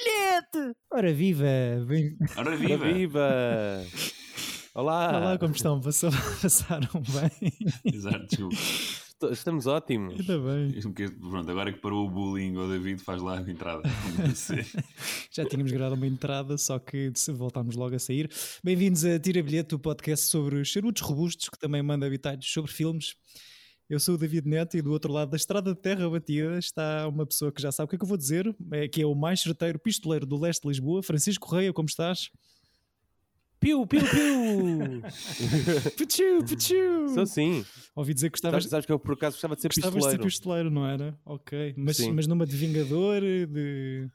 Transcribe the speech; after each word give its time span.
bilhete! 0.00 0.76
Ora 0.90 1.12
viva! 1.12 1.44
Bem... 1.86 2.16
Ora 2.36 2.56
viva! 2.56 2.84
Ora 2.84 2.92
viva! 2.92 3.86
Olá! 4.74 5.18
Olá, 5.18 5.38
como 5.38 5.54
estão? 5.54 5.80
Passaram 5.80 6.88
bem? 6.92 7.52
Exato, 7.84 8.26
desculpa. 8.26 8.56
Estamos 9.32 9.66
ótimos. 9.66 10.18
Ainda 10.18 10.38
bem. 10.38 10.80
Pronto, 11.20 11.50
agora 11.50 11.72
que 11.72 11.78
parou 11.80 12.06
o 12.06 12.10
bullying, 12.10 12.56
o 12.56 12.66
David 12.66 13.02
faz 13.02 13.20
lá 13.20 13.38
a 13.38 13.42
entrada. 13.42 13.82
Já 15.30 15.44
tínhamos 15.44 15.70
gravado 15.70 15.96
uma 15.96 16.06
entrada, 16.06 16.56
só 16.56 16.78
que 16.78 17.12
voltámos 17.34 17.76
logo 17.76 17.94
a 17.94 17.98
sair. 17.98 18.30
Bem-vindos 18.64 19.04
a 19.04 19.18
Tira 19.18 19.42
Bilhete, 19.42 19.74
o 19.74 19.78
podcast 19.78 20.26
sobre 20.26 20.64
charutos 20.64 21.02
robustos 21.02 21.50
que 21.50 21.58
também 21.58 21.82
manda 21.82 22.06
habitats 22.06 22.50
sobre 22.50 22.72
filmes. 22.72 23.14
Eu 23.90 23.98
sou 23.98 24.14
o 24.14 24.18
David 24.18 24.46
Neto 24.46 24.76
e 24.76 24.82
do 24.82 24.92
outro 24.92 25.12
lado 25.12 25.32
da 25.32 25.36
estrada 25.36 25.74
de 25.74 25.80
terra 25.80 26.08
batida 26.08 26.56
está 26.56 27.08
uma 27.08 27.26
pessoa 27.26 27.50
que 27.50 27.60
já 27.60 27.72
sabe 27.72 27.86
o 27.86 27.88
que 27.88 27.96
é 27.96 27.98
que 27.98 28.04
eu 28.04 28.08
vou 28.08 28.16
dizer, 28.16 28.54
é, 28.70 28.86
que 28.86 29.02
é 29.02 29.06
o 29.06 29.16
mais 29.16 29.40
certeiro 29.40 29.80
pistoleiro 29.80 30.24
do 30.24 30.38
leste 30.38 30.62
de 30.62 30.68
Lisboa, 30.68 31.02
Francisco 31.02 31.48
Correia, 31.48 31.72
como 31.72 31.88
estás? 31.88 32.30
Piu, 33.58 33.84
piu, 33.88 34.00
piu! 34.02 35.02
Pichu, 35.98 36.44
pichu! 36.48 37.08
Sou 37.14 37.26
sim. 37.26 37.64
Ouvi 37.96 38.14
dizer 38.14 38.28
que 38.28 38.34
gostavas... 38.34 38.62
Sabes, 38.62 38.70
sabes 38.70 38.86
que 38.86 38.92
eu 38.92 38.98
por 39.00 39.14
acaso 39.14 39.34
gostava 39.34 39.56
de 39.56 39.62
ser 39.62 39.68
gostavas 39.68 39.94
pistoleiro. 39.94 40.18
de 40.18 40.22
ser 40.22 40.28
pistoleiro, 40.28 40.70
não 40.70 40.86
era? 40.86 41.18
Ok. 41.24 41.74
Mas, 41.76 41.98
mas 41.98 42.28
numa 42.28 42.46
de 42.46 42.56
Vingador, 42.56 43.20
de... 43.20 44.08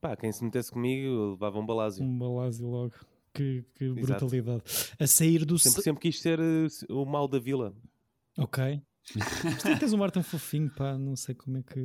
Pá, 0.00 0.16
quem 0.16 0.32
se 0.32 0.42
metesse 0.42 0.72
comigo 0.72 1.30
levava 1.30 1.60
um 1.60 1.64
balásio. 1.64 2.02
Um 2.02 2.18
balásio 2.18 2.66
logo. 2.66 2.94
Que, 3.32 3.64
que 3.76 3.88
brutalidade. 3.88 4.64
A 4.98 5.06
sair 5.06 5.44
do... 5.44 5.60
Sempre, 5.60 5.82
sempre 5.82 6.02
quis 6.02 6.20
ser 6.20 6.40
uh, 6.40 6.68
o 6.90 7.06
mal 7.06 7.28
da 7.28 7.38
vila. 7.38 7.72
Ok. 8.36 8.82
Mas 9.14 9.62
tu 9.62 9.78
tens 9.78 9.92
um 9.92 10.02
ar 10.02 10.10
tão 10.10 10.22
fofinho, 10.22 10.70
pá, 10.70 10.98
não 10.98 11.16
sei 11.16 11.34
como 11.34 11.58
é 11.58 11.62
que. 11.62 11.80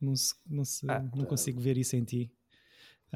Não, 0.00 0.14
se, 0.14 0.34
não, 0.46 0.64
se, 0.64 0.90
ah, 0.90 1.00
não 1.14 1.24
tá. 1.24 1.26
consigo 1.26 1.60
ver 1.60 1.76
isso 1.76 1.96
em 1.96 2.04
ti. 2.04 2.32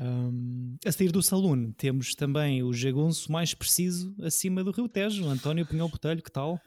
Um, 0.00 0.76
a 0.86 0.92
sair 0.92 1.10
do 1.10 1.22
saloon 1.22 1.72
temos 1.72 2.14
também 2.14 2.62
o 2.62 2.72
jagunço 2.72 3.30
mais 3.30 3.52
preciso 3.52 4.14
acima 4.22 4.62
do 4.62 4.70
Rio 4.70 4.88
Tejo, 4.88 5.26
António 5.26 5.66
Pinhão 5.66 5.88
Botelho, 5.88 6.22
que 6.22 6.30
tal? 6.30 6.60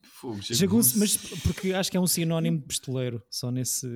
Fogo, 0.00 0.40
jagunço. 0.40 0.98
mas 0.98 1.16
porque 1.42 1.72
acho 1.72 1.90
que 1.90 1.96
é 1.96 2.00
um 2.00 2.06
sinónimo 2.06 2.58
de 2.58 2.66
pistoleiro, 2.66 3.22
só 3.30 3.50
nesse 3.50 3.86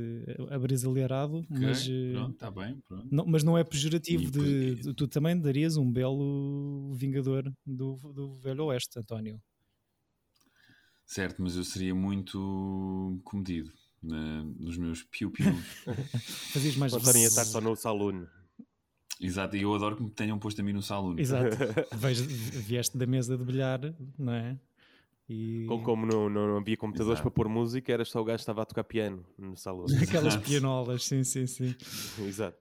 abrasileirado, 0.51 1.39
okay, 1.39 1.67
mas, 1.67 1.89
eh, 1.89 2.13
pronto, 2.13 2.37
tá 2.37 2.51
bem, 2.51 2.79
pronto. 2.87 3.09
Não, 3.11 3.25
mas 3.27 3.43
não 3.43 3.57
é 3.57 3.65
pejorativo 3.65 4.31
de, 4.31 4.75
de, 4.75 4.95
tu 4.95 5.09
também 5.09 5.41
darias 5.41 5.77
um 5.77 5.91
belo 5.91 6.93
vingador 6.95 7.51
do, 7.65 7.97
do 8.15 8.37
Velho 8.37 8.67
Oeste, 8.67 8.99
António. 8.99 9.41
Certo, 11.09 11.41
mas 11.41 11.57
eu 11.57 11.65
seria 11.65 11.95
muito 11.95 13.19
comedido 13.25 13.73
na, 14.03 14.45
nos 14.45 14.77
meus 14.77 15.03
piu-pius. 15.05 15.57
Fazias 16.53 16.77
mais... 16.77 16.93
Não 16.93 16.99
estaria 16.99 17.27
estar 17.27 17.47
só 17.47 17.63
no 17.63 17.75
saloon. 17.75 18.27
Exato, 19.19 19.57
e 19.57 19.63
eu 19.63 19.75
adoro 19.75 19.97
que 19.97 20.03
me 20.03 20.11
tenham 20.11 20.39
posto 20.39 20.61
a 20.61 20.63
mim 20.63 20.75
no 20.75 20.83
saloon. 20.83 21.19
Exato. 21.19 21.57
Vejo, 21.97 22.27
vieste 22.27 22.99
da 22.99 23.07
mesa 23.07 23.39
de 23.39 23.43
bilhar, 23.43 23.81
não 24.19 24.35
é? 24.35 24.59
E... 25.27 25.65
Como, 25.67 25.83
como 25.83 26.07
não, 26.07 26.29
não, 26.29 26.59
havia 26.59 26.77
computadores 26.77 27.21
Exato. 27.21 27.31
para 27.31 27.43
pôr 27.43 27.49
música, 27.49 27.91
era 27.91 28.05
só 28.05 28.21
o 28.21 28.25
gajo 28.25 28.37
que 28.37 28.43
estava 28.43 28.61
a 28.61 28.67
tocar 28.67 28.85
piano 28.85 29.25
no 29.39 29.57
salão. 29.57 29.87
Aquelas 30.03 30.37
pianolas, 30.37 31.05
sim, 31.05 31.25
sim, 31.25 31.47
sim. 31.47 31.75
Exato. 32.21 32.59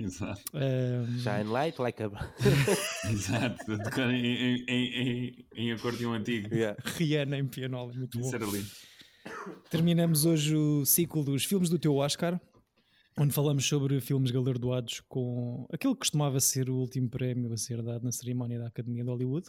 Exato. 0.06 0.42
Um... 0.54 1.18
Shine 1.18 1.50
light 1.50 1.80
like 1.80 2.02
a. 2.02 2.08
Exato, 3.10 3.78
tocar 3.78 4.10
em, 4.10 4.26
em, 4.26 4.64
em, 4.68 5.46
em 5.54 5.72
acordeão 5.72 6.12
antigo. 6.12 6.54
Yeah. 6.54 6.80
Rihanna 6.84 7.38
em 7.38 7.46
pianola, 7.46 7.92
muito 7.92 8.18
bom. 8.18 8.30
lindo. 8.30 8.70
Terminamos 9.68 10.24
hoje 10.24 10.56
o 10.56 10.84
ciclo 10.84 11.22
dos 11.22 11.44
filmes 11.44 11.68
do 11.68 11.78
teu 11.78 11.96
Oscar, 11.96 12.40
onde 13.18 13.32
falamos 13.32 13.66
sobre 13.66 14.00
filmes 14.00 14.30
galardoados 14.30 15.00
com 15.08 15.66
aquele 15.70 15.94
que 15.94 16.00
costumava 16.00 16.40
ser 16.40 16.70
o 16.70 16.76
último 16.76 17.08
prémio 17.08 17.52
a 17.52 17.56
ser 17.56 17.82
dado 17.82 18.02
na 18.02 18.12
cerimónia 18.12 18.58
da 18.58 18.66
Academia 18.66 19.04
de 19.04 19.10
Hollywood 19.10 19.48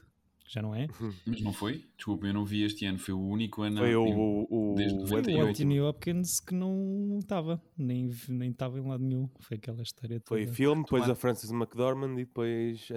já 0.51 0.61
não 0.61 0.75
é? 0.75 0.87
Mas 1.25 1.41
não 1.41 1.53
foi? 1.53 1.81
Desculpa, 1.95 2.27
eu 2.27 2.33
não 2.33 2.43
vi 2.43 2.63
este 2.63 2.85
ano, 2.85 2.99
foi 2.99 3.13
o 3.13 3.21
único 3.21 3.61
ano. 3.61 3.77
Foi 3.77 3.95
o, 3.95 4.03
o, 4.03 4.75
o 4.75 5.47
Anthony 5.47 5.79
Hopkins 5.79 6.41
que 6.41 6.53
não 6.53 7.19
estava, 7.19 7.61
nem 7.77 8.09
estava 8.41 8.77
em 8.77 8.85
lado 8.85 9.01
nenhum. 9.01 9.29
Foi 9.39 9.55
aquela 9.55 9.81
história 9.81 10.19
toda. 10.19 10.27
Foi 10.27 10.45
filme, 10.45 10.83
depois 10.83 11.09
a 11.09 11.15
Frances 11.15 11.51
McDormand 11.51 12.19
e 12.19 12.25
depois 12.25 12.89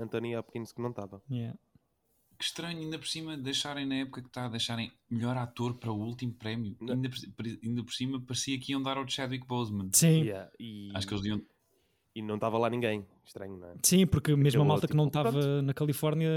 Anthony 0.00 0.34
Hopkins 0.34 0.72
que 0.72 0.80
não 0.80 0.88
estava. 0.88 1.22
Yeah. 1.30 1.58
Que 2.38 2.44
estranho, 2.44 2.78
ainda 2.78 2.98
por 2.98 3.08
cima, 3.08 3.36
deixarem 3.36 3.84
na 3.84 3.96
época 3.96 4.22
que 4.22 4.28
está, 4.28 4.48
deixarem 4.48 4.90
melhor 5.10 5.36
ator 5.36 5.74
para 5.74 5.92
o 5.92 6.00
último 6.00 6.32
prémio. 6.32 6.74
Ainda 6.80 7.10
por, 7.10 7.44
ainda 7.46 7.84
por 7.84 7.92
cima, 7.92 8.18
parecia 8.20 8.58
que 8.58 8.72
iam 8.72 8.80
dar 8.80 8.96
ao 8.96 9.06
Chadwick 9.06 9.46
Boseman. 9.46 9.90
Sim. 9.92 10.22
Yeah, 10.22 10.50
e... 10.58 10.90
Acho 10.94 11.06
que 11.06 11.14
eles 11.14 11.26
iam 11.26 11.42
e 12.18 12.22
não 12.22 12.34
estava 12.34 12.58
lá 12.58 12.68
ninguém. 12.68 13.06
Estranho, 13.24 13.56
não 13.56 13.68
é? 13.68 13.74
Sim, 13.82 14.06
porque 14.06 14.34
mesmo 14.34 14.62
a 14.62 14.64
malta 14.64 14.88
tipo, 14.88 14.92
que 14.92 14.96
não 14.96 15.06
estava 15.06 15.62
na 15.62 15.72
Califórnia 15.72 16.30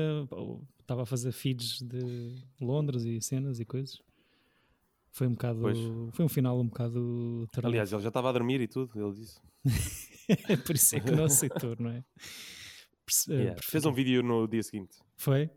estava 0.80 1.02
a 1.04 1.06
fazer 1.06 1.32
feeds 1.32 1.82
de 1.82 2.36
Londres 2.60 3.04
e 3.04 3.20
cenas 3.20 3.60
e 3.60 3.66
coisas. 3.66 4.00
Foi 5.12 5.26
um 5.26 5.32
bocado. 5.32 5.62
Pois. 5.62 5.78
Foi 6.14 6.26
um 6.26 6.30
final 6.30 6.60
um 6.60 6.68
bocado. 6.68 7.48
Tardio. 7.52 7.70
Aliás, 7.70 7.92
ele 7.92 8.02
já 8.02 8.10
estava 8.10 8.30
a 8.30 8.32
dormir 8.32 8.62
e 8.62 8.68
tudo, 8.68 8.92
ele 8.96 9.14
disse. 9.14 9.40
é 10.48 10.56
por 10.58 10.76
isso 10.76 10.96
é 10.96 11.00
que 11.00 11.12
não 11.12 11.26
aceitou, 11.26 11.76
não 11.80 11.90
é? 11.90 12.04
Yeah. 13.28 13.60
Fez 13.62 13.84
um 13.86 13.92
vídeo 13.92 14.22
no 14.22 14.48
dia 14.48 14.62
seguinte. 14.62 15.00
Foi? 15.18 15.50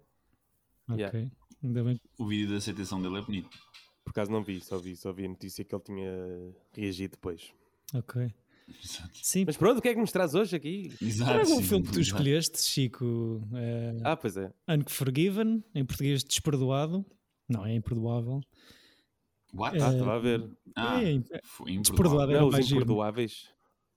Ok. 0.88 0.98
Yeah. 0.98 1.30
Ainda 1.62 1.84
bem. 1.84 2.00
O 2.18 2.26
vídeo 2.26 2.50
da 2.50 2.56
aceitação 2.56 3.00
dele 3.00 3.18
é 3.18 3.22
bonito. 3.22 3.50
Por 4.02 4.10
acaso 4.10 4.32
não 4.32 4.42
vi, 4.42 4.60
só 4.60 4.78
vi, 4.78 4.96
só 4.96 5.12
vi 5.12 5.26
a 5.26 5.28
notícia 5.28 5.64
que 5.64 5.74
ele 5.74 5.82
tinha 5.82 6.10
reagido 6.72 7.12
depois. 7.12 7.52
Ok. 7.94 8.32
Exato. 8.68 9.10
Sim. 9.14 9.44
Mas 9.46 9.56
pronto, 9.56 9.78
o 9.78 9.82
que 9.82 9.88
é 9.88 9.94
que 9.94 10.00
nos 10.00 10.10
traz 10.10 10.34
hoje 10.34 10.56
aqui? 10.56 10.90
Exato. 11.00 11.32
Traga 11.32 11.50
um 11.50 11.62
filme 11.62 11.84
que 11.84 11.92
tu 11.92 12.00
escolheste, 12.00 12.62
Chico. 12.62 13.42
É... 13.54 13.96
Ah, 14.02 14.16
pois 14.16 14.36
é. 14.36 14.50
Unforgiven, 14.68 15.62
em 15.74 15.84
português 15.84 16.24
Desperdoado. 16.24 17.04
Não, 17.48 17.64
é 17.66 17.74
imperdoável. 17.74 18.40
What? 19.52 19.80
Ah, 19.80 19.92
estava 19.92 20.16
a 20.16 20.18
ver. 20.18 20.50
Ah, 20.74 21.02
é, 21.02 21.14
é, 21.14 21.78
desperdoado 21.78 22.32
era 22.32 22.40
não, 22.40 22.48
os 22.48 22.70
imperdoáveis. 22.70 23.48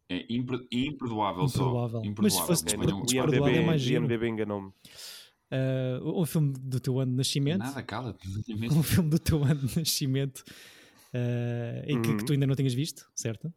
É 0.09 0.25
imper, 0.29 0.59
imperdoável, 0.71 1.45
imperdoável. 1.45 1.47
só. 1.49 2.05
Imperdoável. 2.05 2.13
Mas 2.21 2.33
se 2.33 2.45
fosse 2.45 2.65
desperdoado 2.65 3.49
é 3.49 3.65
mais 3.65 3.81
giro. 3.81 4.03
IMDB 4.03 4.27
enganou-me. 4.27 4.71
Uh, 5.49 6.21
um 6.21 6.25
filme 6.25 6.53
do 6.59 6.79
teu 6.79 6.99
ano 6.99 7.11
de 7.11 7.17
nascimento. 7.17 7.59
Nada, 7.59 7.81
cala-te. 7.81 8.27
Um 8.69 8.83
filme 8.83 9.09
do 9.09 9.17
teu 9.17 9.43
ano 9.43 9.65
de 9.65 9.79
nascimento 9.79 10.43
uh, 11.13 11.85
em 11.85 12.01
que, 12.01 12.09
uhum. 12.09 12.17
que 12.17 12.25
tu 12.25 12.33
ainda 12.33 12.45
não 12.45 12.55
tinhas 12.55 12.73
visto, 12.73 13.09
certo? 13.15 13.51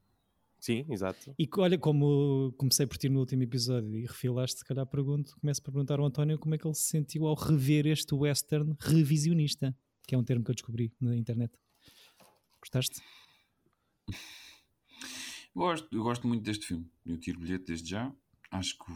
Sim, 0.60 0.84
exato. 0.91 1.34
E 1.38 1.48
olha, 1.56 1.78
como 1.78 2.53
comecei 2.59 2.87
por 2.87 2.98
ti 2.98 3.09
no 3.09 3.21
último 3.21 3.43
episódio 3.43 3.97
e 3.97 4.03
refilaste, 4.03 4.59
se 4.59 4.65
calhar 4.65 4.87
pergunto, 4.87 5.34
começo 5.41 5.60
a 5.62 5.65
perguntar 5.65 5.98
ao 5.98 6.04
António 6.04 6.38
como 6.38 6.54
é 6.54 6.59
que 6.59 6.66
ele 6.66 6.75
se 6.75 6.84
sentiu 6.84 7.26
ao 7.26 7.34
rever 7.34 7.87
este 7.87 8.15
western 8.15 8.76
revisionista, 8.78 9.75
que 10.06 10.15
é 10.15 10.19
um 10.19 10.22
termo 10.22 10.44
que 10.44 10.50
eu 10.50 10.54
descobri 10.54 10.93
na 11.00 11.16
internet. 11.16 11.53
Gostaste? 12.60 13.00
Gosto, 15.56 15.88
eu 15.97 16.03
gosto 16.03 16.28
muito 16.28 16.43
deste 16.43 16.66
filme. 16.66 16.87
Eu 17.06 17.19
tiro 17.19 17.41
bilhete 17.41 17.65
desde 17.65 17.88
já. 17.88 18.15
Acho 18.50 18.77
que 18.78 18.92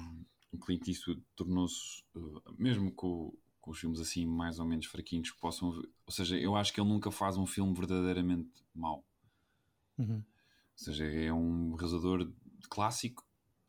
o 0.52 0.58
Clint 0.58 0.86
Eastwood 0.86 1.22
tornou-se, 1.34 2.04
uh, 2.14 2.42
mesmo 2.58 2.92
com, 2.92 3.34
com 3.58 3.70
os 3.70 3.78
filmes 3.78 4.00
assim 4.00 4.26
mais 4.26 4.58
ou 4.58 4.66
menos 4.66 4.84
fraquinhos 4.84 5.30
que 5.30 5.40
possam... 5.40 5.70
Ou 5.70 6.12
seja, 6.12 6.38
eu 6.38 6.54
acho 6.54 6.74
que 6.74 6.80
ele 6.80 6.90
nunca 6.90 7.10
faz 7.10 7.38
um 7.38 7.46
filme 7.46 7.72
verdadeiramente 7.74 8.50
mau. 8.74 9.02
Uhum. 9.96 10.22
Ou 10.78 10.84
seja, 10.84 11.04
é 11.04 11.32
um 11.32 11.74
realizador 11.74 12.30
clássico 12.68 13.24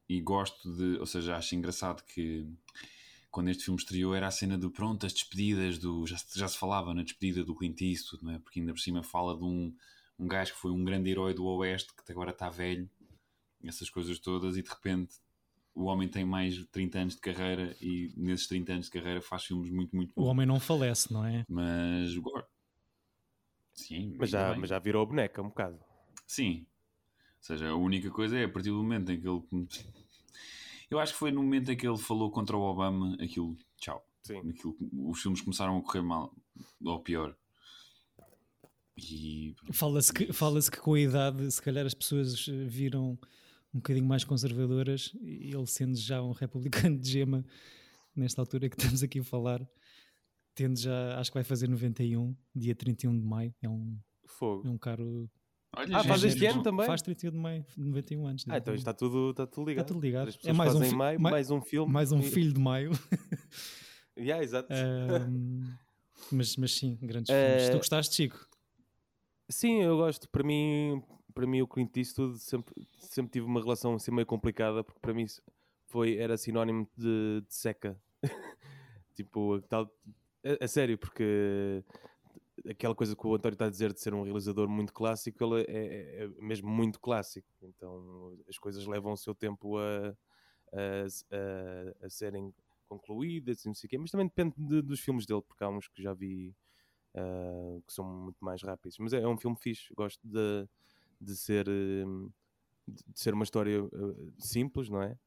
e 0.09 0.21
gosto 0.21 0.75
de. 0.75 1.00
Ou 1.00 1.06
seja, 1.06 1.35
acho 1.35 1.56
engraçado 1.56 2.03
que 2.03 2.47
quando 3.31 3.50
este 3.50 3.65
filme 3.65 3.80
estreou 3.80 4.15
era 4.15 4.27
a 4.27 4.31
cena 4.31 4.57
do 4.57 4.71
pronto, 4.71 5.06
as 5.06 5.13
despedidas 5.13 5.77
do. 5.77 6.06
Já, 6.07 6.18
já 6.35 6.47
se 6.47 6.57
falava 6.57 6.94
na 6.94 7.03
despedida 7.03 7.44
do 7.44 7.56
Clint 7.56 7.81
Eastwood, 7.81 8.24
não 8.24 8.33
é? 8.33 8.39
Porque 8.39 8.59
ainda 8.59 8.74
por 8.74 8.80
cima 8.80 9.03
fala 9.03 9.38
de 9.38 9.44
um, 9.44 9.75
um 10.18 10.27
gajo 10.27 10.53
que 10.53 10.59
foi 10.59 10.71
um 10.71 10.83
grande 10.83 11.09
herói 11.09 11.33
do 11.33 11.45
Oeste 11.45 11.94
que 11.94 12.12
agora 12.12 12.31
está 12.31 12.50
velho, 12.50 12.89
essas 13.63 13.89
coisas 13.89 14.19
todas, 14.19 14.57
e 14.57 14.62
de 14.62 14.69
repente 14.69 15.15
o 15.74 15.85
homem 15.85 16.07
tem 16.07 16.24
mais 16.24 16.56
de 16.56 16.65
30 16.65 17.00
anos 17.00 17.15
de 17.15 17.21
carreira 17.21 17.75
e 17.81 18.13
nesses 18.15 18.47
30 18.47 18.74
anos 18.74 18.85
de 18.85 18.91
carreira 18.91 19.21
faz 19.21 19.44
filmes 19.44 19.69
muito, 19.69 19.94
muito 19.94 20.13
bons. 20.15 20.24
O 20.24 20.27
homem 20.27 20.45
não 20.45 20.59
falece, 20.59 21.12
não 21.12 21.25
é? 21.25 21.44
Mas. 21.50 22.15
Sim, 23.74 24.15
mas 24.18 24.30
já, 24.30 24.56
mas 24.56 24.69
já 24.69 24.80
virou 24.80 25.03
a 25.03 25.06
boneca 25.06 25.41
um 25.41 25.50
bocado. 25.50 25.77
Sim, 26.25 26.65
seja, 27.45 27.69
a 27.69 27.75
única 27.75 28.09
coisa 28.09 28.38
é 28.38 28.45
a 28.45 28.50
partir 28.50 28.69
do 28.69 28.77
momento 28.77 29.12
em 29.12 29.19
que 29.19 29.27
ele. 29.27 29.44
Eu 30.89 31.00
acho 31.00 31.13
que 31.13 31.19
foi 31.19 31.31
no 31.31 31.42
momento 31.42 31.71
em 31.71 31.77
que 31.77 31.88
ele 31.88 31.97
falou 31.97 32.31
contra 32.31 32.56
o 32.56 32.62
Obama, 32.62 33.15
aquilo, 33.21 33.57
tchau. 33.77 34.03
Sim. 34.24 34.38
Aquilo, 34.50 34.75
os 35.09 35.21
filmes 35.21 35.42
começaram 35.42 35.77
a 35.77 35.81
correr 35.81 36.01
mal, 36.01 36.33
ou 36.83 37.00
pior. 37.00 37.36
E... 38.97 39.56
Fala-se 39.71 40.13
que, 40.13 40.31
fala 40.31 40.59
que 40.62 40.80
com 40.80 40.94
a 40.94 41.00
idade, 41.00 41.51
se 41.51 41.62
calhar 41.62 41.86
as 41.86 41.94
pessoas 41.94 42.45
viram 42.45 43.19
um 43.74 43.77
bocadinho 43.80 44.06
mais 44.06 44.24
conservadoras, 44.24 45.12
e 45.21 45.53
ele 45.53 45.68
sendo 45.68 45.95
já 45.97 46.21
um 46.24 46.31
republicano 46.31 46.97
de 46.97 47.09
gema, 47.09 47.45
nesta 48.15 48.42
altura 48.42 48.69
que 48.69 48.77
estamos 48.77 49.03
aqui 49.03 49.19
a 49.19 49.24
falar, 49.24 49.68
tendo 50.56 50.80
já, 50.80 51.19
acho 51.19 51.30
que 51.30 51.38
vai 51.38 51.44
fazer 51.44 51.68
91, 51.68 52.36
dia 52.56 52.74
31 52.74 53.19
de 53.19 53.25
maio, 53.25 53.53
é 53.62 53.68
um, 53.68 54.00
Fogo. 54.25 54.68
É 54.68 54.69
um 54.69 54.77
caro 54.77 55.30
Olha, 55.77 55.98
ah, 55.98 56.04
faz 56.04 56.24
este 56.24 56.45
ano 56.45 56.63
também? 56.63 56.86
Faz 56.86 57.01
31 57.01 57.31
de 57.31 57.38
maio, 57.38 57.66
91 57.77 58.27
anos. 58.27 58.45
Ah, 58.50 58.57
então 58.57 58.74
está 58.74 58.94
tudo, 58.94 59.31
está 59.31 59.45
tudo 59.45 59.68
ligado. 59.68 59.83
Está 59.83 59.94
tudo 59.94 60.04
ligado. 60.04 60.31
É 60.44 60.54
mais 60.54 60.75
um, 60.75 60.81
fi 60.81 60.95
maio, 60.95 61.19
mais 61.19 61.51
um 61.51 61.62
filme. 61.62 61.92
Mais 61.92 62.12
um 62.12 62.22
filho 62.22 62.54
de 62.54 62.60
maio. 62.60 62.92
yeah, 64.18 64.44
exato. 64.44 64.74
Um, 64.74 65.74
mas, 66.31 66.56
mas 66.57 66.74
sim, 66.75 66.98
grandes 67.01 67.30
uh, 67.30 67.33
filmes. 67.33 67.69
Tu 67.69 67.77
gostaste, 67.77 68.16
Chico? 68.16 68.48
Sim, 69.50 69.83
eu 69.83 69.98
gosto. 69.98 70.30
Para 70.30 70.44
mim, 70.44 71.04
para 71.33 71.45
mim 71.45 71.62
o 71.62 71.68
Clint 71.68 71.95
Eastwood 71.98 72.39
sempre, 72.39 72.74
sempre 72.98 73.31
tive 73.31 73.45
uma 73.45 73.62
relação 73.62 73.94
assim 73.95 74.12
meio 74.12 74.25
complicada, 74.25 74.83
porque 74.83 75.00
para 75.00 75.13
mim 75.13 75.25
foi, 75.88 76.18
era 76.18 76.38
sinónimo 76.38 76.88
de, 76.98 77.42
de 77.48 77.54
seca. 77.54 78.00
tipo, 79.13 79.62
tal, 79.69 79.92
a, 80.44 80.66
a, 80.66 80.68
sério, 80.68 80.98
porque 80.98 81.83
aquela 82.69 82.95
coisa 82.95 83.15
que 83.15 83.27
o 83.27 83.35
António 83.35 83.56
está 83.56 83.65
a 83.65 83.69
dizer 83.69 83.94
de 83.94 84.00
ser 84.00 84.13
um 84.13 84.23
realizador 84.23 84.67
muito 84.67 84.94
clássico, 84.94 85.44
ele 85.44 85.63
é, 85.63 85.65
é, 85.67 86.23
é 86.23 86.27
mesmo 86.41 86.69
muito 86.69 87.00
clássico. 87.00 87.47
Então 87.62 88.38
as 88.50 88.57
coisas 88.57 88.85
levam 88.85 89.13
o 89.13 89.17
seu 89.17 89.35
tempo 89.35 89.77
a, 89.77 90.09
a, 90.73 91.06
a, 92.01 92.06
a 92.06 92.09
serem 92.09 92.53
concluídas 92.88 93.63
e 93.63 93.67
não 93.67 93.73
sei 93.73 93.88
o 93.88 93.89
quê, 93.89 93.97
mas 93.97 94.12
também 94.12 94.27
depende 94.27 94.56
de, 94.57 94.81
dos 94.81 95.00
filmes 95.00 95.25
dele, 95.25 95.41
porque 95.41 95.63
há 95.63 95.69
uns 95.69 95.88
que 95.88 96.01
já 96.01 96.13
vi 96.13 96.56
uh, 97.15 97.81
que 97.85 97.94
são 97.94 98.06
muito 98.06 98.38
mais 98.44 98.62
rápidos. 98.62 98.97
Mas 99.00 99.13
é, 99.13 99.21
é 99.21 99.27
um 99.27 99.38
filme 99.38 99.57
fixe, 99.57 99.94
gosto 99.94 100.21
de, 100.27 100.68
de 101.19 101.35
ser 101.35 101.68
hum, 101.68 102.29
de 102.88 103.19
ser 103.19 103.33
uma 103.33 103.44
história 103.44 103.83
uh, 103.83 104.33
simples, 104.38 104.89
não 104.89 105.01
é? 105.01 105.18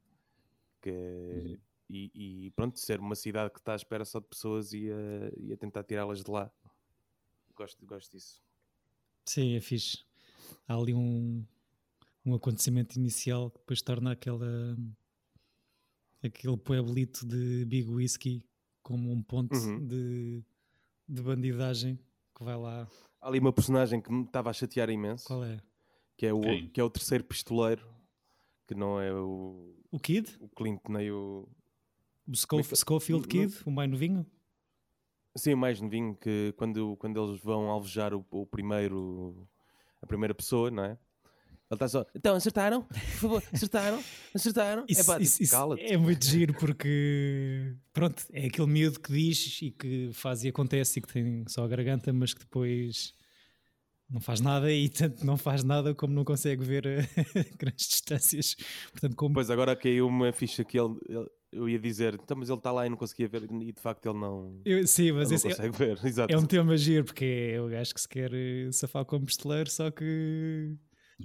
Que 0.80 0.90
uhum. 0.90 1.58
e, 1.90 2.10
e, 2.46 2.50
pronto, 2.52 2.78
ser 2.78 3.00
uma 3.00 3.14
cidade 3.14 3.52
que 3.52 3.58
está 3.58 3.72
à 3.72 3.76
espera 3.76 4.04
só 4.04 4.20
de 4.20 4.26
pessoas 4.26 4.72
e 4.72 4.90
a, 4.90 5.32
e 5.36 5.52
a 5.52 5.56
tentar 5.56 5.82
tirá-las 5.82 6.22
de 6.22 6.30
lá. 6.30 6.50
Gosto, 7.58 7.84
gosto 7.84 8.12
disso. 8.12 8.40
Sim, 9.24 9.56
é 9.56 9.60
fixe. 9.60 9.98
Há 10.68 10.76
ali 10.76 10.94
um, 10.94 11.44
um 12.24 12.34
acontecimento 12.34 12.96
inicial 12.96 13.50
que 13.50 13.58
depois 13.58 13.82
torna 13.82 14.12
aquela 14.12 14.76
aquele 16.22 16.56
pueblito 16.56 17.26
de 17.26 17.64
Big 17.64 17.90
Whisky 17.90 18.44
como 18.80 19.10
um 19.10 19.20
ponto 19.20 19.56
uhum. 19.56 19.84
de, 19.84 20.44
de 21.08 21.20
bandidagem 21.20 21.98
que 22.32 22.44
vai 22.44 22.56
lá. 22.56 22.88
Há 23.20 23.26
ali 23.26 23.40
uma 23.40 23.52
personagem 23.52 24.00
que 24.00 24.12
me 24.12 24.22
estava 24.22 24.50
a 24.50 24.52
chatear 24.52 24.88
imenso. 24.88 25.26
Qual 25.26 25.44
é? 25.44 25.60
Que 26.16 26.26
é 26.26 26.32
o, 26.32 26.40
que 26.72 26.80
é 26.80 26.84
o 26.84 26.90
terceiro 26.90 27.24
pistoleiro, 27.24 27.84
que 28.68 28.74
não 28.74 29.00
é 29.00 29.12
o. 29.12 29.74
O 29.90 29.98
Kid? 29.98 30.36
O 30.38 30.48
Clint, 30.48 30.80
nem 30.88 31.10
o. 31.10 31.48
O 32.24 32.36
Scof 32.36 32.76
Schofield 32.76 33.26
Kid, 33.26 33.52
o 33.66 33.70
mais 33.70 33.90
novinho? 33.90 34.24
Sim, 35.36 35.54
mais 35.54 35.80
novinho, 35.80 36.16
que 36.16 36.52
quando, 36.56 36.96
quando 36.96 37.22
eles 37.22 37.40
vão 37.40 37.70
alvejar 37.70 38.12
o, 38.14 38.24
o 38.30 38.46
primeiro. 38.46 39.46
a 40.02 40.06
primeira 40.06 40.34
pessoa, 40.34 40.70
não 40.70 40.84
é? 40.84 40.98
Ele 41.70 41.76
está 41.76 41.86
só. 41.86 42.06
Então, 42.14 42.34
acertaram? 42.34 42.82
Por 42.82 42.98
favor, 42.98 43.42
acertaram? 43.52 44.02
Acertaram? 44.34 44.84
Isso, 44.88 45.00
é 45.02 45.04
pá, 45.04 45.20
isso, 45.20 45.44
tipo, 45.44 45.44
isso 45.44 45.74
é 45.78 45.96
muito 45.98 46.24
giro 46.24 46.54
porque. 46.54 47.76
Pronto, 47.92 48.24
é 48.32 48.46
aquele 48.46 48.66
miúdo 48.66 48.98
que 48.98 49.12
diz 49.12 49.60
e 49.60 49.70
que 49.70 50.10
faz 50.14 50.44
e 50.44 50.48
acontece 50.48 50.98
e 50.98 51.02
que 51.02 51.12
tem 51.12 51.44
só 51.46 51.64
a 51.64 51.68
garganta, 51.68 52.10
mas 52.10 52.32
que 52.32 52.40
depois 52.40 53.12
não 54.08 54.20
faz 54.20 54.40
nada 54.40 54.72
e 54.72 54.88
tanto 54.88 55.26
não 55.26 55.36
faz 55.36 55.62
nada 55.62 55.94
como 55.94 56.14
não 56.14 56.24
consegue 56.24 56.64
ver 56.64 56.86
a 56.86 57.02
grandes 57.58 57.86
distâncias. 57.86 58.56
Portanto, 58.90 59.14
como... 59.14 59.34
Pois 59.34 59.50
agora 59.50 59.76
caiu 59.76 60.06
uma 60.06 60.32
ficha 60.32 60.64
que 60.64 60.80
ele, 60.80 60.96
ele, 61.06 61.28
eu 61.52 61.68
ia 61.68 61.78
dizer, 61.78 62.14
então, 62.14 62.36
mas 62.36 62.48
ele 62.48 62.58
está 62.58 62.70
lá 62.70 62.86
e 62.86 62.90
não 62.90 62.96
conseguia 62.96 63.28
ver 63.28 63.44
e 63.44 63.72
de 63.72 63.80
facto 63.80 64.08
ele 64.08 64.18
não, 64.18 64.60
eu, 64.64 64.86
sim, 64.86 65.12
mas 65.12 65.30
ele 65.30 65.42
não 65.42 65.50
consegue 65.50 65.74
é, 65.74 65.86
ver. 65.86 66.00
Exato. 66.06 66.34
É 66.34 66.38
um 66.38 66.46
tema 66.46 66.76
giro 66.76 67.04
porque 67.04 67.52
é 67.54 67.60
o 67.60 67.68
gajo 67.68 67.94
que 67.94 68.00
se 68.00 68.08
quer 68.08 68.32
eh, 68.34 68.70
safar 68.72 69.04
como 69.04 69.24
pistoleiro, 69.24 69.70
só 69.70 69.90
que 69.90 70.76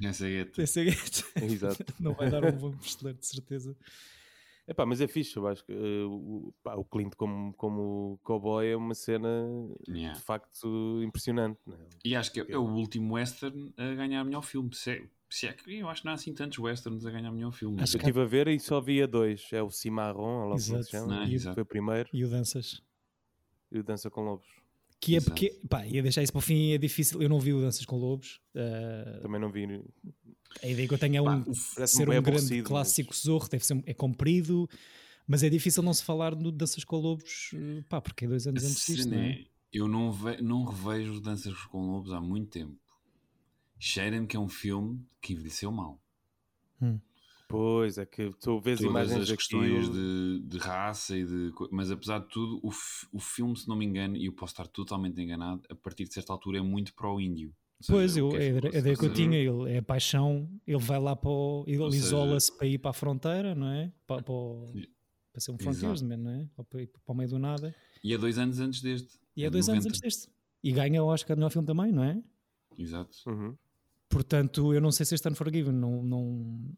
é 0.01 0.13
ceguete. 0.13 0.61
É 0.61 0.65
ceguete. 0.65 1.25
Exato. 1.41 1.85
Não 1.99 2.13
vai 2.13 2.29
dar 2.29 2.43
um 2.43 2.51
bom 2.51 2.71
pistoleiro, 2.71 3.19
de 3.19 3.27
certeza. 3.27 3.75
Epá, 4.67 4.85
mas 4.85 5.01
é 5.01 5.07
fixe, 5.07 5.35
eu 5.35 5.45
acho 5.45 5.63
que 5.65 5.73
uh, 5.73 6.09
o, 6.09 6.53
pá, 6.63 6.75
o 6.75 6.85
Clint 6.85 7.13
como, 7.15 7.53
como 7.53 8.17
cowboy 8.23 8.65
é 8.65 8.77
uma 8.77 8.95
cena 8.95 9.45
yeah. 9.89 10.17
de 10.17 10.23
facto 10.23 11.01
impressionante. 11.03 11.59
Né? 11.67 11.75
E 12.03 12.15
acho 12.15 12.31
que 12.31 12.39
é, 12.39 12.45
é, 12.49 12.57
o 12.57 12.63
último 12.63 13.15
western 13.15 13.73
a 13.75 13.93
ganhar 13.93 14.23
melhor 14.23 14.41
filme. 14.41 14.69
É, 14.87 15.03
se 15.33 15.47
é 15.47 15.53
que 15.53 15.79
eu 15.79 15.89
acho 15.89 16.01
que 16.01 16.05
não 16.05 16.11
há 16.11 16.15
assim 16.15 16.31
tantos 16.31 16.59
westerns 16.59 17.07
a 17.07 17.11
ganhar 17.11 17.31
melhor 17.31 17.51
filme. 17.51 17.81
Acho 17.81 17.97
eu 17.97 17.99
estive 17.99 18.21
a 18.21 18.25
ver 18.25 18.47
e 18.49 18.59
só 18.59 18.79
via 18.79 19.07
dois. 19.07 19.47
É 19.51 19.63
o 19.63 19.71
Cimarron, 19.71 20.45
logo 20.45 20.55
exato. 20.57 20.83
se 20.83 20.99
não, 20.99 21.53
foi 21.55 21.63
o 21.63 21.65
primeiro. 21.65 22.07
E 22.13 22.23
o 22.23 22.29
Danças. 22.29 22.83
E 23.71 23.79
o 23.79 23.83
Dança 23.83 24.11
com 24.11 24.21
Lobos. 24.21 24.45
Que 25.01 25.15
é 25.15 25.21
porque, 25.21 25.59
pá, 25.67 25.87
ia 25.87 26.03
deixar 26.03 26.21
isso 26.21 26.31
para 26.31 26.37
o 26.37 26.41
fim, 26.41 26.71
é 26.71 26.77
difícil. 26.77 27.19
Eu 27.19 27.27
não 27.27 27.39
vi 27.39 27.51
o 27.51 27.59
Danças 27.59 27.83
com 27.83 27.97
Lobos. 27.97 28.41
Uh, 28.53 29.21
Também 29.23 29.41
não 29.41 29.51
vi. 29.51 29.83
A 30.61 30.67
ideia 30.67 30.87
que 30.87 30.93
eu 30.93 30.99
tenho 30.99 31.17
é 31.17 31.21
um, 31.21 31.43
pá, 31.43 31.87
ser 31.87 32.07
um 32.07 32.21
grande 32.21 32.61
clássico 32.61 33.09
mas... 33.09 33.23
zorro, 33.23 33.49
deve 33.49 33.65
ser, 33.65 33.83
é 33.87 33.93
comprido, 33.93 34.69
mas 35.27 35.41
é 35.41 35.49
difícil 35.49 35.81
não 35.81 35.95
se 35.95 36.03
falar 36.03 36.35
no 36.35 36.51
Danças 36.51 36.83
com 36.83 36.97
Lobos, 36.97 37.55
pá, 37.89 37.99
porque 37.99 38.25
é 38.25 38.27
dois 38.27 38.45
anos 38.45 38.63
antes 38.63 38.85
disto, 38.85 39.09
não 39.09 39.17
é? 39.17 39.45
Eu 39.73 39.87
não, 39.87 40.11
ve 40.11 40.39
não 40.43 40.63
revejo 40.63 41.19
Danças 41.19 41.55
com 41.65 41.91
Lobos 41.91 42.13
há 42.13 42.21
muito 42.21 42.51
tempo. 42.51 42.77
Cheira-me 43.85 44.25
que 44.25 44.37
é 44.37 44.39
um 44.39 44.47
filme 44.47 45.05
que 45.21 45.33
envelheceu 45.33 45.69
mal. 45.69 46.01
Hum. 46.81 46.97
Pois, 47.49 47.97
é 47.97 48.05
que 48.05 48.31
tu 48.39 48.57
vês 48.61 48.79
Todas 48.79 48.89
imagens 48.89 49.29
as 49.29 49.35
questões 49.35 49.91
de, 49.91 50.41
de, 50.45 50.57
raça 50.57 51.17
e 51.17 51.25
de... 51.25 51.51
Mas 51.69 51.91
apesar 51.91 52.19
de 52.19 52.29
tudo, 52.29 52.61
o, 52.63 52.71
o 53.11 53.19
filme, 53.19 53.57
se 53.57 53.67
não 53.67 53.75
me 53.75 53.83
engano, 53.83 54.15
e 54.15 54.27
eu 54.27 54.31
posso 54.31 54.53
estar 54.53 54.67
totalmente 54.67 55.21
enganado, 55.21 55.63
a 55.69 55.75
partir 55.75 56.05
de 56.05 56.13
certa 56.13 56.31
altura 56.31 56.59
é 56.59 56.61
muito 56.61 56.93
pró-índio. 56.93 57.53
Pois, 57.85 58.15
eu, 58.15 58.31
é, 58.37 58.51
a 58.51 58.79
ideia 58.79 58.95
que 58.95 59.05
eu 59.05 59.13
tinha, 59.13 59.37
ele 59.37 59.73
é 59.73 59.81
paixão, 59.81 60.49
ele 60.65 60.81
vai 60.81 60.97
lá 60.97 61.13
para 61.13 61.29
o, 61.29 61.65
ele 61.67 61.83
isola-se 61.87 62.57
para 62.57 62.67
ir 62.67 62.77
para 62.77 62.91
a 62.91 62.93
fronteira, 62.93 63.53
não 63.53 63.67
é? 63.67 63.91
Para, 64.07 64.23
para, 64.23 64.33
para 65.33 65.41
ser 65.41 65.51
um 65.51 65.57
frontiersman, 65.57 66.17
não 66.17 66.31
é? 66.31 66.47
Para, 66.55 66.63
para 66.63 66.87
o 67.05 67.13
meio 67.13 67.29
do 67.29 67.37
nada. 67.37 67.75
E 68.01 68.13
é 68.13 68.17
dois 68.17 68.37
anos 68.39 68.61
antes 68.61 68.81
deste. 68.81 69.19
E 69.35 69.43
é, 69.43 69.47
é 69.47 69.49
dois 69.49 69.67
90. 69.67 69.71
anos 69.73 69.85
antes 69.87 69.99
deste. 69.99 70.31
E 70.63 70.71
ganha 70.71 71.03
o 71.03 71.07
Oscar 71.07 71.35
melhor 71.35 71.49
filme 71.49 71.67
também, 71.67 71.91
não 71.91 72.05
é? 72.05 72.23
Exato. 72.77 73.17
Uhum. 73.27 73.57
Portanto, 74.13 74.73
eu 74.73 74.79
não 74.79 74.91
sei 74.91 75.05
se 75.05 75.15
este 75.15 75.27
Unforgiven 75.27 75.73
não, 75.73 76.03
não, 76.03 76.75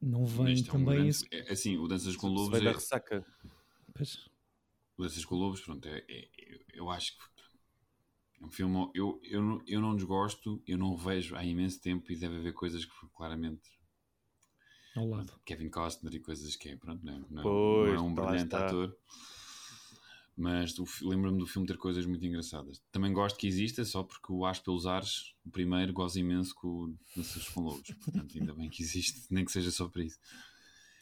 não 0.00 0.24
vem 0.24 0.62
também 0.62 0.64
é 0.64 0.76
um 0.76 0.84
grande, 0.84 1.08
isso. 1.08 1.26
É, 1.30 1.52
assim, 1.52 1.76
o 1.76 1.86
Danças 1.86 2.16
com 2.16 2.28
Lobos. 2.28 2.58
é, 2.58 2.72
ressaca. 2.72 3.24
Pois. 3.94 4.18
O 4.96 5.02
Danças 5.02 5.24
com 5.24 5.34
Lobos, 5.34 5.60
pronto, 5.60 5.86
é, 5.86 6.04
é, 6.08 6.28
eu 6.72 6.88
acho 6.90 7.12
que 7.12 7.24
é 8.40 8.46
um 8.46 8.50
filme. 8.50 8.90
Eu, 8.94 9.20
eu, 9.22 9.62
eu 9.66 9.80
não 9.80 9.94
desgosto, 9.94 10.62
eu 10.66 10.78
não 10.78 10.96
vejo 10.96 11.36
há 11.36 11.44
imenso 11.44 11.80
tempo 11.80 12.10
e 12.10 12.16
deve 12.16 12.36
haver 12.36 12.54
coisas 12.54 12.84
que 12.84 12.92
claramente. 13.14 13.70
Ao 14.96 15.06
lado. 15.06 15.32
Kevin 15.44 15.68
Costner 15.68 16.14
e 16.14 16.20
coisas 16.20 16.54
que 16.56 16.70
é, 16.70 16.76
pronto, 16.76 17.04
não, 17.04 17.26
não, 17.28 17.42
pois, 17.42 17.94
não 17.94 17.96
é 17.96 18.00
um 18.00 18.14
brilhante 18.14 18.54
ator. 18.54 18.96
Mas 20.36 20.74
lembro-me 21.00 21.38
do 21.38 21.46
filme 21.46 21.66
ter 21.66 21.76
coisas 21.76 22.04
muito 22.06 22.24
engraçadas. 22.26 22.82
Também 22.90 23.12
gosto 23.12 23.38
que 23.38 23.46
exista, 23.46 23.84
só 23.84 24.02
porque 24.02 24.32
o 24.32 24.44
As 24.44 24.58
pelos 24.58 24.84
Ares, 24.84 25.34
o 25.46 25.50
primeiro, 25.50 25.92
gozo 25.92 26.18
imenso 26.18 26.54
com 26.56 26.92
Danças 27.16 27.48
com 27.48 27.60
Lobos. 27.60 27.94
Portanto, 28.04 28.36
ainda 28.36 28.52
bem 28.52 28.68
que 28.68 28.82
existe, 28.82 29.26
nem 29.30 29.44
que 29.44 29.52
seja 29.52 29.70
só 29.70 29.88
para 29.88 30.02
isso. 30.02 30.18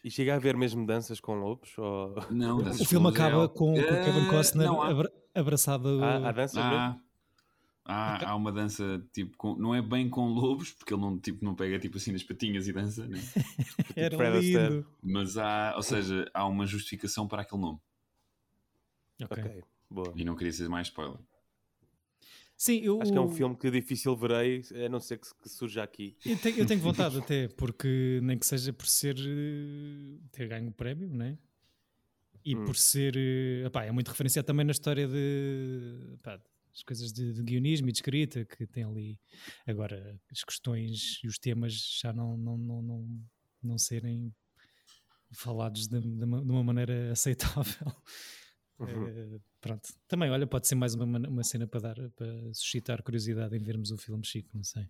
E 0.04 0.10
chega 0.10 0.34
a 0.34 0.36
haver 0.36 0.56
mesmo 0.56 0.84
danças 0.84 1.20
com 1.20 1.36
lobos? 1.36 1.78
Ou... 1.78 2.16
Não, 2.30 2.58
o 2.68 2.84
filme 2.84 3.08
acaba 3.08 3.44
é... 3.44 3.48
com, 3.48 3.72
com 3.72 4.04
Kevin 4.04 4.28
Costner 4.28 4.66
não, 4.66 4.82
há... 4.82 4.90
abraçado. 5.34 6.02
Há, 6.02 6.28
há 6.28 6.32
danças 6.32 6.58
há, 6.58 6.98
há, 7.84 8.30
há, 8.30 8.34
uma 8.34 8.50
dança 8.50 9.00
tipo, 9.12 9.36
com, 9.36 9.54
não 9.54 9.72
é 9.72 9.80
bem 9.80 10.10
com 10.10 10.26
lobos, 10.28 10.72
porque 10.72 10.92
ele 10.92 11.00
não, 11.00 11.16
tipo, 11.18 11.44
não 11.44 11.54
pega 11.54 11.78
tipo 11.78 11.98
assim 11.98 12.10
nas 12.10 12.24
patinhas 12.24 12.66
e 12.66 12.72
dança, 12.72 13.06
né? 13.06 13.18
tipo 13.86 14.22
Era 14.22 14.40
lindo. 14.40 14.84
Mas 15.00 15.38
há, 15.38 15.74
ou 15.76 15.82
seja, 15.82 16.28
há 16.34 16.46
uma 16.46 16.66
justificação 16.66 17.28
para 17.28 17.42
aquele 17.42 17.62
nome. 17.62 17.78
Ok, 19.24 19.42
okay. 19.42 19.62
boa. 19.90 20.12
E 20.16 20.24
não 20.24 20.34
queria 20.34 20.52
ser 20.52 20.68
mais 20.68 20.88
spoiler. 20.88 21.18
Sim, 22.56 22.76
eu... 22.76 23.02
Acho 23.02 23.10
que 23.10 23.18
é 23.18 23.20
um 23.20 23.28
filme 23.28 23.56
que 23.56 23.68
difícil 23.72 24.14
verei, 24.16 24.62
a 24.86 24.88
não 24.88 25.00
ser 25.00 25.18
que, 25.18 25.26
que 25.42 25.48
surja 25.48 25.82
aqui. 25.82 26.16
Eu 26.24 26.38
tenho, 26.38 26.58
eu 26.58 26.66
tenho 26.66 26.78
vontade 26.80 27.18
até, 27.18 27.48
porque 27.48 28.20
nem 28.22 28.38
que 28.38 28.46
seja 28.46 28.72
por 28.72 28.86
ser 28.86 29.16
eh, 29.18 30.20
ter 30.30 30.46
ganho 30.46 30.68
o 30.68 30.72
prémio, 30.72 31.12
né? 31.12 31.36
E 32.44 32.54
hum. 32.54 32.64
por 32.64 32.76
ser 32.76 33.16
eh, 33.16 33.66
epá, 33.66 33.84
é 33.84 33.90
muito 33.90 34.08
referenciado 34.08 34.46
também 34.46 34.64
na 34.64 34.70
história 34.70 35.08
de 35.08 36.14
epá, 36.14 36.40
as 36.72 36.84
coisas 36.84 37.12
de, 37.12 37.32
de, 37.32 37.42
guionismo 37.42 37.88
e 37.88 37.92
de 37.92 37.98
escrita 37.98 38.44
que 38.44 38.64
tem 38.64 38.84
ali 38.84 39.18
agora 39.66 40.20
as 40.30 40.44
questões 40.44 41.20
e 41.24 41.26
os 41.26 41.38
temas 41.38 41.72
já 42.00 42.12
não, 42.12 42.36
não, 42.36 42.56
não, 42.56 42.82
não, 42.82 43.20
não 43.60 43.76
serem 43.76 44.32
falados 45.32 45.88
de, 45.88 46.00
de, 46.00 46.24
uma, 46.24 46.44
de 46.44 46.50
uma 46.50 46.62
maneira 46.62 47.10
aceitável 47.12 47.92
Uhum. 48.82 49.36
Uh, 49.36 49.40
pronto. 49.60 49.88
Também, 50.08 50.30
olha, 50.30 50.46
pode 50.46 50.66
ser 50.66 50.74
mais 50.74 50.94
uma, 50.94 51.04
uma 51.04 51.44
cena 51.44 51.66
para 51.66 51.80
dar 51.80 51.96
para 52.10 52.54
suscitar 52.54 53.02
curiosidade 53.02 53.56
em 53.56 53.60
vermos 53.60 53.90
o 53.90 53.96
filme 53.96 54.24
Chico, 54.24 54.50
não 54.54 54.64
sei. 54.64 54.86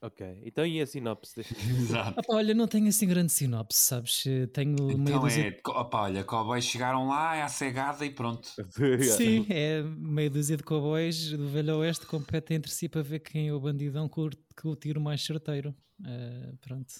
Ok, 0.00 0.42
então 0.44 0.66
e 0.66 0.82
a 0.82 0.86
sinopse? 0.86 1.40
Exato. 1.40 2.20
Ah, 2.20 2.34
olha, 2.34 2.52
não 2.52 2.68
tenho 2.68 2.88
assim 2.88 3.08
grande 3.08 3.32
sinopse, 3.32 3.78
sabes? 3.78 4.26
Eh, 4.26 4.46
Tenho 4.48 4.76
meio 4.98 5.00
Então 5.00 5.20
dúzia 5.20 5.48
é, 5.48 5.60
opa, 5.66 6.02
olha, 6.02 6.22
cowboys 6.24 6.64
chegaram 6.64 7.08
lá, 7.08 7.34
é 7.34 7.40
a 7.42 7.48
cegada 7.48 8.04
e 8.04 8.10
pronto. 8.10 8.50
Sim, 9.00 9.46
é 9.48 9.82
meia 9.82 10.28
dúzia 10.28 10.58
de 10.58 10.62
cowboys 10.62 11.30
do 11.30 11.48
Velho 11.48 11.78
Oeste 11.78 12.04
competem 12.04 12.58
entre 12.58 12.70
si 12.70 12.86
para 12.86 13.00
ver 13.02 13.20
quem 13.20 13.48
é 13.48 13.52
o 13.54 13.58
bandidão 13.58 14.06
com 14.06 14.26
o, 14.26 14.30
com 14.60 14.68
o 14.68 14.76
tiro 14.76 15.00
mais 15.00 15.24
certeiro. 15.24 15.74
Ah, 16.04 16.52
pronto. 16.60 16.92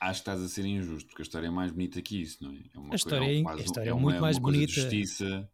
Acho 0.00 0.22
que 0.22 0.30
estás 0.30 0.40
a 0.42 0.48
ser 0.48 0.64
injusto, 0.64 1.06
porque 1.08 1.20
a 1.22 1.24
história 1.24 1.48
é 1.48 1.50
mais 1.50 1.70
bonita 1.70 2.00
que 2.00 2.22
isso, 2.22 2.42
não 2.42 2.50
é? 2.52 2.56
é 2.74 2.78
uma 2.78 2.92
A 2.94 2.96
história 2.96 3.38
é- 3.38 3.42
quase 3.42 3.60
a 3.60 3.64
história 3.64 3.90
é 3.90 3.92
uma- 3.92 4.02
muito 4.02 4.20
mais 4.22 4.36
uma 4.38 4.42
coisa 4.44 4.58
bonita. 4.58 4.72
de 4.72 4.80
justiça 4.80 5.50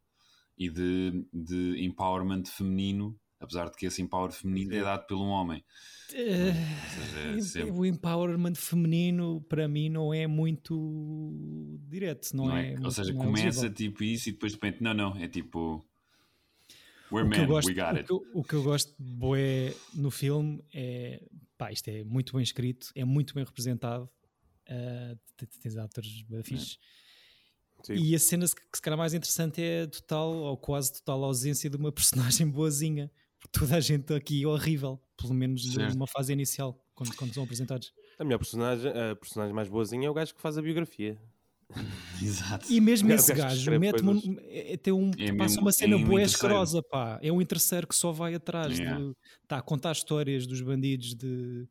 e 0.56 0.68
de, 0.70 1.26
de 1.32 1.84
empowerment 1.84 2.44
feminino, 2.46 3.18
apesar 3.40 3.68
de 3.68 3.76
que 3.76 3.84
esse 3.86 4.00
empower 4.00 4.30
feminino 4.30 4.72
é 4.74 4.80
dado 4.82 5.20
um 5.20 5.26
homem. 5.26 5.64
Eh, 6.14 6.50
Ou 6.50 7.04
seja, 7.04 7.20
é 7.36 7.40
sempre- 7.40 7.70
o 7.72 7.84
empowerment 7.84 8.54
feminino 8.54 9.40
para 9.48 9.66
mim 9.66 9.88
não 9.88 10.14
é 10.14 10.26
muito 10.28 11.78
direto, 11.88 12.30
não, 12.36 12.46
não 12.46 12.56
é? 12.56 12.68
é? 12.68 12.74
Ou 12.74 12.80
muito- 12.80 12.92
seja, 12.92 13.12
não 13.12 13.22
é 13.22 13.24
começa 13.24 13.46
legível. 13.62 13.72
tipo 13.74 14.04
isso 14.04 14.28
e 14.28 14.32
depois 14.32 14.52
de 14.52 14.56
repente, 14.56 14.82
não, 14.82 14.94
não, 14.94 15.16
é 15.16 15.26
tipo. 15.26 15.84
We're 17.10 17.28
men, 17.28 17.46
gosto, 17.46 17.68
we 17.68 17.74
got 17.74 17.92
o, 17.92 17.96
it. 17.96 18.04
que, 18.06 18.12
eu- 18.12 18.26
o 18.34 18.42
que 18.44 18.54
eu 18.54 18.62
gosto 18.62 18.94
de 18.98 19.10
bué 19.16 19.74
no 19.94 20.10
filme 20.10 20.62
é 20.72 21.22
pá, 21.62 21.72
isto 21.72 21.88
é 21.88 22.02
muito 22.02 22.32
bem 22.34 22.42
escrito, 22.42 22.90
é 22.94 23.04
muito 23.04 23.34
bem 23.34 23.44
representado. 23.44 24.08
t- 25.36 25.46
tens 25.60 25.76
atores 25.76 26.22
bué 26.22 26.42
fixe. 26.42 26.78
Sim. 27.84 27.94
E 27.94 28.14
a 28.14 28.18
cena 28.18 28.46
que 28.46 28.76
se 28.76 28.82
calhar 28.82 28.96
mais 28.98 29.12
interessante 29.12 29.60
é 29.60 29.82
a 29.82 29.86
total 29.88 30.32
ou 30.34 30.56
quase 30.56 30.92
total 30.94 31.24
ausência 31.24 31.68
de 31.68 31.76
uma 31.76 31.90
personagem 31.92 32.46
boazinha. 32.50 33.10
Porque 33.38 33.58
toda 33.58 33.76
a 33.76 33.80
gente 33.80 34.12
aqui 34.14 34.44
é 34.44 34.46
horrível, 34.46 35.00
pelo 35.16 35.34
menos 35.34 35.72
Certo. 35.72 35.92
numa 35.94 36.06
fase 36.06 36.32
inicial, 36.32 36.80
quando, 36.94 37.14
quando 37.16 37.34
são 37.34 37.42
apresentados. 37.42 37.92
A 38.18 38.24
melhor 38.24 38.38
personagem, 38.38 38.88
a 38.92 39.16
personagem 39.16 39.52
mais 39.52 39.68
boazinha 39.68 40.06
é 40.06 40.10
o 40.10 40.14
gajo 40.14 40.32
que 40.32 40.40
faz 40.40 40.56
a 40.56 40.62
biografia. 40.62 41.20
Exato. 42.22 42.72
E 42.72 42.80
mesmo 42.80 43.10
É, 43.10 43.12
o 43.12 43.16
esse 43.16 43.34
gajo 43.34 43.70
mete 43.78 44.02
coisas. 44.02 44.24
é, 44.48 44.76
tem 44.76 44.92
um, 44.92 45.10
É 45.18 45.32
passa 45.32 45.54
mesmo- 45.54 45.60
uma 45.62 45.72
cena 45.72 45.94
é 45.94 45.96
um 45.96 46.00
interesseiro. 46.00 46.26
escrosa, 46.32 46.82
pá. 46.82 47.18
É 47.22 47.32
um 47.32 47.40
interesseiro 47.42 47.86
que 47.86 47.94
só 47.96 48.12
vai 48.12 48.34
atrás. 48.34 48.78
Yeah. 48.78 49.00
de- 49.00 49.14
Está 49.42 49.58
a 49.58 49.62
contar 49.62 49.92
histórias 49.92 50.46
dos 50.46 50.60
bandidos 50.60 51.14
de, 51.14 51.68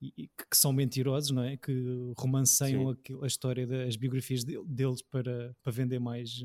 que, 0.00 0.26
que 0.50 0.56
são 0.56 0.72
mentirosos, 0.72 1.30
não 1.30 1.42
é? 1.42 1.56
Que 1.56 2.12
romanceiam 2.18 2.90
aquilo- 2.90 3.24
a 3.24 3.26
história 3.26 3.66
das 3.66 3.96
biografias 3.96 4.44
de- 4.44 4.62
deles 4.66 5.00
para, 5.02 5.56
para 5.62 5.72
vender 5.72 5.98
mais, 5.98 6.44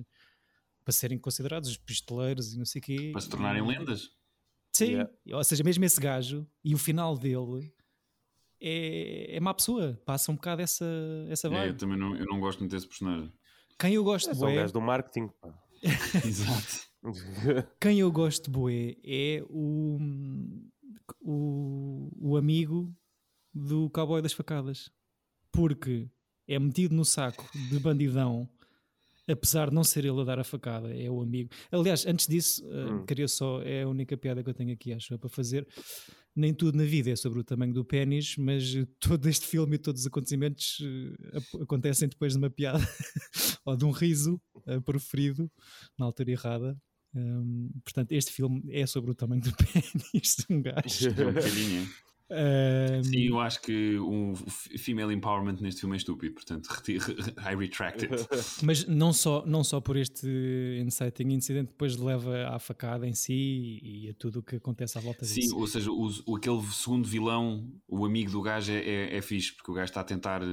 para 0.84 0.94
serem 0.94 1.18
considerados 1.20 1.70
os 1.70 1.78
pistoleiros 1.78 2.54
e 2.54 2.58
não 2.58 2.66
sei 2.66 2.80
o 2.80 2.84
quê. 2.84 3.10
Para 3.12 3.22
se 3.22 3.30
tornarem 3.30 3.66
lendas. 3.66 4.10
Sim, 4.76 4.86
Yeah. 4.92 5.12
ou 5.34 5.44
seja, 5.44 5.64
mesmo 5.64 5.84
esse 5.84 6.00
gajo 6.00 6.48
e 6.64 6.74
o 6.74 6.78
final 6.78 7.18
dele 7.18 7.74
é, 8.62 9.36
é 9.36 9.40
má 9.40 9.54
pessoa, 9.54 10.00
passa 10.06 10.32
um 10.32 10.36
bocado 10.36 10.62
essa, 10.62 10.86
essa 11.30 11.48
É, 11.48 11.52
eu 11.52 11.56
vibe. 11.58 11.78
também 11.80 11.98
não, 11.98 12.16
eu 12.16 12.26
não 12.26 12.40
gosto 12.40 12.60
muito 12.60 12.72
desse 12.72 12.88
personagem. 12.88 13.32
Quem 13.80 13.94
eu 13.94 14.04
gosto 14.04 14.30
É 14.30 14.34
bué- 14.34 14.56
gajo 14.56 14.74
do 14.74 14.82
marketing. 14.82 15.30
Exato. 16.26 16.90
Quem 17.80 18.00
eu 18.00 18.12
gosto 18.12 18.46
de 18.46 18.52
Boé 18.52 18.98
é 19.06 19.42
o, 19.50 19.98
o, 21.22 22.10
o 22.20 22.38
amigo 22.38 22.94
do 23.54 23.90
cowboy 23.90 24.22
das 24.22 24.34
facadas. 24.34 24.90
Porque 25.52 26.08
é 26.48 26.60
metido 26.60 26.94
no 26.94 27.06
saco 27.06 27.50
de 27.70 27.80
bandidão, 27.80 28.48
apesar 29.28 29.70
de 29.70 29.76
não 29.76 29.84
ser 29.84 30.06
ele 30.06 30.20
a 30.22 30.24
dar 30.24 30.40
a 30.40 30.44
facada, 30.44 30.94
é 30.96 31.10
o 31.10 31.22
amigo. 31.22 31.50
Aliás, 31.72 32.06
antes 32.06 32.28
disso, 32.28 32.64
uh, 32.68 33.02
Hum. 33.02 33.06
queria 33.06 33.28
só, 33.28 33.62
é 33.62 33.84
a 33.84 33.88
única 33.88 34.16
piada 34.18 34.44
que 34.44 34.50
eu 34.50 34.54
tenho 34.54 34.74
aqui, 34.74 34.94
acho, 34.94 35.18
para 35.18 35.30
fazer. 35.30 35.68
Nem 36.40 36.54
tudo 36.54 36.78
na 36.78 36.86
vida 36.86 37.10
é 37.12 37.16
sobre 37.18 37.40
o 37.40 37.44
tamanho 37.44 37.74
do 37.74 37.84
pênis, 37.84 38.38
mas 38.38 38.64
todo 38.98 39.28
este 39.28 39.46
filme 39.46 39.76
e 39.76 39.78
todos 39.78 40.02
os 40.02 40.08
acontecimentos 40.08 40.78
ap- 41.34 41.62
acontecem 41.64 42.08
depois 42.08 42.32
de 42.32 42.40
uma 42.40 42.50
piada 42.50 42.80
ou 43.66 43.76
de 43.76 43.84
um 43.84 43.92
riso 43.92 44.40
uh, 44.66 44.82
proferido 44.82 45.52
na 45.98 46.06
altura 46.06 46.32
errada. 46.32 46.78
Um, 47.14 47.70
portanto, 47.84 48.14
este 48.14 48.32
filme 48.32 48.64
é 48.70 48.86
sobre 48.86 49.12
o 49.12 49.16
tamanho 49.16 49.42
do 49.42 49.52
pênis 49.58 50.36
de 50.38 50.46
um 50.54 50.62
gajo. 50.62 51.10
Um, 52.32 53.04
Sim, 53.04 53.22
eu 53.28 53.40
acho 53.40 53.60
que 53.62 53.98
o 53.98 54.34
f- 54.34 54.78
female 54.78 55.12
empowerment 55.14 55.58
neste 55.62 55.82
filme 55.82 55.96
é 55.96 55.98
estúpido, 55.98 56.36
portanto, 56.36 56.70
I 56.88 57.56
retract 57.56 58.06
it. 58.06 58.28
Mas 58.64 58.86
não 58.86 59.12
só, 59.12 59.44
não 59.46 59.64
só 59.64 59.82
por 59.82 59.98
este 59.98 60.28
inciting 60.80 61.30
incident, 61.34 61.68
depois 61.70 61.98
leva 61.98 62.50
à 62.50 62.60
facada 62.60 63.08
em 63.08 63.14
si 63.16 63.80
e 63.82 64.10
a 64.10 64.14
tudo 64.14 64.40
o 64.40 64.44
que 64.44 64.58
acontece 64.58 64.98
à 64.98 65.02
volta 65.02 65.26
Sim, 65.26 65.42
disso. 65.42 65.58
ou 65.58 65.66
seja, 65.66 65.92
o, 65.92 66.08
o- 66.28 66.36
aquele 66.36 66.62
segundo 66.68 67.08
vilão, 67.08 67.68
o 67.88 68.06
amigo 68.06 68.30
do 68.32 68.42
gajo, 68.42 68.72
é, 68.72 68.78
é, 68.78 69.18
é 69.18 69.22
fixe, 69.22 69.56
porque 69.56 69.72
o 69.72 69.74
gajo 69.74 69.90
está 69.90 70.02
a 70.02 70.04
tentar 70.04 70.44
eh, 70.44 70.46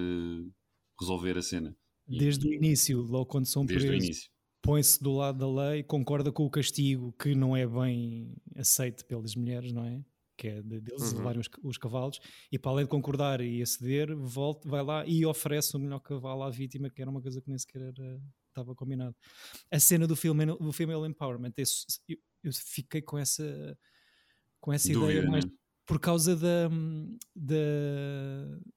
resolver 0.98 1.36
a 1.36 1.42
cena. 1.42 1.76
E- 2.08 2.18
Desde 2.18 2.48
o 2.48 2.54
início, 2.54 3.02
logo 3.02 3.26
quando 3.26 3.44
são 3.46 3.66
presos, 3.66 3.90
início. 4.04 4.30
põe-se 4.62 5.02
do 5.02 5.12
lado 5.12 5.38
da 5.38 5.68
lei, 5.70 5.82
concorda 5.82 6.32
com 6.32 6.46
o 6.46 6.50
castigo 6.50 7.12
que 7.20 7.34
não 7.34 7.54
é 7.56 7.66
bem 7.66 8.34
aceito 8.56 9.04
pelas 9.04 9.34
mulheres, 9.34 9.72
não 9.72 9.84
é? 9.84 10.00
Que 10.36 10.48
é 10.48 10.62
de, 10.62 10.80
deles 10.80 11.12
Uhum. 11.12 11.18
levarem 11.18 11.40
os, 11.40 11.48
os 11.62 11.78
cavalos, 11.78 12.18
e 12.52 12.58
para 12.58 12.70
além 12.72 12.84
de 12.84 12.90
concordar 12.90 13.40
e 13.40 13.62
aceder, 13.62 14.14
volta, 14.14 14.68
vai 14.68 14.82
lá 14.82 15.06
e 15.06 15.24
oferece 15.24 15.74
o 15.76 15.80
melhor 15.80 16.00
cavalo 16.00 16.42
à 16.42 16.50
vítima, 16.50 16.90
que 16.90 17.00
era 17.00 17.10
uma 17.10 17.22
coisa 17.22 17.40
que 17.40 17.48
nem 17.48 17.56
sequer 17.58 17.80
era- 17.82 18.20
estava 18.48 18.74
combinado. 18.74 19.14
A 19.70 19.78
cena 19.80 20.06
do 20.06 20.14
filme 20.16 20.44
do 20.46 20.72
female 20.72 21.06
empowerment, 21.06 21.52
esse- 21.56 21.86
eu, 22.08 22.16
eu 22.44 22.52
fiquei 22.52 23.00
com 23.02 23.16
essa 23.18 23.78
com 24.60 24.72
essa 24.72 24.92
Dúvida, 24.92 25.12
ideia 25.12 25.30
mais 25.30 25.44
né? 25.44 25.50
por 25.86 26.00
causa 26.00 26.34
da, 26.34 26.68
da, 27.34 27.56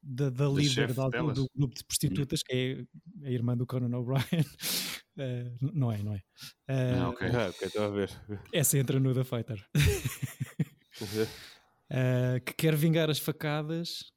da, 0.03 0.29
da 0.29 0.47
líder 0.49 0.93
da- 0.93 1.09
do 1.09 1.47
grupo 1.55 1.73
de 1.75 1.83
prostitutas, 1.83 2.43
que 2.43 2.85
é 3.23 3.27
a 3.27 3.31
irmã 3.31 3.57
do 3.57 3.65
Conan 3.65 3.97
O'Brien. 3.97 4.23
N- 5.17 5.71
não 5.73 5.91
é, 5.91 6.03
não 6.03 6.13
é. 6.13 6.21
Eh, 6.67 6.93
Ah, 6.99 7.09
ok. 7.09 7.19
Ah, 7.33 7.49
estou 7.65 7.83
a 7.83 7.89
ver. 7.89 8.09
Essa 8.53 8.77
entra 8.77 8.99
no 8.99 9.13
The 9.13 9.23
Fighter. 9.23 9.65
Eh, 11.91 12.39
que 12.45 12.53
quer 12.53 12.75
vingar 12.75 13.09
as 13.09 13.17
facadas 13.19 14.11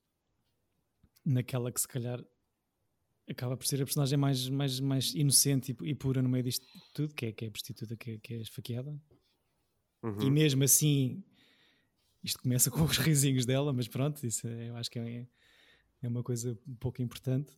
naquela 1.24 1.72
que 1.72 1.80
se 1.80 1.88
calhar 1.88 2.22
acaba 3.28 3.56
por 3.56 3.66
ser 3.66 3.80
a 3.80 3.84
personagem 3.84 4.18
mais, 4.18 4.48
mais, 4.48 4.80
mais 4.80 5.14
inocente 5.14 5.72
e, 5.80 5.90
e 5.90 5.94
pura 5.94 6.20
no 6.20 6.28
meio 6.28 6.44
disto 6.44 6.66
tudo, 6.92 7.14
que 7.14 7.26
é, 7.26 7.32
que 7.32 7.44
é 7.44 7.48
a 7.48 7.50
prostituta 7.50 7.96
que, 7.96 8.18
que 8.18 8.34
é 8.34 8.40
esfaqueada. 8.40 9.00
Uhum. 10.02 10.20
E 10.22 10.30
mesmo 10.30 10.64
assim, 10.64 11.22
isto 12.22 12.40
começa 12.42 12.70
com 12.70 12.82
os 12.84 12.98
risinhos 12.98 13.46
dela, 13.46 13.72
mas 13.72 13.88
pronto, 13.88 14.24
isso 14.26 14.46
é- 14.46 14.68
eu 14.68 14.76
acho 14.76 14.90
que 14.90 14.98
é, 14.98 15.26
é 16.02 16.08
uma 16.08 16.22
coisa 16.22 16.58
um 16.66 16.74
pouco 16.74 17.00
importante. 17.00 17.56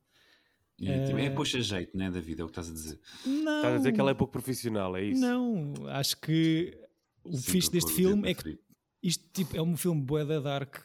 E, 0.78 0.86
tipo, 1.06 1.18
é 1.18 1.26
Eh, 1.26 1.30
poxa 1.30 1.60
jeito, 1.60 1.96
né, 1.96 2.10
David? 2.10 2.40
É 2.40 2.44
o 2.44 2.46
que 2.48 2.52
estás 2.52 2.68
a 2.68 2.72
dizer. 2.72 3.00
Não, 3.24 3.56
Estás 3.56 3.74
a 3.74 3.78
dizer 3.78 3.92
que 3.92 4.00
ela 4.00 4.10
é 4.10 4.14
pouco 4.14 4.32
profissional, 4.32 4.96
é 4.96 5.04
isso? 5.04 5.20
não, 5.20 5.72
acho 5.88 6.16
que 6.20 6.76
o 7.24 7.32
Sempre 7.36 7.52
fixe 7.52 7.68
a 7.68 7.72
deste 7.72 7.92
filme 7.92 8.28
é 8.30 8.34
que. 8.34 8.58
Isto 9.04 9.22
tipo, 9.34 9.54
é 9.54 9.60
um 9.60 9.76
filme 9.76 10.02
bué 10.02 10.24
da 10.24 10.40
dark 10.40 10.76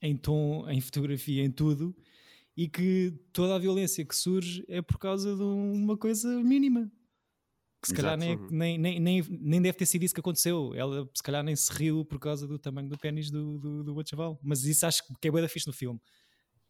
em 0.00 0.16
tom, 0.16 0.68
em 0.70 0.80
fotografia, 0.80 1.44
em 1.44 1.50
tudo 1.50 1.94
e 2.56 2.68
que 2.68 3.12
toda 3.32 3.56
a 3.56 3.58
violência 3.58 4.04
que 4.04 4.14
surge 4.14 4.64
é 4.68 4.80
por 4.80 4.98
causa 4.98 5.34
de 5.34 5.42
uma 5.42 5.96
coisa 5.96 6.28
mínima 6.42 6.90
que 7.82 7.88
se 7.88 7.94
calhar 7.94 8.16
nem, 8.16 8.30
é- 8.30 8.32
Exato. 8.34 8.54
nem, 8.54 8.78
nem, 8.78 9.00
nem, 9.00 9.22
nem 9.28 9.60
deve 9.60 9.76
ter 9.76 9.84
sido 9.84 10.04
isso 10.04 10.14
que 10.14 10.20
aconteceu 10.20 10.72
ela 10.76 11.10
se 11.12 11.22
calhar 11.22 11.42
nem 11.42 11.56
se 11.56 11.72
riu 11.72 12.04
por 12.04 12.20
causa 12.20 12.46
do 12.46 12.56
tamanho 12.56 12.88
do 12.88 12.96
pênis 12.96 13.30
do, 13.30 13.58
do, 13.58 13.82
do 13.82 14.08
chaval 14.08 14.38
mas 14.42 14.64
isso 14.64 14.86
acho 14.86 15.02
que 15.20 15.26
é 15.26 15.30
bué 15.30 15.42
da 15.42 15.48
fixe 15.48 15.66
no 15.66 15.72
filme 15.72 16.00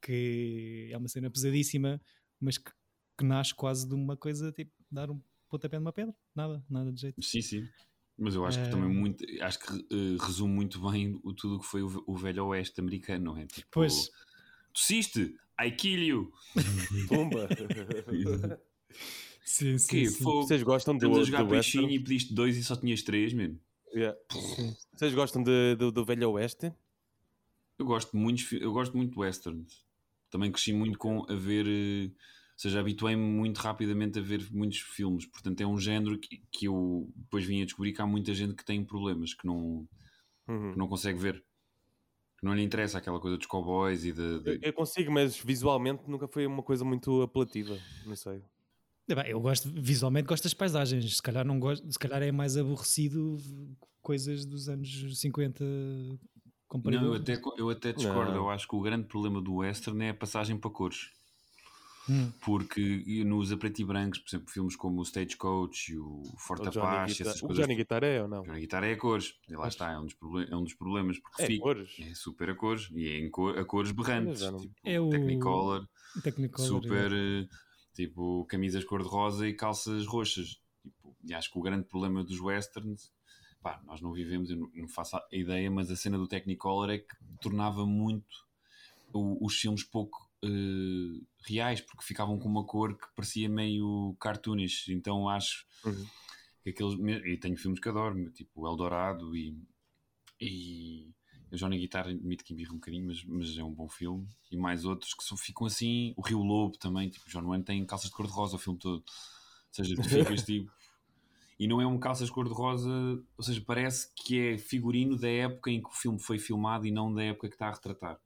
que 0.01 0.89
é 0.91 0.97
uma 0.97 1.09
cena 1.09 1.31
pesadíssima 1.31 2.01
mas 2.41 2.57
que, 2.57 2.71
que 3.19 3.25
nasce 3.25 3.55
quase 3.55 3.87
de 3.87 3.95
uma 3.95 4.17
coisa 4.17 4.51
tipo 4.51 4.73
dar 4.91 5.11
um 5.11 5.21
pontapé 5.49 5.79
numa 5.79 5.93
pedra 5.93 6.15
nada, 6.35 6.65
nada 6.71 6.91
de 6.91 7.03
jeito 7.03 7.23
Sim, 7.23 7.43
sim. 7.43 7.69
Mas 8.19 8.35
eu 8.35 8.47
acho 8.47 8.63
que 8.63 8.71
também 8.71 8.89
muito, 8.89 9.25
acho 9.43 9.59
que 9.59 9.73
eh, 9.91 10.17
resume 10.25 10.55
muito 10.55 10.81
bem 10.91 11.21
o, 11.23 11.35
tudo 11.35 11.57
o 11.57 11.61
que 11.61 11.67
foi 11.67 11.83
o, 11.83 12.03
o 12.07 12.15
velho 12.17 12.47
oeste 12.47 12.81
americano, 12.81 13.25
não 13.35 13.37
é? 13.39 13.47
Tipo, 13.47 13.67
Pois. 13.71 14.11
Tossiste, 14.73 15.35
I 15.61 15.71
kill 15.71 16.03
you. 16.03 16.33
Pumba! 17.09 17.47
sim, 19.45 19.79
sim, 19.79 19.87
Que 19.87 20.07
sim. 20.07 20.25
Vocês 20.25 20.63
gostam 20.63 20.97
do, 20.97 21.07
a 21.07 21.19
do 21.19 21.25
jogar 21.25 21.47
peixinho 21.47 21.85
western? 21.85 21.95
e 21.95 21.99
pediste 22.05 22.35
dois 22.35 22.57
e 22.57 22.65
só 22.65 22.77
tinhas 22.77 23.03
três, 23.03 23.33
mesmo. 23.33 23.61
Yeah. 23.95 24.19
Vocês 24.95 25.15
gostam 25.15 25.43
de- 25.43 25.77
do, 25.77 25.91
do 25.93 26.05
Velho 26.05 26.31
Oeste? 26.33 26.73
Eu 27.79 27.87
gosto 27.87 28.17
fi- 28.39 28.61
eu 28.63 28.73
gosto 28.73 28.97
muito 28.97 29.13
de 29.13 29.19
westerns. 29.19 29.85
Também 30.31 30.51
cresci 30.51 30.73
muito 30.73 30.99
com 30.99 31.25
a 31.31 31.35
ver, 31.35 31.67
eh, 31.67 32.11
seja, 32.57 32.81
habituei-me 32.81 33.23
muito 33.23 33.59
rapidamente 33.59 34.19
a 34.19 34.23
ver 34.23 34.47
muitos 34.53 34.79
filmes. 34.79 35.27
Portanto, 35.27 35.61
é 35.61 35.67
um 35.67 35.79
género 35.79 36.19
que, 36.19 36.43
que 36.51 36.67
eu 36.67 37.09
depois 37.15 37.45
vim 37.45 37.63
a 37.63 37.65
descobrir 37.65 37.93
que 37.93 38.01
há 38.03 38.07
muita 38.07 38.33
gente 38.35 38.55
que 38.55 38.65
tem 38.65 38.85
problemas, 38.85 39.35
que 39.35 39.47
não, 39.47 39.87
Uhum. 40.49 40.73
que 40.73 40.79
não 40.79 40.89
consegue 40.89 41.19
ver. 41.19 41.45
Que 42.39 42.45
não 42.45 42.55
lhe 42.55 42.63
interessa 42.63 42.99
aquela 42.99 43.19
coisa 43.19 43.37
dos 43.37 43.47
cowboys 43.47 44.05
e 44.05 44.13
de, 44.13 44.41
de- 44.41 44.51
Eu, 44.51 44.59
eu 44.63 44.73
consigo, 44.73 45.11
mas 45.13 45.39
visualmente 45.39 46.03
nunca 46.07 46.29
foi 46.29 46.47
uma 46.47 46.63
coisa 46.63 46.85
muito 46.85 47.23
apelativa. 47.23 47.77
Não 48.05 48.15
sei. 48.15 48.43
É 49.09 49.33
eu 49.33 49.41
gosto, 49.41 49.71
visualmente 49.73 50.27
gosto 50.27 50.43
das 50.45 50.55
paisagens, 50.55 51.17
se 51.17 51.23
calhar 51.23 51.45
não 51.47 51.61
gosto, 51.61 51.91
se 51.91 51.99
calhar 51.99 52.23
é 52.23 52.33
mais 52.33 52.57
aborrecido 52.57 53.39
coisas 54.03 54.45
dos 54.45 54.69
anos 54.69 55.19
50 55.21 55.65
Comparei 56.69 56.99
Não, 56.99 57.07
eu 57.07 57.15
até, 57.15 57.41
eu 57.59 57.71
até 57.71 57.93
discordo. 57.93 58.33
Não. 58.33 58.39
Eu 58.39 58.51
acho 58.51 58.67
que 58.67 58.75
o 58.75 58.81
grande 58.81 59.07
problema 59.07 59.41
do 59.41 59.55
western 59.57 60.05
é 60.05 60.11
a 60.11 60.15
passagem 60.15 60.59
para 60.59 60.71
cores. 60.71 61.11
Hum. 62.09 62.31
Porque 62.45 63.03
nos 63.25 63.51
a 63.51 63.57
preto 63.57 63.81
e 63.81 63.85
brancos, 63.85 64.19
por 64.21 64.29
exemplo, 64.29 64.49
filmes 64.53 64.77
como 64.77 65.01
o 65.01 65.03
Stagecoach 65.03 65.93
e 65.93 65.99
o 65.99 66.23
Forte 66.39 66.67
O 66.67 66.69
Apache, 66.83 67.23
essas 67.23 67.43
o 67.43 67.47
coisas. 67.49 67.65
Johnny 67.65 67.75
Guitar 67.77 68.05
é 68.05 68.23
ou 68.23 68.29
não? 68.29 68.43
Johnny 68.43 68.61
Guitar 68.61 68.85
é 68.85 68.93
a 68.93 68.97
cores. 68.99 69.35
E 69.49 69.57
lá 69.57 69.67
está, 69.69 69.91
é 69.91 69.99
um 69.99 70.05
dos, 70.05 70.15
proble- 70.15 70.49
é 70.51 70.57
um 70.57 70.63
dos 70.63 70.75
problemas. 70.75 71.19
Porque 71.19 71.43
É 71.43 71.47
fica- 71.47 71.63
cores. 71.63 71.97
é 72.01 72.15
super 72.15 72.51
a 72.51 72.55
cores. 72.55 72.89
E 72.93 73.09
é 73.09 73.29
cor- 73.31 73.59
a 73.59 73.65
cores 73.65 73.91
berrantes. 73.93 74.41
não- 74.43 74.59
Tipo, 74.61 74.75
É 74.85 75.01
o- 75.01 75.11
Technicolor, 75.11 75.89
Technicolor, 76.23 76.69
super. 76.69 77.13
eh, 77.13 77.49
Tipo, 77.95 78.45
camisas 78.45 78.85
cor-de-rosa 78.85 79.49
e 79.49 79.55
calças 79.55 80.07
roxas. 80.07 80.61
Tipo, 80.83 81.17
e 81.25 81.33
acho 81.33 81.51
que 81.51 81.59
o 81.59 81.63
grande 81.63 81.87
problema 81.89 82.23
dos 82.23 82.39
westerns. 82.41 83.11
Pá, 83.63 83.81
nós 83.87 84.03
não 84.03 84.13
vivemos, 84.13 84.51
eu 84.51 84.57
não- 84.59 84.71
não 84.75 84.87
faço 84.87 85.17
a 85.17 85.25
ideia, 85.33 85.71
mas 85.71 85.91
a 85.91 85.97
cena 85.97 86.19
do 86.19 86.29
Technicolor 86.29 86.91
é 86.91 86.99
que 86.99 87.17
tornava 87.41 87.87
muito 87.87 88.27
o- 89.15 89.45
os 89.45 89.57
filmes 89.59 89.83
pouco 89.83 90.26
eh, 90.43 91.21
reais, 91.47 91.81
porque 91.81 92.05
ficavam 92.05 92.39
com 92.39 92.49
uma 92.49 92.65
cor 92.65 92.97
que 92.97 93.07
parecia 93.15 93.49
meio 93.49 94.17
cartoonish. 94.21 94.89
Então 94.89 95.29
acho 95.29 95.67
Uhum. 95.85 96.07
que 96.63 96.71
aqueles. 96.71 96.95
E 97.27 97.37
tenho 97.37 97.57
filmes 97.57 97.81
que 97.81 97.89
adoro, 97.89 98.31
tipo 98.31 98.63
o 98.63 98.67
Eldorado 98.67 99.37
e. 99.37 99.57
e 100.41 101.11
o 101.53 101.57
Johnny 101.57 101.79
Guitar 101.79 102.09
admito 102.09 102.45
que 102.45 102.53
embirra 102.53 102.73
um 102.73 102.77
bocadinho, 102.77 103.07
mas, 103.07 103.23
mas 103.25 103.57
é 103.57 103.63
um 103.63 103.73
bom 103.73 103.89
filme. 103.89 104.29
E 104.51 104.57
mais 104.57 104.85
outros 104.85 105.15
que 105.15 105.23
só 105.23 105.37
ficam 105.37 105.67
assim. 105.67 106.13
O 106.17 106.21
Rio 106.23 106.43
Lobo 106.43 106.77
também, 106.77 107.09
tipo, 107.09 107.29
John 107.31 107.43
Wayne 107.47 107.65
tem 107.65 107.87
calças 107.87 108.11
de 108.11 108.17
cor-de-rosa 108.17 108.57
o 108.57 108.59
filme 108.59 108.79
todo. 108.79 108.99
Ou 108.99 109.05
seja, 109.71 109.95
tu 109.95 110.03
ficas 110.09 110.43
tipo. 110.43 110.71
E 111.59 111.67
não 111.67 111.81
é 111.81 111.87
um 111.87 111.99
calças 111.99 112.29
cor-de-rosa, 112.29 112.91
ou 113.39 113.43
seja, 113.43 113.63
parece 113.65 114.13
que 114.15 114.39
é 114.39 114.59
figurino 114.59 115.17
da 115.17 115.29
época 115.29 115.71
em 115.71 115.81
que 115.81 115.89
o 115.89 115.93
filme 115.93 116.19
foi 116.19 116.39
filmado 116.39 116.85
e 116.87 116.91
não 116.91 117.15
da 117.15 117.23
época 117.23 117.49
que 117.49 117.55
está 117.55 117.69
a 117.69 117.73
retratar. 117.73 118.21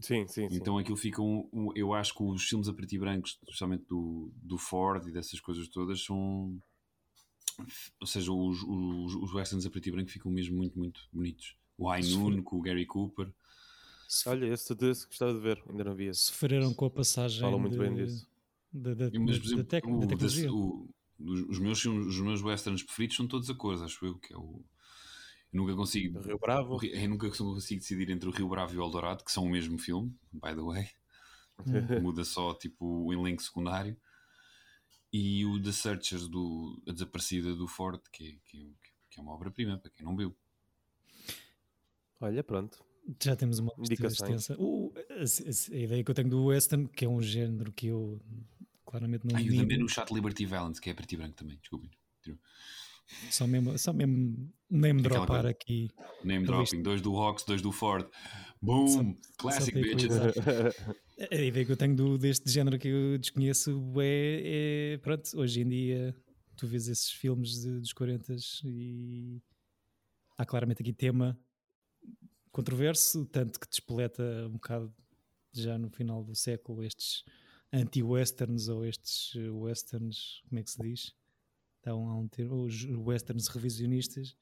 sim, 0.00 0.26
sim. 0.28 0.48
Então 0.50 0.78
aquilo 0.78 0.96
fica 0.96 1.20
um, 1.20 1.48
um- 1.52 1.72
eu 1.76 1.92
acho 1.92 2.14
que 2.14 2.22
os 2.22 2.42
filmes 2.44 2.68
a 2.68 2.72
preto 2.72 2.94
e 2.94 2.98
brancos, 2.98 3.38
especialmente 3.42 3.84
do, 3.88 4.30
do 4.36 4.56
Ford 4.58 5.06
e 5.06 5.12
dessas 5.12 5.40
coisas 5.40 5.68
todas, 5.68 6.02
são 6.04 6.60
ou 8.00 8.06
seja, 8.06 8.32
os, 8.32 8.62
os, 8.62 9.14
os 9.14 9.34
westerns 9.34 9.66
a 9.66 9.70
preto 9.70 9.88
e 9.88 9.92
branco 9.92 10.10
ficam 10.10 10.30
mesmo 10.32 10.56
muito, 10.56 10.78
muito 10.78 11.00
bonitos. 11.12 11.56
O 11.76 11.88
High 11.88 12.02
Noon 12.10 12.42
com 12.42 12.56
o 12.58 12.62
Gary 12.62 12.86
Cooper. 12.86 13.30
Olha, 14.26 14.46
esse, 14.46 14.74
desse 14.74 15.06
gostava 15.06 15.32
de 15.34 15.40
ver, 15.40 15.62
ainda 15.68 15.84
não 15.84 15.94
vi 15.94 16.06
esse. 16.06 16.20
sofreram 16.22 16.72
com 16.74 16.84
a 16.86 16.90
passagem 16.90 17.40
Falam 17.40 17.58
muito 17.58 17.72
de- 17.74 17.78
bem 17.78 17.94
disso. 17.94 18.26
da, 18.72 18.94
da, 18.94 19.10
Mas, 19.18 19.38
por 19.38 19.44
da- 19.50 19.56
da 19.56 19.64
exemplo, 19.64 19.64
tec- 19.64 19.86
o, 19.86 20.00
da- 20.00 20.06
tecnologia. 20.06 20.52
o- 20.52 20.88
os, 21.18 21.58
meus 21.58 21.80
filmes, 21.80 22.06
os 22.06 22.20
meus 22.20 22.42
westerns 22.42 22.82
preferidos 22.82 23.16
são 23.16 23.26
todos 23.28 23.48
a 23.48 23.54
cores, 23.54 23.80
acho 23.80 24.04
eu, 24.04 24.16
que 24.18 24.32
é 24.34 24.36
o 24.36 24.64
eu 25.52 25.58
nunca 25.60 25.74
consigo 25.74 26.20
Rio 26.20 26.38
Bravo. 26.38 26.78
Eu 26.84 27.08
nunca 27.08 27.28
consigo 27.28 27.54
decidir 27.54 28.10
entre 28.10 28.28
o 28.28 28.32
Rio 28.32 28.48
Bravo 28.48 28.74
e 28.74 28.78
o 28.78 28.82
Eldorado, 28.82 29.24
que 29.24 29.30
são 29.32 29.44
o 29.44 29.50
mesmo 29.50 29.78
filme, 29.78 30.14
by 30.32 30.54
the 30.54 30.62
way. 30.62 30.88
muda 32.02 32.24
só 32.24 32.54
tipo 32.54 32.84
o 33.06 33.12
elenco 33.12 33.42
secundário 33.42 33.96
e 35.12 35.44
o 35.44 35.62
The 35.62 35.70
Searchers 35.70 36.26
do 36.26 36.82
A 36.88 36.92
Desaparecida 36.92 37.54
do 37.54 37.68
Ford 37.68 38.00
que 38.10 38.26
é, 38.30 38.36
que 38.46 38.56
é, 38.62 38.88
que 39.10 39.20
é 39.20 39.22
uma 39.22 39.32
obra-prima 39.32 39.78
para 39.78 39.90
quem 39.90 40.04
não 40.04 40.16
viu 40.16 40.34
Olha, 42.20 42.42
pronto. 42.42 42.82
Já 43.22 43.36
temos 43.36 43.58
uma 43.58 43.72
extensa. 43.90 44.56
O- 44.58 44.92
a, 44.96 45.00
a- 45.22 45.24
a 45.24 45.76
ideia 45.78 46.02
que 46.04 46.10
eu 46.10 46.14
tenho 46.14 46.30
do 46.30 46.44
western, 46.46 46.88
que 46.88 47.04
é 47.04 47.08
um 47.08 47.20
género 47.20 47.70
que 47.72 47.88
eu 47.88 48.20
claramente 48.86 49.26
não 49.26 49.36
ah, 49.36 49.42
e 49.42 49.56
também 49.56 49.78
no 49.78 49.88
Chat 49.88 50.12
Liberty 50.12 50.46
Valance 50.46 50.80
que 50.80 50.88
é 50.88 50.94
preto 50.94 51.12
e 51.12 51.16
branco 51.16 51.36
também, 51.36 51.58
desculpem 51.58 51.90
só 53.30 53.46
mesmo, 53.46 53.76
só 53.78 53.92
mesmo 53.92 54.50
name 54.70 55.00
Aquela 55.00 55.16
dropar 55.26 55.42
coisa. 55.42 55.48
aqui. 55.50 55.90
name 56.24 56.46
dropping, 56.46 56.82
dois 56.82 57.00
do 57.00 57.12
Rox, 57.12 57.44
dois 57.44 57.60
do 57.62 57.70
Ford 57.72 58.06
boom, 58.60 58.86
Só- 58.88 59.04
classic 59.38 59.74
só 59.76 59.82
bitches. 59.82 60.10
A 61.30 61.34
ideia 61.34 61.64
que 61.66 61.72
eu 61.72 61.76
tenho 61.76 61.94
do, 61.96 62.16
deste 62.16 62.50
género 62.50 62.78
que 62.78 62.88
eu 62.88 63.18
desconheço 63.18 63.82
é, 64.00 64.92
é, 64.94 64.98
pronto, 64.98 65.28
hoje 65.36 65.60
em 65.62 65.68
dia 65.68 66.16
tu 66.56 66.66
vês 66.66 66.86
esses 66.88 67.10
filmes 67.10 67.60
de- 67.62 67.80
dos 67.80 67.92
40 67.92 68.34
e 68.64 69.42
há 70.38 70.44
claramente 70.46 70.80
aqui 70.82 70.92
tema 70.92 71.38
controverso, 72.50 73.24
tanto 73.26 73.58
que 73.58 73.68
despoleta 73.68 74.46
um 74.46 74.52
bocado 74.52 74.94
já 75.52 75.76
no 75.78 75.90
final 75.90 76.22
do 76.24 76.34
século 76.34 76.82
estes 76.84 77.24
anti-westerns 77.72 78.68
ou 78.68 78.84
estes 78.84 79.34
westerns, 79.34 80.42
como 80.48 80.58
é 80.60 80.62
que 80.62 80.70
se 80.70 80.82
diz? 80.82 81.14
Há 81.86 81.94
um, 81.94 82.08
há 82.08 82.16
um 82.16 82.28
termo, 82.28 82.64
os 82.64 82.84
westerns 82.84 83.48
revisionistas, 83.48 84.34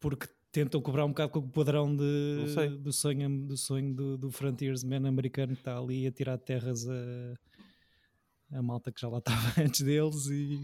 porque 0.00 0.28
tentam 0.50 0.80
cobrar 0.80 1.04
um 1.04 1.08
bocado 1.08 1.32
com 1.32 1.38
o 1.40 1.48
padrão 1.50 1.94
de, 1.94 2.44
do 2.82 2.92
sonho, 2.92 3.38
do, 3.46 3.56
sonho 3.56 3.94
do, 3.94 4.16
do 4.18 4.30
frontiersman 4.30 5.06
americano 5.06 5.52
que 5.54 5.60
está 5.60 5.76
ali 5.78 6.06
a 6.06 6.12
tirar 6.12 6.38
terras 6.38 6.88
a, 6.88 7.34
a 8.58 8.62
malta 8.62 8.90
que 8.90 9.00
já 9.00 9.08
lá 9.08 9.18
estava 9.24 9.60
antes 9.60 9.82
deles 9.82 10.26
e 10.26 10.58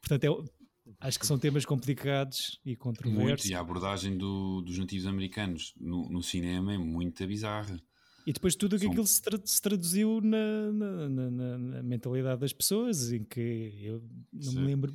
portanto 0.00 0.24
é- 0.24 0.60
acho 1.06 1.20
que 1.20 1.26
são 1.26 1.38
temas 1.38 1.64
complicados 1.66 2.58
e 2.64 2.70
muito, 2.70 2.78
controversos. 2.80 3.48
e 3.50 3.54
a 3.54 3.60
abordagem 3.60 4.16
do- 4.16 4.62
dos 4.62 4.78
nativos 4.78 5.06
americanos 5.06 5.74
no, 5.78 6.08
no 6.08 6.22
cinema 6.22 6.72
é 6.74 6.78
muito 6.78 7.24
bizarra 7.26 7.78
E 8.26 8.32
depois 8.32 8.54
tudo 8.54 8.76
o 8.76 8.78
que 8.78 8.84
São- 8.84 8.90
aquilo 8.92 9.06
se, 9.06 9.22
tra- 9.22 9.40
se 9.44 9.60
traduziu 9.62 10.20
na, 10.20 10.72
na- 10.72 11.08
na- 11.08 11.58
na- 11.58 11.82
mentalidade 11.82 12.40
das 12.40 12.52
pessoas, 12.52 13.12
em 13.12 13.24
que 13.24 13.72
eu 13.82 14.02
não 14.32 14.52
Sim. 14.52 14.60
me 14.60 14.66
lembro, 14.66 14.94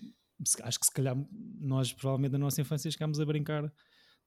acho 0.63 0.79
que 0.79 0.85
se 0.85 0.91
calhar 0.91 1.17
nós 1.59 1.91
provavelmente 1.91 2.33
na 2.33 2.37
nossa 2.39 2.61
infância 2.61 2.89
chegámos 2.91 3.19
a 3.19 3.25
brincar, 3.25 3.63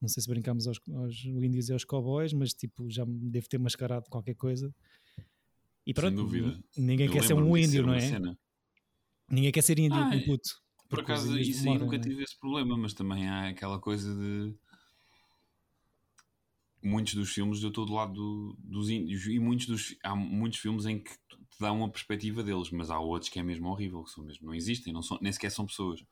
não 0.00 0.08
sei 0.08 0.22
se 0.22 0.28
brincámos 0.28 0.66
aos, 0.66 0.80
aos 0.94 1.24
índios 1.24 1.68
e 1.68 1.72
aos 1.72 1.84
cowboys, 1.84 2.32
mas 2.32 2.52
tipo 2.52 2.88
já 2.90 3.04
devo 3.06 3.48
ter 3.48 3.58
mascarado 3.58 4.08
qualquer 4.10 4.34
coisa. 4.34 4.74
E 5.86 5.94
pronto, 5.94 6.16
dúvida. 6.16 6.48
n- 6.48 6.64
ninguém 6.76 7.06
Eu 7.06 7.12
quer 7.12 7.24
ser 7.24 7.34
um 7.34 7.56
índio, 7.56 7.80
ser 7.82 7.86
não 7.86 7.94
é? 7.94 8.00
cena. 8.00 8.38
Ninguém 9.30 9.52
quer 9.52 9.62
ser 9.62 9.78
índio, 9.78 9.98
Ah, 9.98 10.10
um 10.14 10.24
puto. 10.24 10.50
Por 10.88 11.00
acaso, 11.00 11.38
isso 11.38 11.68
aí 11.68 11.78
nunca 11.78 11.96
é? 11.96 11.98
tive 11.98 12.22
esse 12.22 12.38
problema, 12.38 12.76
mas 12.76 12.94
também 12.94 13.28
há 13.28 13.48
aquela 13.48 13.78
coisa 13.78 14.14
de. 14.14 14.54
Muitos 16.82 17.14
dos 17.14 17.30
filmes 17.32 17.62
eu 17.62 17.68
estou 17.70 17.84
do 17.84 17.92
lado 17.94 18.12
do- 18.12 18.56
dos 18.60 18.88
índios 18.88 19.26
e 19.26 19.38
muitos 19.38 19.66
dos, 19.66 19.96
há 20.02 20.14
muitos 20.14 20.58
filmes 20.60 20.86
em 20.86 20.98
que 21.00 21.10
te 21.10 21.58
dão 21.60 21.76
uma 21.78 21.88
perspectiva 21.90 22.42
deles, 22.42 22.70
mas 22.70 22.88
há 22.90 22.98
outros 23.00 23.28
que 23.30 23.38
é 23.38 23.42
mesmo 23.42 23.68
horrível, 23.68 24.04
que 24.04 24.10
são 24.10 24.22
mesmo, 24.24 24.46
não 24.46 24.54
existem, 24.54 24.92
não 24.92 25.02
são, 25.02 25.18
nem 25.20 25.32
sequer 25.32 25.50
são 25.50 25.66
pessoas. 25.66 26.04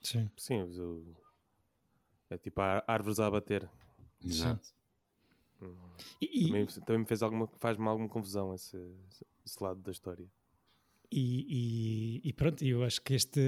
Sim. 0.00 0.30
Sim, 0.36 0.54
eu- 0.74 1.16
é 2.30 2.38
tipo 2.38 2.60
há 2.60 2.82
árvores 2.86 3.20
a 3.20 3.30
bater. 3.30 3.68
Exato. 4.24 4.74
E, 6.20 6.44
e- 6.44 6.46
Também, 6.46 6.66
também 6.66 6.98
me 7.00 7.06
fez 7.06 7.22
alguma, 7.22 7.46
faz-me 7.58 7.86
alguma 7.86 8.08
confusão 8.08 8.54
esse, 8.54 8.76
esse 9.44 9.62
lado 9.62 9.80
da 9.80 9.90
história. 9.92 10.26
E, 11.10 12.20
e- 12.24 12.28
e 12.28 12.32
pronto, 12.32 12.64
eu 12.64 12.82
acho 12.84 13.00
que 13.02 13.14
esta 13.14 13.40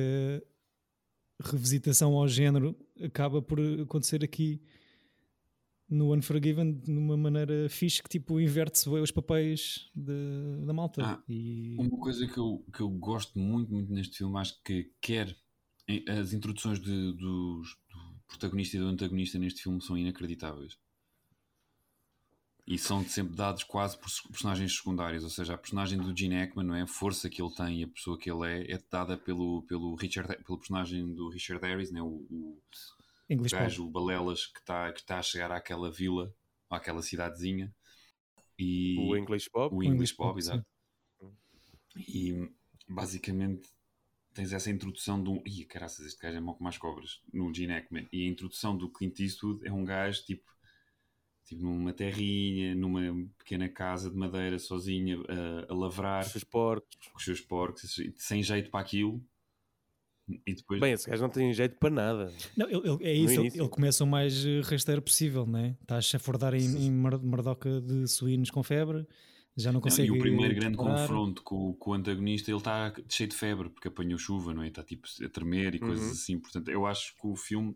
revisitação 1.41 2.15
ao 2.15 2.27
género 2.29 2.77
acaba 3.03 3.41
por 3.41 3.59
acontecer 3.83 4.25
aqui 4.25 4.61
no 5.89 6.13
Unforgiven 6.15 6.75
de 6.75 6.91
uma 6.91 7.17
maneira 7.17 7.69
fixe 7.69 8.03
que 8.03 8.09
tipo 8.09 8.39
inverte-se 8.41 8.89
os 8.89 9.11
papéis 9.11 9.91
de- 9.95 10.65
da 10.67 10.73
malta. 10.73 11.03
Ah, 11.05 11.23
e 11.29 11.77
Uma 11.79 11.99
coisa 11.99 12.27
que 12.27 12.37
eu, 12.39 12.65
que 12.73 12.81
eu 12.81 12.89
gosto 12.91 13.39
muito, 13.39 13.73
muito 13.73 13.93
neste 13.93 14.19
filme, 14.19 14.39
acho 14.39 14.63
que 14.63 14.91
quer 15.01 15.35
as 16.21 16.33
introduções 16.35 16.79
de- 16.79 17.13
dos, 17.15 17.77
do 17.89 18.21
protagonista 18.27 18.77
e 18.77 18.81
do 18.81 18.87
antagonista 18.87 19.39
neste 19.39 19.63
filme 19.63 19.81
são 19.81 19.97
inacreditáveis. 19.97 20.77
E 22.67 22.77
são 22.77 23.03
sempre 23.03 23.35
dados 23.35 23.65
quase 23.65 23.97
por 23.97 24.11
personagens 24.29 24.77
secundários, 24.77 25.25
ou 25.25 25.31
seja, 25.31 25.55
a 25.55 25.59
personagem 25.59 25.97
do 25.99 26.15
Gene 26.15 26.35
Hackman, 26.35 26.67
não 26.67 26.75
é? 26.75 26.83
A 26.83 26.87
força 26.87 27.31
que 27.31 27.41
ele 27.41 27.55
tem 27.55 27.81
e 27.81 27.85
a 27.85 27.89
pessoa 27.89 28.19
que 28.19 28.31
ele 28.31 28.47
é, 28.47 28.73
é 28.75 28.79
dada 28.91 29.17
pelo, 29.17 29.63
pelo, 29.63 29.95
Richard, 29.95 30.37
pelo 30.45 30.59
personagem 30.59 31.15
do 31.15 31.31
Richard 31.31 31.65
Harris, 31.67 31.91
né? 31.91 32.03
o, 32.03 32.27
o 32.31 32.61
English 33.29 33.55
Pop. 33.55 33.63
gajo, 33.65 33.87
o 33.87 33.91
Balelas, 33.91 34.47
que 34.47 34.59
está 34.61 34.93
que 34.93 35.05
tá 35.05 35.19
a 35.19 35.23
chegar 35.23 35.51
àquela 35.53 35.91
vila, 35.91 36.35
àquela 36.71 37.03
cidadezinha. 37.03 37.75
E 38.59 38.97
O 38.99 39.17
English 39.17 39.49
Bob, 39.53 39.75
o 39.75 39.83
O 39.83 39.83
English 39.83 40.15
Bob, 40.17 40.35
Pop, 40.35 40.43
sim. 40.43 40.55
exato. 40.57 40.67
E 41.97 42.51
basicamente 42.89 43.69
tens 44.33 44.53
essa 44.53 44.71
introdução 44.71 45.23
de 45.23 45.31
um. 45.31 45.43
Ih, 45.45 45.65
caraças, 45.65 46.07
este 46.07 46.23
gajo 46.23 46.37
é 46.37 46.41
mau 46.41 46.57
as 46.65 46.79
cobras 46.79 47.21
no 47.33 47.53
Gene 47.53 47.73
Hackman. 47.73 48.09
E 48.13 48.27
a 48.27 48.31
introdução 48.31 48.77
do 48.77 48.91
Clint 48.91 49.19
Eastwood 49.21 49.67
é 49.67 49.73
um 49.73 49.85
gajo 49.85 50.25
tipo, 50.25 50.51
tipo 51.45 51.63
numa 51.63 51.93
terrinha, 51.93 52.75
numa 52.75 53.29
pequena 53.39 53.69
casa 53.69 54.11
de 54.11 54.17
madeira, 54.17 54.59
sozinha, 54.59 55.17
a, 55.29 55.73
a 55.73 55.77
lavrar 55.77 56.25
os 56.25 56.45
porcos. 56.45 56.97
com 57.11 57.19
os 57.19 57.25
seus 57.25 57.41
porcos, 57.41 57.97
sem 58.17 58.43
jeito 58.43 58.71
para 58.71 58.81
aquilo. 58.81 59.23
E 60.47 60.55
depois. 60.55 60.81
Bem, 60.81 60.93
esse 60.93 61.09
gajo 61.09 61.23
não 61.23 61.31
tem 61.31 61.53
jeito 61.53 61.77
para 61.79 61.91
nada. 61.91 62.33
Não, 62.57 62.69
ele, 62.69 62.83
ele- 62.89 63.05
é 63.05 63.15
isso, 63.15 63.41
ele, 63.41 63.49
ele 63.59 63.69
começa 63.69 64.05
o 64.05 64.07
mais 64.07 64.45
eh, 64.45 64.61
rasteiro 64.61 65.01
possível, 65.01 65.47
né? 65.47 65.77
Está 65.81 65.97
a 65.97 66.01
chafurdar 66.03 66.55
em, 66.55 66.87
em 66.87 66.91
mar- 66.91 67.23
mardoca 67.23 67.81
de 67.81 68.07
suínos 68.07 68.51
com 68.51 68.63
febre, 68.63 69.07
já 69.57 69.71
não 69.73 69.79
Não, 69.79 69.83
consegue. 69.83 70.09
e 70.09 70.11
o 70.11 70.19
primeiro 70.19 70.55
grande 70.55 70.77
confronto 70.77 71.43
com, 71.43 71.71
o- 71.71 71.75
com 71.75 71.93
o 71.93 71.95
antagonista, 71.95 72.51
ele 72.51 72.59
está 72.59 72.93
cheio 73.09 73.29
de 73.29 73.35
febre, 73.37 73.71
porque 73.71 73.89
apanhou 73.89 74.19
chuva, 74.19 74.53
não 74.53 74.63
é? 74.63 74.69
Está 74.69 74.83
tipo 74.85 75.09
a 75.25 75.29
tremer 75.31 75.75
e 75.75 75.79
coisas 75.79 76.05
Uhum. 76.05 76.11
assim. 76.13 76.39
Portanto, 76.41 76.69
eu 76.69 76.85
acho 76.87 77.15
que 77.17 77.27
o 77.27 77.35
filme 77.35 77.75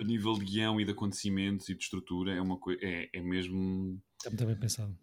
a 0.00 0.04
nível 0.04 0.34
de 0.34 0.44
guião 0.44 0.80
e 0.80 0.84
de 0.84 0.90
acontecimentos 0.92 1.68
e 1.68 1.74
de 1.74 1.82
estrutura, 1.82 2.32
é 2.32 2.40
uma 2.40 2.58
coisa. 2.58 2.80
É, 2.82 3.08
é 3.12 3.20
mesmo. 3.20 4.00
Está 4.18 4.30
muito 4.30 4.46
bem 4.46 4.56
pensado. 4.56 4.96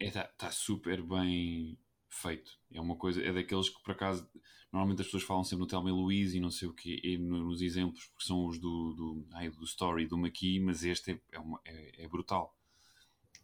Está 0.00 0.20
é, 0.20 0.30
tá 0.36 0.50
super 0.50 1.02
bem 1.02 1.76
feito. 2.16 2.58
É 2.70 2.80
uma 2.80 2.96
coisa. 2.96 3.22
É 3.22 3.32
daqueles 3.32 3.68
que 3.68 3.82
por 3.82 3.92
acaso. 3.92 4.28
Normalmente 4.72 5.00
as 5.00 5.06
pessoas 5.06 5.22
falam 5.22 5.44
sempre 5.44 5.60
no 5.60 5.66
Thelma 5.66 5.88
e 5.88 5.92
Louise 5.92 6.36
e 6.36 6.40
não 6.40 6.50
sei 6.50 6.68
o 6.68 6.72
quê, 6.72 7.00
e 7.02 7.16
nos 7.16 7.62
exemplos, 7.62 8.04
porque 8.08 8.26
são 8.26 8.46
os 8.46 8.58
do, 8.58 8.92
do, 8.94 9.26
ai, 9.32 9.48
do 9.48 9.64
Story 9.64 10.06
do 10.06 10.18
Maqui, 10.18 10.58
mas 10.60 10.82
este 10.82 11.12
é, 11.12 11.20
é, 11.32 11.38
uma, 11.38 11.60
é, 11.64 12.04
é 12.04 12.08
brutal. 12.08 12.54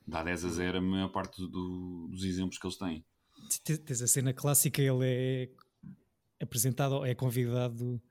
Dá 0.06 0.22
10 0.22 0.44
a 0.44 0.48
0 0.48 0.78
a 0.78 0.80
maior 0.80 1.08
parte 1.08 1.40
do, 1.40 2.08
dos 2.08 2.24
exemplos 2.24 2.58
que 2.58 2.66
eles 2.66 2.76
têm. 2.76 3.04
Tens 3.64 4.02
a 4.02 4.06
cena 4.06 4.34
clássica, 4.34 4.82
ele 4.82 5.06
é 5.06 5.50
apresentado, 6.42 7.04
é 7.06 7.14
convidado 7.14 8.02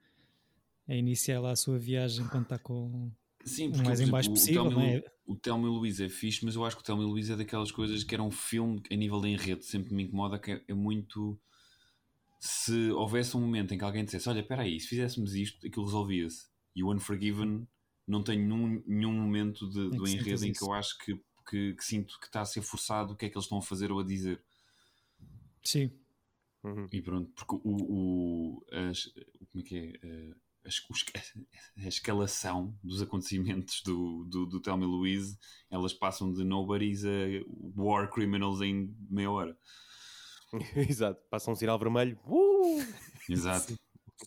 a 0.87 0.95
iniciar 0.95 1.41
lá 1.41 1.51
a 1.51 1.55
sua 1.55 1.77
viagem 1.77 2.27
quando 2.27 2.43
está 2.43 2.57
com 2.57 3.11
Sim, 3.45 3.69
porque, 3.69 3.83
o 3.83 3.85
mais 3.85 3.99
em 3.99 4.07
baixo 4.07 4.29
possível. 4.29 4.63
O 4.63 4.69
Telmo, 4.69 4.81
é? 4.81 5.03
o 5.25 5.35
Telmo 5.35 5.67
e 5.67 5.69
o 5.69 5.73
Luís 5.73 5.99
é 5.99 6.09
fixe, 6.09 6.43
mas 6.45 6.55
eu 6.55 6.65
acho 6.65 6.75
que 6.75 6.81
o 6.81 6.85
Telmo 6.85 7.01
e 7.01 7.05
o 7.05 7.09
Luís 7.09 7.29
é 7.29 7.35
daquelas 7.35 7.71
coisas 7.71 8.03
que 8.03 8.13
era 8.13 8.23
um 8.23 8.31
filme 8.31 8.81
a 8.91 8.95
nível 8.95 9.21
de 9.21 9.29
enredo, 9.29 9.63
sempre 9.63 9.93
me 9.93 10.03
incomoda 10.03 10.39
que 10.39 10.51
é, 10.51 10.63
é 10.67 10.73
muito. 10.73 11.39
Se 12.39 12.91
houvesse 12.91 13.37
um 13.37 13.41
momento 13.41 13.73
em 13.73 13.77
que 13.77 13.83
alguém 13.83 14.03
dissesse: 14.03 14.27
Olha, 14.27 14.39
espera 14.39 14.63
aí, 14.63 14.79
se 14.79 14.87
fizéssemos 14.87 15.35
isto, 15.35 15.65
aquilo 15.65 15.85
resolvia-se. 15.85 16.49
E 16.75 16.83
o 16.83 16.91
Unforgiven 16.91 17.67
não 18.07 18.23
tem 18.23 18.39
nenhum, 18.39 18.83
nenhum 18.85 19.13
momento 19.13 19.69
de, 19.69 19.89
do 19.89 20.07
enredo 20.07 20.45
em 20.45 20.53
que 20.53 20.63
eu 20.63 20.73
acho 20.73 20.97
que, 20.97 21.15
que, 21.49 21.73
que, 21.73 21.83
sinto 21.83 22.19
que 22.19 22.25
está 22.25 22.41
a 22.41 22.45
ser 22.45 22.61
forçado 22.61 23.13
o 23.13 23.15
que 23.15 23.25
é 23.25 23.29
que 23.29 23.37
eles 23.37 23.45
estão 23.45 23.59
a 23.59 23.61
fazer 23.61 23.91
ou 23.91 23.99
a 23.99 24.03
dizer. 24.03 24.41
Sim. 25.63 25.91
Uhum. 26.63 26.87
E 26.91 27.01
pronto, 27.01 27.31
porque 27.35 27.55
o. 27.55 27.59
o 27.63 28.65
as, 28.71 29.05
como 29.51 29.63
é 29.63 29.67
que 29.67 29.77
é? 29.77 30.35
A, 30.63 31.87
escalação 31.87 32.77
dos 32.83 33.01
acontecimentos 33.01 33.81
do, 33.83 34.25
do, 34.25 34.45
do 34.45 34.61
Thelma 34.61 34.85
Louise, 34.85 35.37
elas 35.69 35.93
passam 35.93 36.31
de 36.31 36.43
nobodies 36.43 37.03
a 37.03 37.09
war 37.75 38.09
criminals 38.11 38.61
em 38.61 38.95
meia 39.09 39.31
hora. 39.31 39.57
Exato, 40.75 41.19
passam 41.29 41.53
um 41.53 41.55
sinal 41.55 41.79
vermelho. 41.79 42.19
Uh! 42.25 42.85
Exato. 43.27 43.73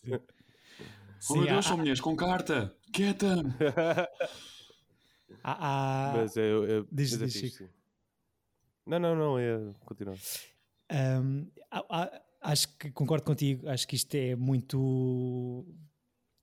Sim. 0.03 1.33
Oh 1.33 1.35
meu 1.37 1.45
Deus, 1.45 1.65
são 1.65 1.77
mulheres 1.77 2.01
com 2.01 2.15
carta! 2.15 2.75
Quieta! 2.91 3.35
ah, 5.43 5.57
ah, 5.59 6.13
Mas 6.17 6.35
eu, 6.35 6.65
eu, 6.65 6.87
diz, 6.91 7.17
diz, 7.17 7.33
diz 7.33 7.63
Não, 8.85 8.99
não, 8.99 9.15
não, 9.15 9.39
é 9.39 9.73
continuar. 9.85 10.17
Um, 10.91 11.47
acho 12.41 12.77
que 12.77 12.91
concordo 12.91 13.25
contigo, 13.25 13.67
acho 13.69 13.87
que 13.87 13.95
isto 13.95 14.13
é 14.15 14.35
muito 14.35 15.65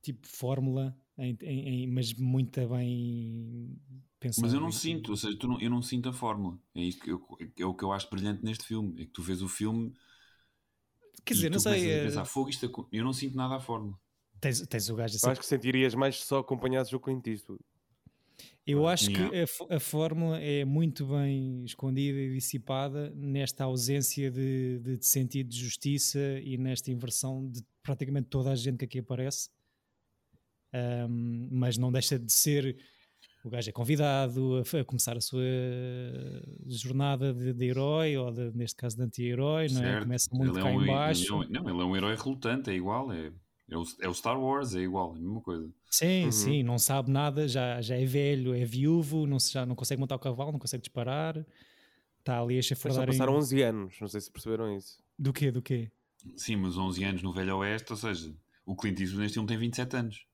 tipo 0.03 0.27
fórmula, 0.27 0.95
em, 1.17 1.37
em, 1.41 1.87
mas 1.87 2.13
muito 2.13 2.67
bem 2.67 3.75
pensado. 4.19 4.45
Mas 4.45 4.53
eu 4.53 4.59
não 4.59 4.71
sinto, 4.71 5.11
ou 5.11 5.17
seja, 5.17 5.37
não, 5.43 5.59
eu 5.59 5.69
não 5.69 5.81
sinto 5.81 6.09
a 6.09 6.13
fórmula. 6.13 6.59
É, 6.75 6.81
isso 6.81 6.99
que 6.99 7.09
eu, 7.09 7.21
é 7.57 7.65
o 7.65 7.73
que 7.73 7.83
eu 7.83 7.91
acho 7.91 8.09
brilhante 8.09 8.43
neste 8.43 8.65
filme. 8.65 9.01
É 9.01 9.05
que 9.05 9.11
tu 9.11 9.23
vês 9.23 9.41
o 9.41 9.47
filme. 9.47 9.93
Quer 11.25 11.33
dizer, 11.33 11.49
não 11.49 11.59
sei. 11.59 11.89
É... 11.89 12.03
Pensar, 12.03 12.25
Fogo, 12.25 12.49
isto, 12.49 12.65
é 12.65 12.97
eu 12.97 13.03
não 13.03 13.13
sinto 13.13 13.35
nada 13.35 13.55
a 13.55 13.59
fórmula. 13.59 13.97
Tens, 14.39 14.61
tens 14.67 14.89
o 14.89 14.95
gajo 14.95 15.15
assim. 15.15 15.29
Acho 15.29 15.39
que 15.39 15.45
sentirias 15.47 15.95
mais 15.95 16.17
só 16.17 16.39
acompanhados 16.39 16.91
do 16.91 16.99
Clint 16.99 17.25
Eastwood. 17.25 17.63
Eu 18.65 18.87
acho 18.87 19.09
que 19.09 19.21
a, 19.21 19.75
a, 19.75 19.79
fórmula 19.79 20.39
é 20.39 20.63
muito 20.63 21.05
bem 21.05 21.65
escondida 21.65 22.17
e 22.17 22.33
dissipada 22.33 23.11
nesta 23.13 23.65
ausência 23.65 24.31
de, 24.31 24.79
de, 24.79 24.97
de, 24.97 25.05
sentido 25.05 25.49
de 25.49 25.59
justiça 25.59 26.19
e 26.41 26.57
nesta 26.57 26.89
inversão 26.89 27.45
de 27.49 27.61
praticamente 27.81 28.29
toda 28.29 28.51
a 28.51 28.55
gente 28.55 28.77
que 28.77 28.85
aqui 28.85 28.99
aparece 28.99 29.49
um, 30.73 31.49
mas 31.51 31.77
não 31.77 31.91
deixa 31.91 32.17
de 32.17 32.31
ser. 32.31 32.77
O 33.43 33.49
gajo 33.49 33.69
é 33.69 33.73
convidado 33.73 34.63
a, 34.63 34.79
a 34.79 34.85
começar 34.85 35.17
a 35.17 35.21
sua 35.21 35.43
jornada 36.65 37.33
de, 37.33 37.53
de 37.53 37.65
herói, 37.65 38.15
ou 38.15 38.31
de, 38.31 38.51
neste 38.55 38.77
caso 38.77 38.95
de 38.95 39.03
anti-herói, 39.03 39.67
não 39.69 39.83
é? 39.83 39.99
Começa 39.99 40.29
muito 40.33 40.55
ele 40.57 40.63
cá 40.63 40.69
é 40.69 40.73
um, 40.73 40.83
embaixo. 40.83 41.43
Ele, 41.43 41.51
não, 41.51 41.69
ele 41.69 41.81
é 41.81 41.83
um 41.83 41.95
herói 41.95 42.15
relutante, 42.15 42.69
é 42.69 42.73
igual, 42.73 43.11
é, 43.11 43.31
é, 43.69 43.77
o, 43.77 43.83
é 44.01 44.07
o 44.07 44.13
Star 44.13 44.39
Wars, 44.39 44.75
é 44.75 44.79
igual, 44.79 45.13
é 45.13 45.17
a 45.17 45.21
mesma 45.21 45.41
coisa. 45.41 45.69
Sim, 45.89 46.25
uhum. 46.25 46.31
sim, 46.31 46.63
não 46.63 46.79
sabe 46.79 47.11
nada, 47.11 47.47
já, 47.47 47.81
já 47.81 47.95
é 47.97 48.05
velho, 48.05 48.55
é 48.55 48.63
viúvo, 48.63 49.27
não, 49.27 49.37
já 49.39 49.65
não 49.65 49.75
consegue 49.75 49.99
montar 49.99 50.15
o 50.15 50.19
cavalo, 50.19 50.53
não 50.53 50.59
consegue 50.59 50.81
disparar, 50.81 51.45
está 52.19 52.39
ali 52.39 52.57
a 52.57 52.61
chafardar. 52.61 53.01
Já 53.01 53.07
passaram 53.07 53.33
em... 53.33 53.37
11 53.37 53.61
anos, 53.61 53.95
não 53.99 54.07
sei 54.07 54.21
se 54.21 54.31
perceberam 54.31 54.75
isso. 54.75 55.03
Do 55.19 55.33
quê, 55.33 55.51
do 55.51 55.61
quê? 55.61 55.91
Sim, 56.37 56.55
mas 56.55 56.77
11 56.77 57.03
anos 57.03 57.21
no 57.21 57.33
Velho 57.33 57.57
Oeste, 57.57 57.91
ou 57.91 57.97
seja, 57.97 58.33
o 58.65 58.75
Clint 58.75 58.99
Eastwood 59.01 59.23
neste 59.23 59.33
filme 59.33 59.47
tem 59.47 59.57
27 59.57 59.97
anos. 59.97 60.25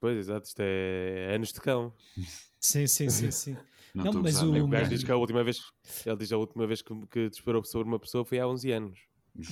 Pois, 0.00 0.16
exato, 0.16 0.46
isto 0.46 0.60
é 0.60 1.34
anos 1.34 1.52
de 1.52 1.60
cão. 1.60 1.92
Sim, 2.60 2.88
sim, 2.88 3.08
sim, 3.08 3.30
sim. 3.30 3.56
Não, 3.94 4.12
não 4.12 4.22
mas 4.22 4.42
o... 4.42 4.52
o 4.52 4.68
gajo 4.68 4.90
diz 4.90 5.02
que 5.02 5.10
a 5.10 5.16
última 5.16 5.42
vez, 5.42 5.60
ele 6.04 6.16
diz 6.16 6.28
que 6.28 6.34
a 6.34 6.36
última 6.36 6.66
vez 6.66 6.82
que, 6.82 7.06
que 7.06 7.30
disparou 7.30 7.64
sobre 7.64 7.88
uma 7.88 7.98
pessoa 7.98 8.24
foi 8.24 8.38
há 8.38 8.46
11 8.46 8.70
anos. 8.70 9.00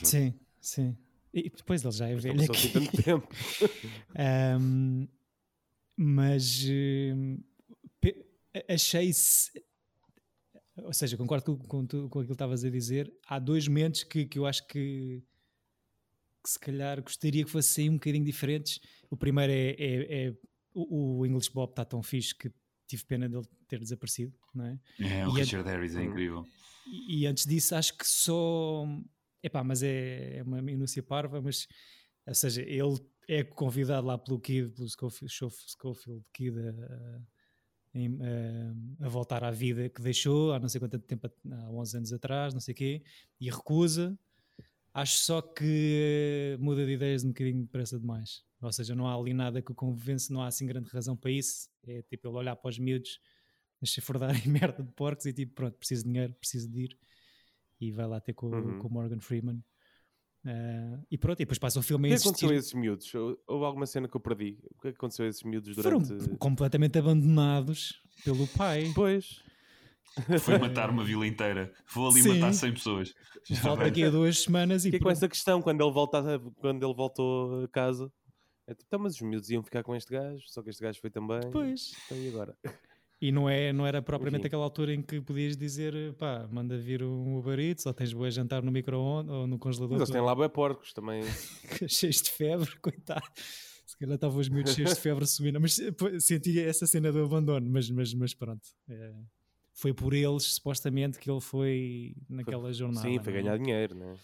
Sim, 0.04 0.34
sim. 0.60 0.96
E 1.32 1.48
depois 1.48 1.82
ele 1.82 1.92
já 1.92 2.06
é 2.06 2.14
velho 2.14 2.42
aqui. 2.42 2.50
Assim 2.52 2.68
tanto 2.68 3.02
tempo. 3.02 3.28
um, 4.60 5.08
mas 5.96 6.64
uh, 6.64 8.12
achei-se 8.68 9.50
ou 10.82 10.92
seja, 10.92 11.16
concordo 11.16 11.56
com, 11.56 11.66
com, 11.66 11.86
com 11.86 12.06
aquilo 12.06 12.26
que 12.26 12.32
estavas 12.32 12.64
a 12.64 12.70
dizer. 12.70 13.12
Há 13.26 13.38
dois 13.38 13.66
momentos 13.66 14.04
que, 14.04 14.26
que 14.26 14.38
eu 14.38 14.46
acho 14.46 14.66
que, 14.66 15.22
que 16.46 16.50
se 16.52 16.60
calhar 16.60 17.02
gostaria 17.02 17.44
que 17.44 17.50
fossem 17.50 17.90
um 17.90 17.94
bocadinho 17.94 18.24
diferentes. 18.24 18.78
O 19.10 19.16
primeiro 19.16 19.52
é, 19.52 19.70
é, 19.70 20.26
é 20.26 20.34
o, 20.72 21.18
o, 21.18 21.26
English 21.26 21.50
Bob 21.52 21.70
está 21.70 21.84
tão 21.84 22.02
fixe 22.04 22.32
que 22.32 22.52
tive 22.86 23.04
pena 23.04 23.28
dele 23.28 23.44
ter 23.66 23.80
desaparecido, 23.80 24.32
não 24.54 24.64
é? 24.64 24.78
É, 25.00 25.26
o 25.26 25.36
e 25.36 25.40
Richard 25.40 25.68
Harris 25.68 25.96
é 25.96 26.04
incrível. 26.04 26.46
E, 26.86 27.22
e, 27.22 27.26
antes 27.26 27.44
disso, 27.46 27.74
acho 27.74 27.96
que 27.98 28.06
só. 28.06 28.86
Epá, 29.42 29.64
mas 29.64 29.82
é, 29.82 30.38
é 30.38 30.42
uma 30.44 30.62
minúcia 30.62 31.02
parva, 31.02 31.42
mas. 31.42 31.66
Ou 32.24 32.34
seja, 32.34 32.62
ele 32.62 32.96
é 33.28 33.42
convidado 33.42 34.06
lá 34.06 34.16
pelo 34.16 34.40
Kid, 34.40 34.70
pelo 34.70 34.88
Schofield, 34.88 35.32
Schofield 35.32 36.24
Kid, 36.32 36.56
a, 36.58 36.70
a, 39.02 39.06
a, 39.06 39.08
voltar 39.08 39.42
à 39.42 39.50
vida 39.50 39.88
que 39.88 40.00
deixou 40.00 40.52
há 40.52 40.60
não 40.60 40.68
sei 40.68 40.78
quanto 40.78 40.98
tempo, 41.00 41.28
há 41.50 41.70
11 41.70 41.96
anos 41.96 42.12
atrás, 42.12 42.54
não 42.54 42.60
sei 42.60 42.72
o 42.72 42.76
quê, 42.76 43.02
e 43.40 43.50
recusa. 43.50 44.16
Acho 44.96 45.18
só 45.18 45.42
que 45.42 46.56
muda 46.58 46.86
de 46.86 46.92
ideias 46.92 47.22
um 47.22 47.28
bocadinho 47.28 47.60
depressa 47.60 48.00
demais. 48.00 48.42
Ou 48.62 48.72
seja, 48.72 48.94
não 48.94 49.06
há 49.06 49.14
ali 49.14 49.34
nada 49.34 49.60
que 49.60 49.70
o 49.70 49.74
convence, 49.74 50.32
não 50.32 50.40
há 50.40 50.46
assim 50.46 50.64
grande 50.64 50.88
razão 50.88 51.14
para 51.14 51.30
isso. 51.30 51.68
É 51.86 52.00
tipo 52.00 52.26
ele 52.26 52.36
olhar 52.38 52.56
para 52.56 52.70
os 52.70 52.78
miúdos, 52.78 53.20
em 53.82 54.48
merda 54.48 54.82
de 54.82 54.90
porcos 54.92 55.26
e 55.26 55.34
tipo, 55.34 55.54
pronto, 55.54 55.76
preciso 55.76 56.02
de 56.02 56.08
dinheiro, 56.08 56.32
preciso 56.32 56.70
de 56.70 56.84
ir. 56.84 56.98
E 57.78 57.92
vai 57.92 58.06
lá 58.06 58.20
ter 58.20 58.32
com, 58.32 58.46
uhum. 58.46 58.78
com 58.78 58.88
o 58.88 58.90
Morgan 58.90 59.20
Freeman. 59.20 59.62
Uh, 60.46 61.04
e 61.10 61.18
pronto, 61.18 61.40
e 61.40 61.44
depois 61.44 61.58
passa 61.58 61.78
o 61.78 61.82
filme 61.82 62.10
a 62.10 62.14
O 62.14 62.16
que 62.16 62.22
aconteceu 62.22 62.48
a 62.48 62.54
esses 62.54 62.72
miúdos? 62.72 63.14
Houve 63.14 63.64
alguma 63.66 63.84
cena 63.84 64.08
que 64.08 64.16
eu 64.16 64.20
perdi? 64.20 64.58
O 64.70 64.80
que 64.80 64.88
é 64.88 64.90
aconteceu 64.92 65.26
a 65.26 65.28
esses 65.28 65.42
miúdos 65.42 65.76
durante... 65.76 66.08
Foram 66.08 66.36
completamente 66.38 66.98
abandonados 66.98 68.00
pelo 68.24 68.46
pai. 68.48 68.90
Pois. 68.94 69.44
Foi 70.40 70.58
matar 70.58 70.90
uma 70.90 71.04
vila 71.04 71.26
inteira. 71.26 71.72
Vou 71.92 72.08
ali 72.08 72.22
Sim. 72.22 72.38
matar 72.38 72.52
100 72.52 72.72
pessoas. 72.72 73.14
Volta 73.62 73.84
aqui 73.84 74.04
a 74.04 74.10
duas 74.10 74.38
semanas 74.42 74.84
e... 74.84 74.88
O 74.88 74.90
que 74.92 74.96
é 74.96 75.00
com 75.00 75.10
essa 75.10 75.28
questão, 75.28 75.60
quando 75.60 75.84
ele, 75.84 75.92
volta 75.92 76.40
quando 76.56 76.84
ele 76.84 76.94
voltou 76.94 77.64
a 77.64 77.68
casa... 77.68 78.10
É 78.68 78.74
tipo, 78.74 78.84
então, 78.88 78.98
mas 78.98 79.14
os 79.14 79.20
miúdos 79.20 79.48
iam 79.48 79.62
ficar 79.62 79.84
com 79.84 79.94
este 79.94 80.10
gajo, 80.10 80.42
só 80.48 80.60
que 80.60 80.70
este 80.70 80.82
gajo 80.82 81.00
foi 81.00 81.08
também. 81.08 81.40
Pois. 81.52 81.92
Então 82.06 82.18
e 82.18 82.28
agora? 82.28 82.56
E 83.20 83.32
não, 83.32 83.48
é, 83.48 83.72
não 83.72 83.86
era 83.86 84.02
propriamente 84.02 84.42
Enfim. 84.42 84.48
aquela 84.48 84.64
altura 84.64 84.92
em 84.92 85.00
que 85.00 85.20
podias 85.20 85.56
dizer, 85.56 86.12
pá, 86.14 86.46
manda 86.50 86.76
vir 86.76 87.02
um 87.02 87.38
Uber 87.38 87.58
Eats, 87.58 87.86
ou 87.86 87.94
tens 87.94 88.12
boa 88.12 88.30
jantar 88.30 88.62
no 88.62 88.70
micro-ondas 88.70 89.34
ou 89.34 89.46
no 89.46 89.58
congelador. 89.58 89.98
Mas 89.98 90.08
eles 90.08 90.10
têm 90.10 90.20
lá 90.20 90.34
bem 90.34 90.48
porcos 90.50 90.92
também. 90.92 91.22
cheios 91.88 92.20
de 92.20 92.30
febre, 92.30 92.76
coitado. 92.82 93.24
Se 93.86 93.96
calhar 93.96 94.16
estavam 94.16 94.38
os 94.38 94.48
miúdos 94.48 94.74
cheios 94.74 94.94
de 94.94 95.00
febre 95.00 95.26
subindo, 95.26 95.60
mas 95.60 95.80
senti 96.18 96.60
essa 96.60 96.86
cena 96.86 97.10
do 97.10 97.24
abandono, 97.24 97.70
mas, 97.70 97.88
mas, 97.88 98.12
mas 98.12 98.34
pronto. 98.34 98.68
É, 98.88 99.14
foi 99.76 99.92
por 99.92 100.14
eles, 100.14 100.44
supostamente, 100.44 101.18
que 101.18 101.30
ele 101.30 101.40
foi 101.40 102.16
naquela 102.30 102.72
jornada. 102.72 103.06
Sim, 103.06 103.22
foi 103.22 103.30
não? 103.30 103.38
É? 103.38 103.42
ganhar 103.42 103.58
dinheiro, 103.58 103.94
né? 103.94 104.18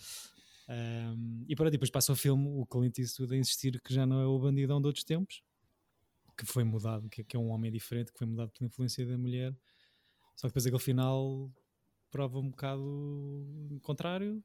Um, 0.67 1.45
e 1.47 1.55
pronto, 1.55 1.71
depois 1.71 1.91
passa 1.91 2.11
o 2.11 2.17
filme, 2.17 2.49
o 2.49 2.65
Clint 2.65 2.99
Eastwood 2.99 3.35
a 3.35 3.37
insistir 3.37 3.79
que 3.83 3.93
já 3.93 4.07
não 4.07 4.19
é 4.19 4.27
o 4.27 4.38
bandidão 4.38 4.81
de 4.81 4.87
outros 4.87 5.05
tempos, 5.05 5.43
que 6.38 6.47
foi 6.47 6.65
mudado, 6.65 7.07
que, 7.11 7.23
que 7.23 7.37
é 7.37 7.38
um 7.38 7.51
homem 7.51 7.71
diferente, 7.71 8.11
que 8.11 8.19
foi 8.19 8.27
mudado 8.27 8.51
pela 8.51 8.67
influência 8.67 9.05
da 9.05 9.19
mulher. 9.19 9.55
Só 10.35 10.49
que 10.49 10.53
depois 10.53 10.65
aquele 10.65 10.83
final 10.83 11.53
prova 12.11 12.38
um 12.38 12.49
bocado 12.49 13.79
contrário, 13.83 14.43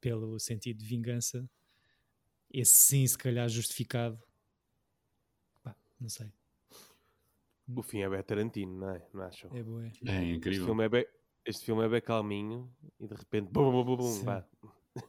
pelo 0.00 0.40
sentido 0.40 0.78
de 0.78 0.86
vingança. 0.86 1.46
Esse 2.50 2.72
sim, 2.72 3.06
se 3.06 3.18
calhar 3.18 3.46
justificado. 3.46 4.18
Pá, 5.62 5.76
não 6.00 6.08
sei. 6.08 6.32
O 7.74 7.82
fim 7.82 8.00
é 8.00 8.08
bem 8.08 8.22
Tarantino, 8.22 8.78
não 8.78 8.90
é? 8.90 9.02
Não 9.12 9.22
acham? 9.22 9.50
É 9.54 9.62
boa. 9.62 9.84
É 10.06 10.24
incrível. 10.32 10.50
Este 10.52 10.64
filme 10.64 10.84
é 10.84 10.88
bem, 10.88 11.06
este 11.44 11.64
filme 11.64 11.84
é 11.84 11.88
bem 11.88 12.00
calminho 12.00 12.72
e 13.00 13.06
de 13.08 13.14
repente 13.14 13.50
bum, 13.50 13.70
bum, 13.72 13.84
bum, 13.84 13.96
bum, 13.96 14.42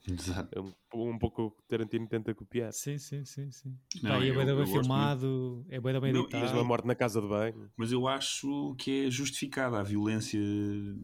Exato. 0.07 0.49
É 0.57 0.59
um, 0.59 0.73
um 1.11 1.17
pouco 1.17 1.43
o 1.43 1.51
que 1.51 1.63
Tarantino 1.67 2.07
tenta 2.07 2.33
copiar. 2.35 2.73
Sim, 2.73 2.97
sim, 2.97 3.23
sim, 3.23 3.49
sim. 3.51 3.77
Não, 4.01 4.11
Pá, 4.11 4.19
e 4.25 4.27
é 4.27 4.31
eu- 4.31 4.35
bem, 4.35 4.47
eu 4.47 4.57
bem 4.57 4.65
gosto 4.65 4.71
filmado, 4.81 5.65
é 5.69 5.79
bem, 5.79 5.99
bem 6.01 6.13
Não, 6.13 6.21
e 6.21 6.23
Mesmo 6.23 6.33
a 6.33 6.43
editado. 6.45 6.65
morte 6.65 6.85
na 6.87 6.95
casa 6.95 7.21
de 7.21 7.27
banho. 7.27 7.71
Mas 7.77 7.91
eu 7.91 8.07
acho 8.07 8.75
que 8.77 9.05
é 9.05 9.09
justificada 9.11 9.79
a 9.79 9.83
violência. 9.83 10.39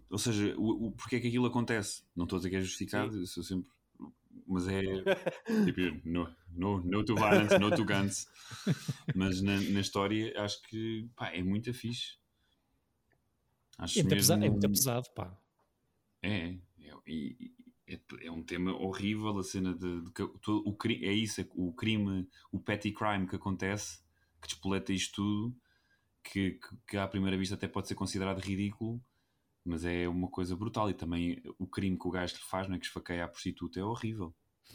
Ou 0.09 0.17
seja, 0.17 0.53
o, 0.57 0.87
o, 0.87 0.91
porque 0.91 1.15
é 1.15 1.19
que 1.19 1.27
aquilo 1.27 1.45
acontece? 1.45 2.03
Não 2.15 2.25
estou 2.25 2.37
a 2.37 2.39
dizer 2.39 2.49
que 2.49 2.55
é 2.57 2.61
justificado, 2.61 3.15
eu 3.17 3.25
sou 3.25 3.43
sempre. 3.43 3.69
Mas 4.53 4.67
é. 4.67 4.81
tipo, 5.65 6.07
no, 6.07 6.33
no, 6.51 6.79
no 6.83 7.03
to 7.03 7.15
violence, 7.15 7.57
no 7.57 7.75
to 7.75 7.83
guns. 7.83 8.27
Mas 9.15 9.41
na, 9.41 9.59
na 9.59 9.79
história 9.79 10.33
acho 10.41 10.61
que 10.63 11.09
pá, 11.15 11.29
é 11.29 11.41
muito 11.43 11.73
fixe. 11.73 12.17
Acho 13.77 13.99
É 13.99 14.03
muito, 14.03 14.15
mesmo- 14.15 14.27
pesado, 14.33 14.45
é 14.45 14.49
muito 14.49 14.69
pesado, 14.69 15.09
pá. 15.15 15.37
É, 16.21 16.55
é, 16.79 16.93
é, 17.87 17.99
é 18.21 18.31
um 18.31 18.43
tema 18.43 18.73
horrível 18.73 19.37
a 19.37 19.43
cena 19.43 19.73
de, 19.73 20.01
de 20.01 20.11
que 20.11 20.25
todo 20.41 20.63
o, 20.65 20.77
é 20.87 21.11
isso, 21.11 21.41
é 21.41 21.47
o 21.55 21.73
crime, 21.73 22.29
o 22.51 22.59
petty 22.59 22.91
crime 22.91 23.27
que 23.27 23.35
acontece, 23.35 23.99
que 24.41 24.47
despoleta 24.47 24.93
isto 24.93 25.15
tudo, 25.15 25.55
que, 26.23 26.51
que, 26.51 26.77
que 26.87 26.97
à 26.97 27.07
primeira 27.07 27.37
vista 27.37 27.55
até 27.55 27.67
pode 27.67 27.87
ser 27.87 27.95
considerado 27.95 28.39
ridículo, 28.39 29.03
mas 29.65 29.83
é 29.85 30.07
uma 30.07 30.29
coisa 30.29 30.55
brutal. 30.55 30.89
E 30.89 30.93
também 30.93 31.41
o 31.57 31.67
crime 31.67 31.97
que 31.97 32.07
o 32.07 32.11
gajo 32.11 32.35
lhe 32.35 32.41
faz, 32.41 32.67
não 32.67 32.75
é? 32.75 32.79
que 32.79 32.85
esfaqueia 32.85 33.25
a 33.25 33.27
prostituta, 33.27 33.79
é 33.79 33.83
horrível. 33.83 34.33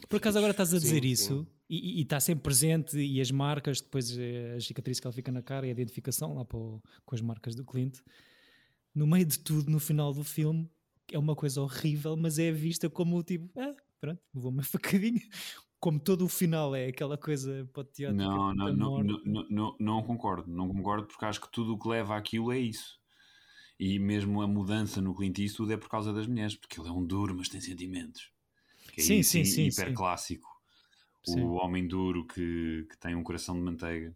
Por 0.09 0.17
acaso 0.17 0.39
agora 0.39 0.53
estás 0.53 0.73
a 0.73 0.79
Sim, 0.79 0.85
dizer 0.85 1.05
sim. 1.05 1.11
isso 1.13 1.47
e, 1.69 1.77
e- 1.77 1.99
e 2.01 2.03
está 2.03 2.19
sempre 2.21 2.43
presente 2.45 2.99
e 2.99 3.21
as 3.21 3.31
marcas, 3.31 3.81
depois 3.81 4.17
eh, 4.17 4.55
a 4.57 4.61
cicatriz 4.61 5.01
que 5.01 5.07
ela 5.07 5.13
fica 5.13 5.31
na 5.33 5.43
cara 5.43 5.67
e 5.67 5.69
a 5.71 5.73
identificação 5.73 6.35
lá 6.35 6.43
o- 6.43 6.81
com 7.05 7.15
as 7.15 7.21
marcas 7.21 7.55
do 7.55 7.65
cliente. 7.65 8.03
No 8.95 9.07
meio 9.07 9.27
de 9.27 9.39
tudo, 9.39 9.71
no 9.71 9.79
final 9.79 10.13
do 10.13 10.25
filme, 10.25 10.69
é 11.13 11.19
uma 11.19 11.35
coisa 11.37 11.61
horrível, 11.63 12.17
mas 12.17 12.39
é 12.39 12.51
vista 12.51 12.89
como 12.91 13.23
tipo, 13.23 13.49
ah, 13.59 13.75
pronto, 14.01 14.21
vou 14.33 14.51
uma 14.51 14.63
facadinha. 15.03 15.21
Como 15.81 16.01
todo 16.01 16.25
o 16.25 16.29
final 16.29 16.75
é 16.75 16.89
aquela 16.89 17.17
coisa 17.17 17.69
patriótica. 17.73 18.15
Não, 18.15 18.55
não, 18.55 18.73
não, 18.77 19.03
não, 19.03 19.47
não, 19.49 19.77
não 19.79 20.03
concordo. 20.03 20.51
Não 20.51 20.69
concordo 20.69 21.07
porque 21.07 21.25
acho 21.25 21.41
que 21.41 21.53
tudo 21.53 21.75
o 21.75 21.79
que 21.79 21.89
leva 21.89 22.17
àquilo 22.17 22.51
é 22.51 22.59
isso. 22.59 22.99
E 23.79 23.99
mesmo 23.99 24.43
a 24.43 24.49
mudança 24.49 25.01
no 25.01 25.15
Clint 25.15 25.39
Eastwood 25.39 25.73
é 25.73 25.77
por 25.77 25.89
causa 25.89 26.13
das 26.13 26.27
mulheres, 26.27 26.57
porque 26.57 26.81
ele 26.81 26.89
é 26.89 26.93
um 26.93 27.05
duro, 27.07 27.35
mas 27.37 27.49
tem 27.49 27.61
sentimentos. 27.61 28.33
Que 28.99 29.03
é 29.03 29.05
Sim, 29.07 29.19
isso, 29.21 29.31
sim, 29.31 29.45
sim, 29.45 29.67
hiper 29.67 29.89
sim. 29.89 29.95
clássico. 29.95 30.49
Sim. 31.25 31.41
O 31.43 31.53
homem 31.53 31.87
duro 31.87 32.27
que, 32.27 32.85
que 32.91 32.99
tem 32.99 33.15
um 33.15 33.23
coração 33.23 33.55
de 33.55 33.61
manteiga. 33.61 34.13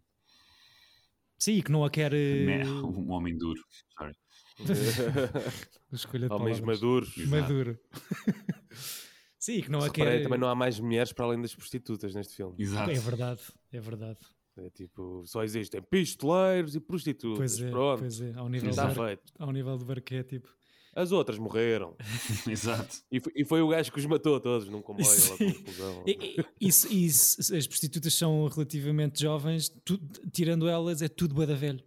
Sim, 1.39 1.61
que 1.61 1.71
não 1.71 1.85
a 1.85 1.89
quer. 1.89 2.13
eh, 2.13 2.63
Um 2.83 3.11
homem 3.11 3.37
duro. 3.37 3.61
Sorry. 3.97 4.13
Escolha 5.91 6.27
de 6.27 6.33
Homens 6.33 6.59
palavras. 6.59 6.81
maduros. 6.81 7.17
Exato. 7.17 7.29
Maduro. 7.29 7.79
Sim, 9.39 9.61
que 9.61 9.71
não 9.71 9.79
a 9.79 9.85
Reparei, 9.85 10.17
quer. 10.17 10.23
também 10.23 10.39
não 10.39 10.47
há 10.49 10.55
mais 10.55 10.79
mulheres 10.79 11.11
para 11.13 11.25
além 11.25 11.41
das 11.41 11.53
prostitutas 11.55 12.13
neste 12.13 12.35
filme. 12.35 12.55
Exato. 12.59 12.91
É 12.91 12.93
verdade, 12.95 13.41
é 13.71 13.79
verdade. 13.79 14.19
É 14.57 14.69
tipo, 14.69 15.23
só 15.25 15.43
existem 15.43 15.81
pistoleiros 15.81 16.75
e 16.75 16.79
prostitutas. 16.79 17.37
Pois 17.37 17.61
é, 17.61 17.69
Pronto, 17.71 17.99
pois 17.99 18.21
é. 18.21 18.33
Ao 18.35 18.47
nível, 18.49 18.69
está 18.69 18.87
do, 18.87 18.95
feito. 19.05 19.33
ao 19.39 19.51
nível 19.51 19.77
do 19.77 19.91
arquétipo. 19.91 20.49
As 20.95 21.11
outras 21.11 21.39
morreram. 21.39 21.95
Exato. 22.47 22.97
E 23.11 23.19
foi, 23.19 23.33
e 23.35 23.43
foi 23.43 23.61
o 23.61 23.67
gajo 23.67 23.91
que 23.91 23.99
os 23.99 24.05
matou 24.05 24.35
a 24.35 24.39
todos 24.39 24.67
num 24.69 24.81
comboio. 24.81 25.07
lá 25.07 25.37
com 25.37 25.53
confusão. 25.53 26.03
E- 26.05 26.35
e- 26.61 26.67
isso, 26.67 27.55
as 27.55 27.65
prostitutas 27.65 28.13
são 28.13 28.47
relativamente 28.47 29.21
jovens, 29.21 29.69
tu- 29.83 29.99
tirando 30.31 30.67
elas, 30.67 31.01
é 31.01 31.07
tudo 31.07 31.33
bué 31.33 31.45
da 31.47 31.55
velho. 31.55 31.83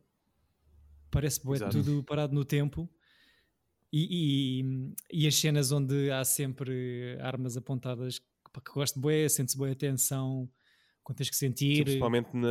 Parece 1.10 1.42
bué 1.44 1.58
tudo 1.70 2.02
parado 2.02 2.34
no 2.34 2.44
tempo. 2.44 2.88
E, 3.92 4.60
e, 4.60 5.22
e 5.22 5.26
as 5.28 5.36
cenas 5.36 5.70
onde 5.72 6.10
há 6.10 6.24
sempre 6.24 7.16
armas 7.20 7.56
apontadas, 7.56 8.18
pá, 8.52 8.60
que 8.60 8.72
gosto 8.72 8.98
bué, 8.98 9.28
sente-se 9.28 9.56
boa 9.56 9.70
atenção, 9.70 10.50
quando 11.04 11.18
tens 11.18 11.30
que 11.30 11.36
Sim, 11.36 11.46
sentir. 11.46 11.84
principalmente 11.84 12.28
na. 12.34 12.48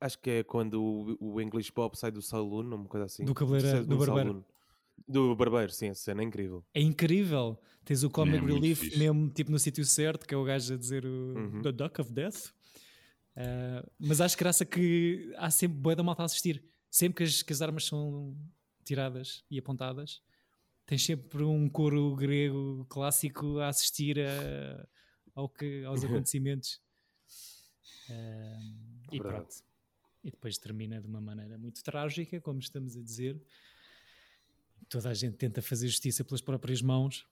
Acho 0.00 0.18
que 0.20 0.30
é 0.30 0.44
quando 0.44 0.74
o, 0.82 1.16
o 1.34 1.40
English 1.40 1.72
Pop 1.72 1.98
sai 1.98 2.10
do 2.10 2.22
saloon, 2.22 2.74
uma 2.74 2.84
coisa 2.84 3.06
assim. 3.06 3.24
Do 3.24 3.34
cabeleireiro- 3.34 3.80
de 3.80 3.86
do 3.88 3.96
um 3.96 3.98
barbeiro. 3.98 4.28
saloon. 4.28 4.42
Do 5.08 5.34
barbeiro, 5.36 5.70
sim, 5.72 5.88
essa 5.88 6.02
cena 6.02 6.22
é 6.22 6.24
incrível. 6.24 6.64
É 6.74 6.80
incrível. 6.80 7.58
Tens 7.84 8.02
o 8.02 8.10
comic 8.10 8.38
É 8.44 8.46
relief 8.46 8.80
fixe. 8.80 8.98
mesmo 8.98 9.28
tipo 9.30 9.50
no 9.50 9.58
sítio 9.58 9.84
certo, 9.84 10.26
que 10.26 10.34
é 10.34 10.36
o 10.36 10.42
gajo 10.44 10.74
a 10.74 10.76
dizer 10.76 11.04
o 11.06 11.34
Uhum. 11.38 11.62
The 11.62 11.72
Duck 11.72 12.00
of 12.00 12.12
Death. 12.12 12.52
Ah, 13.36 13.86
mas 13.98 14.20
acho 14.20 14.36
graça 14.36 14.64
que 14.64 15.32
há 15.36 15.50
sempre 15.50 15.78
boa 15.78 15.94
da 15.94 16.02
malta 16.02 16.22
a 16.22 16.24
assistir. 16.24 16.64
Sempre 16.90 17.18
que 17.18 17.22
as, 17.24 17.42
que 17.42 17.52
as 17.52 17.60
armas 17.62 17.84
são 17.84 18.36
tiradas 18.84 19.44
e 19.50 19.58
apontadas, 19.58 20.22
tens 20.86 21.04
sempre 21.04 21.42
um 21.44 21.68
coro 21.68 22.14
grego 22.16 22.86
clássico 22.88 23.58
a 23.58 23.68
assistir 23.68 24.18
a- 24.20 24.88
ao 25.34 25.48
que, 25.48 25.84
aos 25.84 26.02
acontecimentos. 26.24 26.80
Ah, 28.10 28.58
e 29.12 29.18
pronto. 29.18 29.54
E 30.24 30.30
depois 30.30 30.58
termina 30.58 31.00
de 31.00 31.06
uma 31.06 31.20
maneira 31.20 31.56
muito 31.58 31.82
trágica, 31.84 32.40
como 32.40 32.58
estamos 32.58 32.96
a 32.96 33.02
dizer. 33.02 33.40
Toda 34.88 35.10
a 35.10 35.14
gente 35.14 35.36
tenta 35.36 35.60
fazer 35.60 35.88
justiça 35.88 36.24
pelas 36.24 36.40
próprias 36.40 36.80
mãos. 36.82 37.26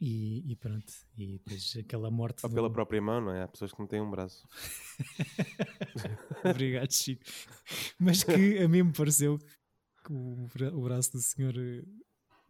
E, 0.00 0.50
e 0.50 0.56
pronto. 0.56 0.92
E 1.16 1.34
depois 1.38 1.76
aquela 1.78 2.10
morte. 2.10 2.40
Ou 2.44 2.50
do- 2.50 2.54
pela 2.54 2.70
própria 2.72 3.00
mão, 3.00 3.20
não 3.20 3.32
é? 3.32 3.42
Há 3.42 3.48
pessoas 3.48 3.72
que 3.72 3.78
não 3.78 3.86
têm 3.86 4.00
um 4.00 4.10
braço. 4.10 4.46
Obrigado, 6.44 6.92
Chico. 6.92 7.22
Mas 7.98 8.22
que 8.24 8.58
a 8.58 8.68
mim 8.68 8.82
me 8.82 8.92
pareceu 8.92 9.38
que 10.04 10.12
o, 10.12 10.48
o 10.74 10.82
braço 10.82 11.12
do 11.12 11.20
senhor 11.22 11.54
eh, 11.56 11.84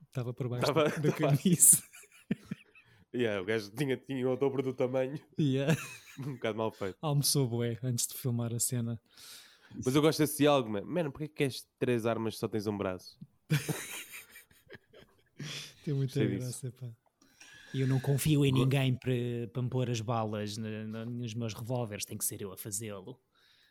estava 0.06 0.32
por 0.32 0.48
baixo 0.48 0.64
Estava- 0.70 0.88
da 0.88 1.08
estava- 1.08 1.36
camisa. 1.36 1.82
Yeah, 3.14 3.42
o 3.42 3.44
gajo 3.44 3.70
tinha, 3.72 3.94
tinha 3.94 4.26
o 4.26 4.34
dobro 4.38 4.62
do 4.62 4.72
tamanho, 4.72 5.20
Yeah. 5.38 5.76
um 6.18 6.32
bocado 6.32 6.56
mal 6.56 6.72
feito. 6.72 6.96
Almoçou 7.02 7.46
bué 7.46 7.78
antes 7.82 8.06
de 8.06 8.14
filmar 8.14 8.54
a 8.54 8.58
cena. 8.58 8.98
Mas 9.84 9.94
eu 9.94 10.00
gosto 10.00 10.20
desse 10.20 10.38
diálogo, 10.38 10.70
mano. 10.70 10.86
Mano, 10.86 11.12
porquê 11.12 11.28
que 11.28 11.34
queres 11.34 11.68
três 11.78 12.06
armas 12.06 12.36
e 12.36 12.38
só 12.38 12.48
tens 12.48 12.66
um 12.66 12.74
braço? 12.74 13.18
Tem 15.84 15.94
muita 15.94 16.24
graça, 16.24 16.70
pá. 16.72 16.88
Eu 17.74 17.86
não 17.86 17.98
confio 17.98 18.44
em 18.44 18.52
ninguém 18.52 18.94
para, 18.94 19.12
para 19.52 19.62
me 19.62 19.68
pôr 19.70 19.88
as 19.90 20.00
balas 20.00 20.56
na- 20.58 20.84
na- 20.84 21.04
nos 21.06 21.32
meus 21.34 21.54
revólveres, 21.54 22.04
tem 22.04 22.18
que 22.18 22.24
ser 22.24 22.40
eu 22.42 22.52
a 22.52 22.56
fazê-lo. 22.56 23.18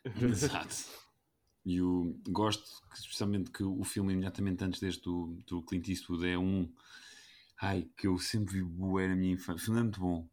Exato. 0.20 0.74
E 1.64 1.80
o, 1.80 2.18
gosto 2.28 2.64
que, 2.90 2.98
especialmente 2.98 3.50
que 3.52 3.62
o 3.62 3.84
filme 3.84 4.12
imediatamente 4.12 4.64
antes 4.64 4.80
deste 4.80 5.02
do, 5.02 5.38
do 5.46 5.62
Clint 5.62 5.88
Eastwood 5.88 6.26
é 6.26 6.36
um 6.36 6.68
ai, 7.60 7.88
que 7.96 8.08
eu 8.08 8.18
sempre 8.18 8.54
vi 8.54 8.62
bué 8.64 9.06
na 9.06 9.14
minha 9.14 9.34
infância. 9.34 9.62
O 9.62 9.64
filme 9.64 9.78
é 9.80 9.82
muito 9.84 10.00
bom. 10.00 10.28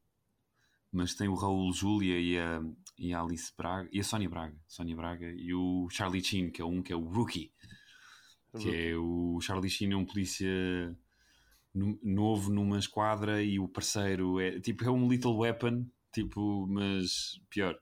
Mas 0.91 1.13
tem 1.13 1.27
o 1.27 1.35
Raul 1.35 1.71
Júlia 1.71 2.19
e 2.19 2.39
a, 2.39 2.63
e 2.97 3.13
a 3.13 3.21
Alice 3.21 3.53
Braga 3.55 3.87
e 3.93 3.99
a 3.99 4.03
Sónia 4.03 4.27
Braga. 4.27 4.57
Sónia 4.67 4.95
Braga 4.95 5.31
e 5.31 5.53
o 5.53 5.87
Charlie 5.91 6.23
Sheen, 6.23 6.49
que 6.49 6.63
é 6.63 6.65
um 6.65 6.81
que 6.81 6.91
é 6.91 6.95
o 6.95 7.03
Rookie. 7.07 7.53
Que 8.57 8.75
é 8.75 8.95
o 8.97 9.39
Charlie 9.41 9.69
Sheen 9.69 9.91
é 9.93 9.95
um 9.95 10.03
polícia 10.05 10.97
novo 11.73 12.51
numa 12.51 12.77
esquadra 12.79 13.43
e 13.43 13.59
o 13.59 13.67
parceiro 13.67 14.39
é 14.39 14.59
tipo 14.59 14.83
é 14.83 14.89
um 14.91 15.07
Little 15.07 15.37
Weapon, 15.37 15.85
tipo, 16.11 16.65
mas 16.67 17.39
pior. 17.49 17.79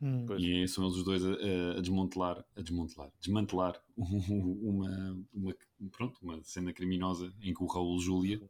Hum. 0.00 0.26
E 0.38 0.68
são 0.68 0.84
eles 0.84 0.96
os 0.98 1.04
dois 1.04 1.24
a, 1.24 1.30
a- 1.30 1.78
a 1.78 1.80
desmantelar, 1.80 2.44
a 2.54 2.60
desmantelar, 2.60 3.10
desmantelar 3.18 3.80
uma, 3.96 5.18
uma, 5.32 5.54
pronto, 5.90 6.18
uma 6.20 6.42
cena 6.44 6.72
criminosa 6.72 7.32
em 7.40 7.54
que 7.54 7.62
o 7.62 7.66
Raul 7.66 7.98
Júlia, 7.98 8.40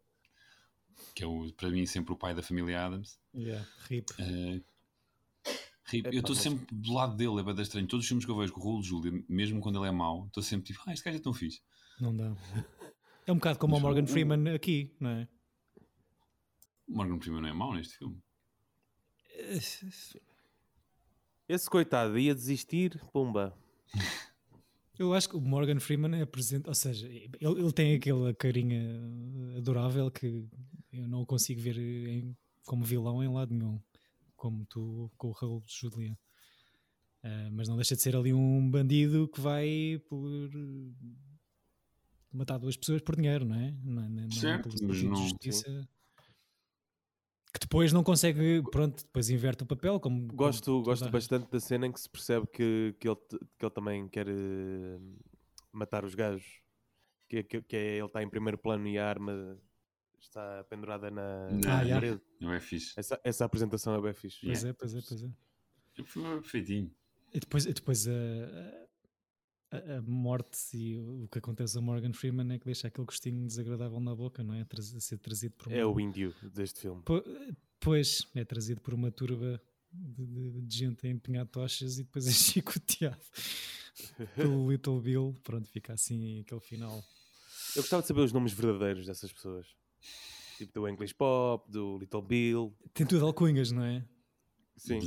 que 1.15 1.23
é 1.23 1.27
o, 1.27 1.53
para 1.53 1.71
mim 1.71 1.87
sempre 1.87 2.13
o 2.13 2.17
pai 2.17 2.35
da 2.35 2.43
família 2.43 2.85
Adams, 2.85 3.19
Yeah, 3.33 3.65
rip. 3.89 4.07
eh, 4.19 4.61
rip, 5.85 6.07
Epá, 6.09 6.17
eu 6.17 6.21
estou 6.21 6.35
sempre 6.35 6.67
do 6.75 6.93
lado 6.93 7.15
dele, 7.17 7.39
é 7.39 7.43
bem 7.45 7.61
estranho. 7.63 7.87
Todos 7.87 8.05
os 8.05 8.09
filmes 8.09 8.25
que 8.25 8.31
eu 8.31 8.37
vejo 8.37 8.53
com 8.53 8.61
o 8.61 8.65
Raul 8.65 8.83
Júlia, 8.83 9.23
mesmo 9.29 9.61
quando 9.61 9.79
ele 9.79 9.87
é 9.89 9.93
mau, 9.93 10.27
estou 10.27 10.43
sempre 10.43 10.67
tipo, 10.73 10.81
ah, 10.87 10.93
este 10.93 11.05
gajo 11.05 11.19
é 11.19 11.21
tão 11.21 11.33
fixe. 11.33 11.61
Não 12.01 12.15
dá. 12.17 12.35
É 13.27 13.33
um 13.33 13.37
bocado 13.37 13.59
como 13.59 13.75
o 13.75 13.77
Mas 13.77 13.83
o- 13.83 13.87
Morgan 13.87 14.05
o- 14.05 14.07
Freeman 14.07 14.55
aqui, 14.55 14.95
não 15.01 15.11
é? 15.11 15.29
O 16.89 16.97
Morgan 16.97 17.21
Freeman 17.21 17.43
não 17.43 17.49
é 17.49 17.53
mau 17.53 17.75
neste 17.75 17.99
filme. 17.99 18.23
Esse 21.49 21.69
coitado 21.71 22.19
ia 22.19 22.35
desistir, 22.35 23.01
pumba. 23.13 23.57
Eu 24.99 25.13
acho 25.13 25.29
que 25.29 25.37
o 25.37 25.41
Morgan 25.41 25.79
Freeman 25.79 26.21
é 26.21 26.25
presente, 26.27 26.69
ou 26.69 26.75
seja, 26.75 27.07
ele, 27.07 27.31
ele 27.41 27.73
tem 27.73 27.95
aquela 27.95 28.35
carinha 28.35 28.81
adorável 29.57 30.11
que 30.11 30.49
eu 30.93 31.07
não 31.07 31.21
o 31.23 31.27
consigo 31.27 31.61
ver 31.61 31.77
em- 31.79 32.37
como 32.65 32.85
vilão 32.85 33.23
em 33.23 33.29
lado 33.29 33.53
nenhum, 33.55 33.81
como 34.35 34.65
tu 34.65 35.11
com 35.19 35.29
o 35.29 35.33
Raul 35.33 35.63
Julia. 35.67 36.19
Ah, 37.23 37.49
mas 37.53 37.69
não 37.69 37.77
deixa 37.77 37.95
de 37.95 38.03
ser 38.03 38.17
ali 38.17 38.33
um 38.33 38.71
bandido 38.71 39.29
que 39.29 39.41
vai 39.41 40.01
por 40.09 40.51
matar 42.37 42.59
duas 42.59 42.77
pessoas 42.77 43.01
por 43.03 43.17
dinheiro, 43.17 43.45
não 43.45 43.57
é? 43.57 43.75
Não, 43.83 44.03
é- 44.05 44.09
não, 44.09 44.25
é 44.27 44.31
Certo, 44.31 44.69
mas 44.83 45.03
não- 45.03 45.17
justiça. 45.17 45.89
Que 47.53 47.61
depois 47.61 47.91
não 47.93 48.05
consegue, 48.05 48.63
pronto, 48.71 49.03
depois 49.03 49.31
inverte 49.31 49.63
o 49.63 49.67
papel. 49.67 49.99
Como, 49.99 50.27
como 50.27 50.37
Gosto, 50.37 50.65
toda 50.67 50.85
gosto 50.85 51.11
bastante 51.11 51.51
da 51.51 51.59
cena 51.59 51.87
em 51.87 51.93
que 51.93 51.99
se 52.01 52.09
percebe 52.11 52.47
que, 52.49 52.95
que, 53.01 53.09
ele, 53.09 53.17
que 53.59 53.65
ele 53.65 53.71
também 53.75 54.07
quer 54.09 54.29
eh, 54.29 54.99
matar 55.73 56.05
os 56.05 56.15
gajos. 56.15 56.61
Que, 57.29 57.43
que, 57.43 57.63
que 57.63 57.75
é, 57.77 57.97
ele 57.97 58.07
está 58.07 58.23
em 58.23 58.29
primeiro 58.29 58.59
plano 58.59 58.87
e 58.87 58.99
a 58.99 59.09
arma 59.09 59.59
está 60.21 60.63
pendurada 60.65 61.11
na, 61.11 61.49
Não, 61.51 61.59
na 61.61 61.79
Ah, 61.79 61.83
yeah. 61.83 61.95
parede. 61.95 62.21
Não 62.41 62.53
é 62.53 62.61
fixe. 62.61 62.93
Essa, 62.97 63.19
essa 63.25 63.45
apresentação 63.47 63.95
é 63.95 64.01
bem 64.03 64.13
fixe. 64.15 64.39
Pois 64.45 64.59
Yeah. 64.63 64.69
é, 64.69 64.73
pois 64.75 64.95
é, 64.95 65.01
pois 65.09 65.23
é. 65.25 66.05
Foi 66.05 66.23
perfeitinho. 66.41 66.95
E 67.33 67.41
depois, 67.41 67.65
e 67.67 67.73
depois 67.73 68.07
a, 68.07 68.13
a, 69.71 69.97
a 69.99 70.03
morte 70.03 70.77
e 70.77 70.99
o 70.99 71.29
que 71.31 71.39
acontece 71.39 71.77
a 71.77 71.81
Morgan 71.81 72.13
Freeman 72.13 72.53
é 72.55 72.59
que 72.59 72.65
deixa 72.67 72.89
aquele 72.89 73.07
gostinho 73.07 73.47
desagradável 73.47 73.99
na 74.01 74.15
boca, 74.15 74.43
não 74.45 74.55
é? 74.55 74.67
Ser 75.01 75.19
trazido 75.19 75.55
por 75.57 75.69
uma, 75.69 75.77
É 75.77 75.85
o 75.85 75.99
índio 76.01 76.35
deste 76.55 76.81
filme. 76.81 77.03
Po- 77.03 77.23
Pois, 77.81 78.27
é 78.35 78.45
trazido 78.45 78.81
por 78.81 78.95
uma 78.95 79.11
turba 79.11 79.61
de, 79.93 80.27
de- 80.27 80.63
de 80.63 80.77
gente 80.77 81.07
a 81.07 81.11
empenhar 81.11 81.47
tochas 81.47 81.99
e 81.99 82.05
depois 82.05 82.27
é 82.27 82.33
chicoteado 82.33 83.21
pelo 84.35 84.71
Little 84.71 85.01
Bill. 85.01 85.37
Pronto, 85.43 85.69
fica 85.69 85.93
assim 85.93 86.41
aquele 86.41 86.61
final. 86.61 87.03
Eu 87.75 87.83
gostava 87.83 88.03
de 88.03 88.09
saber 88.09 88.21
os 88.23 88.33
nomes 88.33 88.53
verdadeiros 88.53 89.07
dessas 89.07 89.33
pessoas. 89.33 89.67
Tipo 90.57 90.73
do 90.81 90.89
English 90.89 91.15
Pop, 91.15 91.71
do 91.71 91.99
Little 91.99 92.23
Bill. 92.23 92.75
Tem 92.95 93.07
tudo 93.07 93.27
alcunhas, 93.27 93.71
não 93.71 93.83
é? 93.85 94.03
Sim. 94.77 95.01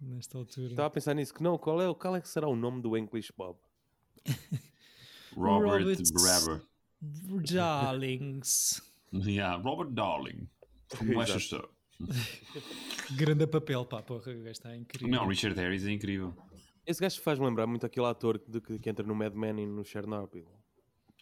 Nesta 0.00 0.36
altura. 0.36 0.68
Estava 0.68 0.88
a 0.88 0.90
pensar 0.90 1.14
nisso. 1.14 1.32
Que 1.32 1.42
não, 1.42 1.56
qual 1.56 1.80
é, 1.80 1.94
qual 1.94 2.14
é 2.16 2.20
que 2.20 2.28
será 2.28 2.46
o 2.46 2.54
nome 2.54 2.82
do 2.82 2.96
English 2.96 3.32
Pop? 3.32 3.58
Robert 5.36 5.80
Roberts. 5.80 6.10
Brabber. 6.10 6.62
Darlings. 7.52 8.82
Yeah, 9.12 9.56
Robert 9.62 9.90
Darling. 9.92 10.48
Como. 10.96 11.18
Leicester. 11.18 11.62
Grande 13.16 13.46
papel, 13.46 13.84
pá, 13.86 14.02
porra, 14.02 14.32
o 14.32 14.38
gajo 14.38 14.50
está 14.50 14.76
incrível. 14.76 15.08
Não, 15.08 15.26
Richard 15.26 15.58
Harris 15.58 15.84
é 15.86 15.92
incrível. 15.92 16.34
Esse 16.86 17.00
gajo 17.00 17.20
faz-me 17.20 17.46
lembrar 17.46 17.66
muito 17.66 17.84
aquele 17.86 18.06
ator 18.06 18.38
de 18.46 18.60
que, 18.60 18.78
que 18.78 18.90
entra 18.90 19.04
no 19.04 19.14
Mad 19.14 19.34
Men 19.34 19.60
e 19.60 19.66
no 19.66 19.84
Chernobyl. 19.84 20.46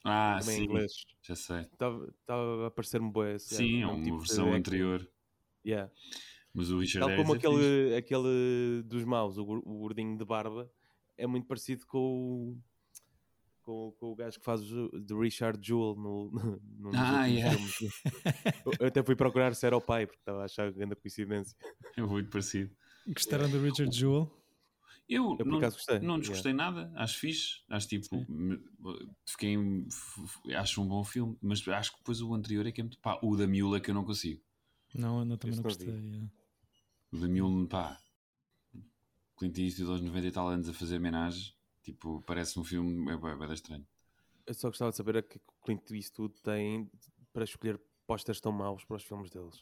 Ah, 0.05 0.39
Também 0.41 0.57
em 0.57 0.59
sim. 0.59 0.65
inglês. 0.65 0.93
Já 1.23 1.35
sei. 1.35 1.61
Estava 1.61 2.67
a 2.67 2.71
parecer-me 2.71 3.11
boa 3.11 3.33
esse 3.33 3.55
Sim, 3.55 3.83
é 3.83 3.87
uma 3.87 4.03
tipo 4.03 4.19
versão 4.19 4.53
anterior. 4.53 5.09
Yeah. 5.65 5.91
Mas 6.53 6.71
o 6.71 6.79
Richard 6.79 7.01
Tal 7.01 7.09
Harris 7.09 7.27
como 7.27 7.35
é 7.35 7.41
fixe. 7.41 7.47
aquele, 7.47 7.97
aquele 7.97 8.83
dos 8.85 9.05
maus, 9.05 9.39
o 9.39 9.45
gordinho 9.45 10.19
de 10.19 10.25
barba, 10.25 10.71
é 11.17 11.27
muito 11.27 11.47
parecido 11.47 11.87
com 11.87 11.99
o, 11.99 12.63
com, 13.65 13.93
com 13.99 14.13
o 14.13 14.15
gajo 14.15 14.39
que 14.39 14.45
faz 14.45 14.61
de 14.63 15.15
Richard 15.19 15.59
Jewell 15.67 15.97
no, 15.97 16.31
no, 16.79 16.91
no 16.93 16.97
Ah, 16.97 17.25
yeah. 17.27 17.59
Eu 18.81 18.87
até 18.87 19.03
fui 19.03 19.17
procurar 19.17 19.55
se 19.55 19.67
era 19.67 19.77
o 19.77 19.81
pai, 19.81 20.07
porque 20.07 20.21
estava 20.21 20.43
a 20.43 20.45
achar 20.45 20.71
grande 20.73 20.95
coincidência. 20.97 21.57
É 21.97 22.03
muito 22.03 22.31
parecido. 22.31 22.75
Gostaram 23.07 23.51
do 23.51 23.61
Richard 23.63 23.95
Jewell? 23.97 24.31
Eu, 25.07 25.31
Eu 25.33 25.37
por 25.39 25.47
não, 25.47 25.61
gostei. 25.61 25.99
não 25.99 26.19
desgostei 26.19 26.53
nada, 26.55 26.91
acho 26.97 27.19
fixe, 27.19 27.63
acho 27.69 27.89
tipo, 27.89 28.25
me- 28.27 28.59
fiquei, 29.27 29.55
acho 30.57 30.81
um 30.83 30.89
bom 30.89 31.05
filme, 31.05 31.37
mas 31.43 31.67
acho 31.69 31.93
que 31.93 31.99
depois 31.99 32.23
o 32.23 32.33
anterior 32.33 32.67
é 32.67 32.73
que 32.73 32.81
é 32.81 32.85
muito, 32.85 32.99
pá, 33.01 33.19
o 33.23 33.37
da 33.37 33.47
Miula 33.47 33.79
que 33.81 33.91
eu 33.91 33.95
não 33.95 34.03
consigo, 34.03 34.41
Não, 34.95 35.19
eu 35.19 35.25
não, 35.27 35.37
também 35.37 35.53
Esse 35.53 35.63
não 35.63 35.69
gostei. 35.69 35.89
é. 35.91 37.17
o 37.17 37.21
da 37.21 37.29
Miula, 37.29 37.67
pá, 37.69 37.99
Clint 39.37 39.59
Eastwood 39.59 39.93
aos 39.93 40.01
90 40.01 40.27
e 40.27 40.33
tal 40.33 40.49
anos 40.49 40.71
a 40.71 40.73
fazer 40.73 40.97
homenagem, 40.97 41.53
tipo, 41.85 42.23
parece 42.27 42.59
um 42.59 42.65
filme, 42.65 43.11
é 43.13 43.17
bem, 43.17 43.39
bem 43.39 43.53
estranho. 43.53 43.87
Eu 44.47 44.55
só 44.55 44.69
gostava 44.69 44.91
de 44.91 44.97
saber 44.97 45.19
a 45.19 45.23
que 45.23 45.37
o 45.37 45.41
Clint 45.65 45.91
Eastwood 45.91 46.35
tem 46.43 46.91
para 47.33 47.45
escolher 47.45 47.81
posters 48.07 48.41
tão 48.41 48.53
maus 48.53 48.85
para 48.85 48.97
os 48.97 49.03
filmes 49.05 49.31
deles. 49.31 49.61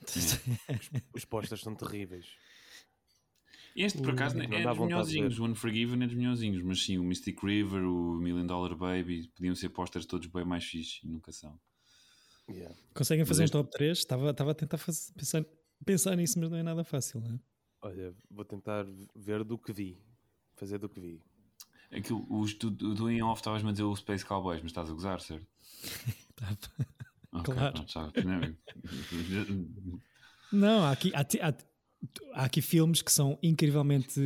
Os 1.14 1.24
posters 1.24 1.60
são 1.62 1.74
terríveis. 1.74 2.26
Este, 3.74 3.98
por 3.98 4.10
O- 4.10 4.12
acaso, 4.12 4.36
Não 4.36 4.44
é 4.44 4.48
dá 4.62 4.70
dos 4.70 4.78
vontade 4.78 4.78
de 4.78 4.86
melhorzinhos, 5.20 5.38
o 5.38 5.44
Unforgiven 5.44 6.02
é 6.02 6.06
dos 6.06 6.16
melhorzinhos, 6.16 6.62
mas 6.62 6.82
sim, 6.84 6.98
o 6.98 7.04
Mystic 7.04 7.42
River, 7.42 7.82
o 7.84 8.14
Million 8.20 8.46
Dollar 8.46 8.74
Baby, 8.76 9.28
podiam 9.36 9.54
ser 9.54 9.68
posters 9.70 10.06
todos 10.06 10.26
bem 10.28 10.44
mais 10.44 10.64
fixes, 10.64 11.00
e 11.04 11.08
nunca 11.08 11.30
são. 11.32 11.58
Yeah. 12.48 12.74
Conseguem 12.94 13.24
fazer 13.24 13.42
um 13.42 13.44
este- 13.44 13.52
top 13.52 13.70
3? 13.70 13.98
Estava, 13.98 14.30
estava 14.30 14.50
a 14.52 14.54
tentar 14.54 14.78
faz- 14.78 15.10
pensar, 15.10 15.44
pensar 15.84 16.16
nisso, 16.16 16.38
mas 16.40 16.50
não 16.50 16.56
é 16.58 16.62
nada 16.62 16.82
fácil, 16.84 17.20
não 17.20 17.34
é? 17.34 17.40
Olha, 17.82 18.14
vou 18.30 18.44
tentar 18.44 18.84
ver 19.14 19.44
do 19.44 19.56
que 19.58 19.72
vi. 19.72 19.98
Fazer 20.56 20.78
do 20.78 20.88
que 20.88 20.98
vi. 21.00 21.22
Aquilo, 21.90 22.26
os, 22.28 22.54
tu, 22.54 22.70
tu, 22.70 23.08
em 23.10 23.22
off 23.22 23.40
estavas-me 23.40 23.68
a 23.70 23.72
dizer 23.72 23.84
o 23.84 23.96
Space 23.96 24.24
Cowboys, 24.24 24.60
mas 24.62 24.70
estás 24.70 24.90
a 24.90 24.92
gozar, 24.92 25.20
certo? 25.20 25.46
Claro. 27.44 27.72
pronto, 27.72 27.92
já- 27.92 28.10
não, 28.24 30.00
Não, 30.52 30.84
há 30.84 30.92
aqui, 30.92 31.12
há, 31.14 31.20
há- 31.20 31.54
há 32.40 32.44
aqui 32.44 32.62
filmes 32.62 33.02
que 33.02 33.12
são 33.12 33.38
incrivelmente 33.42 34.20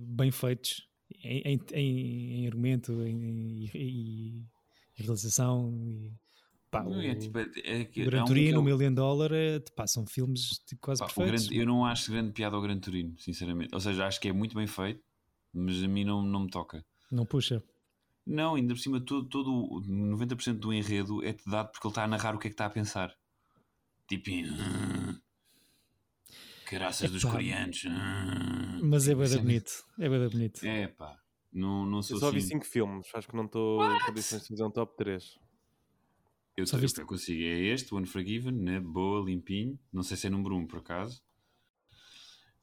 bem 0.00 0.30
feitos 0.30 0.88
em, 1.22 1.42
em, 1.54 1.60
em- 1.74 2.46
argumento, 2.46 2.92
em 3.02 4.46
realização. 4.94 5.72
E, 5.86 6.12
pá, 6.70 6.82
Não, 6.82 6.98
o, 6.98 7.02
é, 7.02 7.14
tipo, 7.14 7.38
é, 7.38 7.42
é, 7.42 7.82
há 7.82 8.04
Gran 8.04 8.22
um 8.22 8.24
que 8.24 8.28
Turino, 8.28 8.56
é 8.56 8.58
o 8.58 8.64
Million 8.64 8.94
Dollar, 8.94 9.32
é, 9.32 9.60
pá, 9.76 9.86
são 9.86 10.06
filmes 10.06 10.58
tipo, 10.66 10.80
quase 10.80 11.00
pá, 11.00 11.06
perfeitos. 11.06 11.42
grande- 11.44 11.56
eu 11.60 11.66
não 11.66 11.84
acho 11.84 12.10
grande 12.10 12.32
piada 12.32 12.56
ao 12.56 12.62
Gran 12.62 12.78
Turino, 12.78 13.18
sinceramente. 13.18 13.74
Ou 13.74 13.80
seja, 13.80 14.06
acho 14.06 14.20
que 14.20 14.28
é 14.28 14.32
muito 14.32 14.54
bem 14.56 14.66
feito, 14.66 15.00
mas 15.52 15.82
a 15.82 15.88
mim 15.88 16.04
não, 16.04 16.22
não 16.22 16.40
me 16.40 16.50
toca. 16.50 16.84
Não 17.10 17.26
puxa. 17.26 17.62
Não, 18.26 18.54
ainda 18.54 18.74
por 18.74 18.80
cima, 18.80 19.00
todo, 19.00 19.28
todo 19.28 19.50
o 19.50 19.80
90% 19.80 20.58
do 20.58 20.72
enredo 20.72 21.24
é-te 21.24 21.42
dado 21.50 21.72
porque 21.72 21.86
ele 21.86 21.90
está 21.92 22.04
a 22.04 22.08
narrar 22.08 22.34
o 22.34 22.38
que 22.38 22.46
é 22.46 22.50
que 22.50 22.54
está 22.54 22.66
a 22.66 22.70
pensar. 22.70 23.12
Tipo, 24.06 24.30
"Ah, 24.60 25.18
caraças 26.66 27.10
dos 27.10 27.24
coreanos. 27.24 27.84
ah." 27.88 28.78
Mas 28.82 29.08
é 29.08 29.14
Tipo, 29.14 29.28
bem 29.28 29.38
bonito. 29.42 29.84
É 29.98 30.08
bem 30.08 30.28
bonito. 30.28 30.64
É 30.64 30.86
pá, 30.88 31.18
não, 31.52 31.84
não 31.86 32.02
sou 32.02 32.16
Eu 32.16 32.20
só 32.20 32.30
vi 32.30 32.38
assim. 32.38 32.48
5 32.48 32.66
filmes, 32.66 33.08
acho 33.14 33.28
que 33.28 33.36
não 33.36 33.44
estou 33.46 33.82
em 33.84 33.98
condições 34.06 34.42
de 34.42 34.48
fazer 34.48 34.64
um 34.64 34.70
top 34.70 34.96
3. 34.96 35.38
Eu, 36.56 36.66
Só 36.66 36.76
eu 36.76 36.80
viste- 36.82 37.04
consigo. 37.04 37.42
É 37.42 37.58
este, 37.72 37.94
o 37.94 37.98
Unforgiven, 37.98 38.52
né? 38.52 38.80
boa, 38.80 39.24
limpinho. 39.24 39.78
Não 39.92 40.02
sei 40.02 40.16
se 40.16 40.26
é 40.26 40.30
número 40.30 40.54
1 40.56 40.58
um, 40.58 40.66
por 40.66 40.80
acaso. 40.80 41.22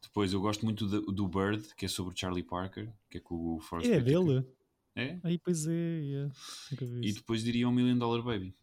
Depois 0.08 0.34
eu 0.34 0.39
gosto 0.41 0.63
muito 0.65 0.88
do, 0.88 1.02
do 1.12 1.28
Bird, 1.28 1.76
que 1.76 1.86
é 1.86 1.88
sobre 1.88 2.13
o 2.13 2.17
Charlie 2.17 2.43
Parker, 2.43 2.91
que 3.10 3.17
é 3.17 3.22
com 3.22 3.56
o 3.56 3.60
Forrest 3.60 3.89
É 3.89 3.98
Whitaker. 3.98 4.26
dele. 4.26 4.48
É? 4.96 5.20
Aí, 5.24 5.38
pois 5.38 5.67
é. 5.67 5.72
yeah. 5.72 6.34
Vi 6.72 7.10
E 7.10 7.13
depois 7.13 7.43
diria 7.43 7.67
o 7.67 7.72
Million 7.72 7.98
Dollar 7.98 8.24
Baby. 8.24 8.56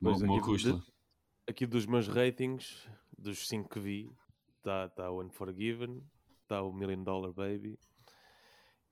Pois, 0.00 0.22
Uma 0.22 0.36
aqui, 0.36 0.44
cústula. 0.44 0.82
aqui 1.46 1.66
dos 1.66 1.84
meus 1.84 2.08
ratings, 2.08 2.88
dos 3.18 3.46
5 3.48 3.68
que 3.68 3.80
vi, 3.80 4.10
está 4.58 4.88
tá 4.88 5.10
o 5.10 5.20
Unforgiven, 5.22 6.02
está 6.42 6.62
o 6.62 6.72
Million 6.72 7.02
Dollar 7.02 7.32
Baby 7.32 7.78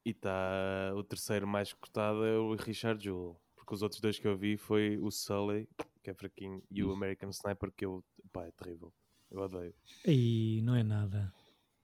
e 0.05 0.11
está 0.11 0.92
o 0.95 1.03
terceiro 1.03 1.47
mais 1.47 1.73
cotado 1.73 2.25
é 2.25 2.37
o 2.37 2.55
Richard 2.57 3.03
Jewell. 3.03 3.40
Porque 3.55 3.75
os 3.75 3.83
outros 3.83 4.01
dois 4.01 4.19
que 4.19 4.27
eu 4.27 4.37
vi 4.37 4.57
foi 4.57 4.99
o 4.99 5.11
Sully, 5.11 5.69
que 6.03 6.11
é 6.11 6.14
fraquinho, 6.14 6.62
e 6.71 6.85
o 6.85 6.92
American 6.92 7.31
Sniper, 7.31 7.73
que 7.73 7.85
eu, 7.87 8.05
pá, 8.33 8.45
é 8.47 8.51
terrível. 8.53 8.92
Eu 9.31 9.41
odeio. 9.41 9.75
Aí, 10.07 10.61
não 10.62 10.75
é 10.75 10.83
nada. 10.83 11.33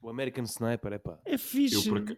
O 0.01 0.09
American 0.09 0.45
Sniper 0.45 0.93
é 0.95 0.99
pá. 0.99 1.19
É 1.25 1.39
fixe. 1.39 1.77
Eu, 1.77 1.83
por 2.05 2.17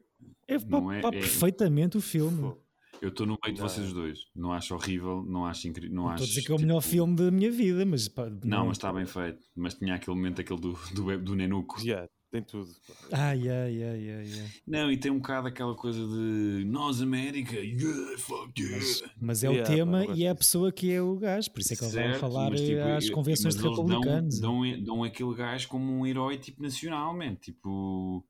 É, 0.48 0.58
pá, 0.58 0.66
não 0.80 0.92
é- 0.92 1.00
pá, 1.00 1.08
é- 1.08 1.12
perfeitamente 1.12 1.96
o 1.96 2.00
filme. 2.00 2.40
Fogo. 2.40 2.62
eu 3.02 3.08
estou 3.10 3.26
no 3.26 3.36
meio 3.44 3.54
de 3.54 3.60
Não. 3.60 3.68
vocês 3.68 3.92
dois. 3.92 4.18
Não 4.34 4.52
acho 4.52 4.74
horrível, 4.74 5.22
não 5.22 5.44
acho 5.44 5.68
incrível. 5.68 5.94
Não, 5.94 6.04
Não 6.04 6.10
estou 6.14 6.22
a 6.22 6.24
acho, 6.24 6.34
dizer 6.34 6.46
que 6.46 6.52
é 6.52 6.54
o 6.54 6.58
melhor 6.58 6.80
tipo- 6.80 6.90
filme 6.92 7.16
da 7.16 7.30
minha 7.30 7.50
vida, 7.50 7.84
mas 7.84 8.08
pá, 8.08 8.30
Não, 8.44 8.66
mas 8.68 8.76
está 8.78 8.90
bem 8.92 9.04
feito. 9.04 9.44
Mas 9.54 9.74
tinha 9.74 9.94
aquele 9.94 10.16
momento 10.16 10.40
aquele 10.40 10.60
do, 10.60 10.72
do, 10.94 11.18
do 11.18 11.34
Nenuco. 11.34 11.78
Yeah, 11.80 12.08
tem 12.34 12.42
tudo. 12.42 12.68
Ai, 13.12 13.48
ai, 13.48 13.82
ai, 13.84 14.10
ai, 14.10 14.40
ai. 14.40 14.50
Não, 14.66 14.90
e 14.90 14.98
tem 14.98 15.08
um 15.12 15.18
bocado 15.18 15.46
aquela 15.46 15.76
coisa 15.76 16.00
de 16.00 16.64
nós, 16.64 17.00
América, 17.00 17.54
yeah, 17.54 18.18
fuck 18.18 18.60
yeah. 18.60 18.76
Mas, 18.76 19.02
mas 19.20 19.44
é 19.44 19.50
Yeah, 19.50 19.70
o 19.72 19.76
tema 19.76 20.04
e 20.06 20.24
é 20.24 20.30
a 20.30 20.34
pessoa 20.34 20.72
que 20.72 20.90
é 20.90 21.00
o 21.00 21.16
gajo, 21.16 21.48
por 21.52 21.60
isso 21.60 21.74
é 21.74 21.76
que 21.76 21.84
ele 21.84 21.92
vai 21.92 22.02
Certo, 22.02 22.20
falar 22.20 22.50
mas, 22.50 22.60
tipo, 22.60 22.80
às 22.88 23.10
convenções 23.10 23.54
de 23.54 23.60
eles 23.60 23.72
dão- 23.76 23.78
republicanos. 23.78 24.40
Dão, 24.40 24.84
dão, 24.84 25.04
aquele 25.04 25.34
gajo 25.34 25.68
como 25.68 25.92
um 25.92 26.04
herói 26.04 26.36
tipo 26.38 26.60
nacional, 26.60 27.16
man. 27.16 27.36
Tipo, 27.36 28.26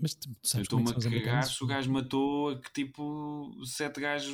Mas 0.00 0.14
tu, 0.14 0.28
tu 0.28 0.28
eu 0.30 0.36
sabes 0.48 0.68
como 0.68 0.88
é 0.88 0.92
estou-me 0.92 0.94
que 0.94 1.02
são 1.02 1.10
a 1.10 1.14
os 1.14 1.24
cagar 1.24 1.44
se 1.44 1.64
o 1.64 1.66
gajo 1.66 1.90
matou 1.92 2.50
a 2.50 2.60
que 2.60 2.72
tipo 2.72 3.50
sete 3.66 4.00
gajos, 4.00 4.32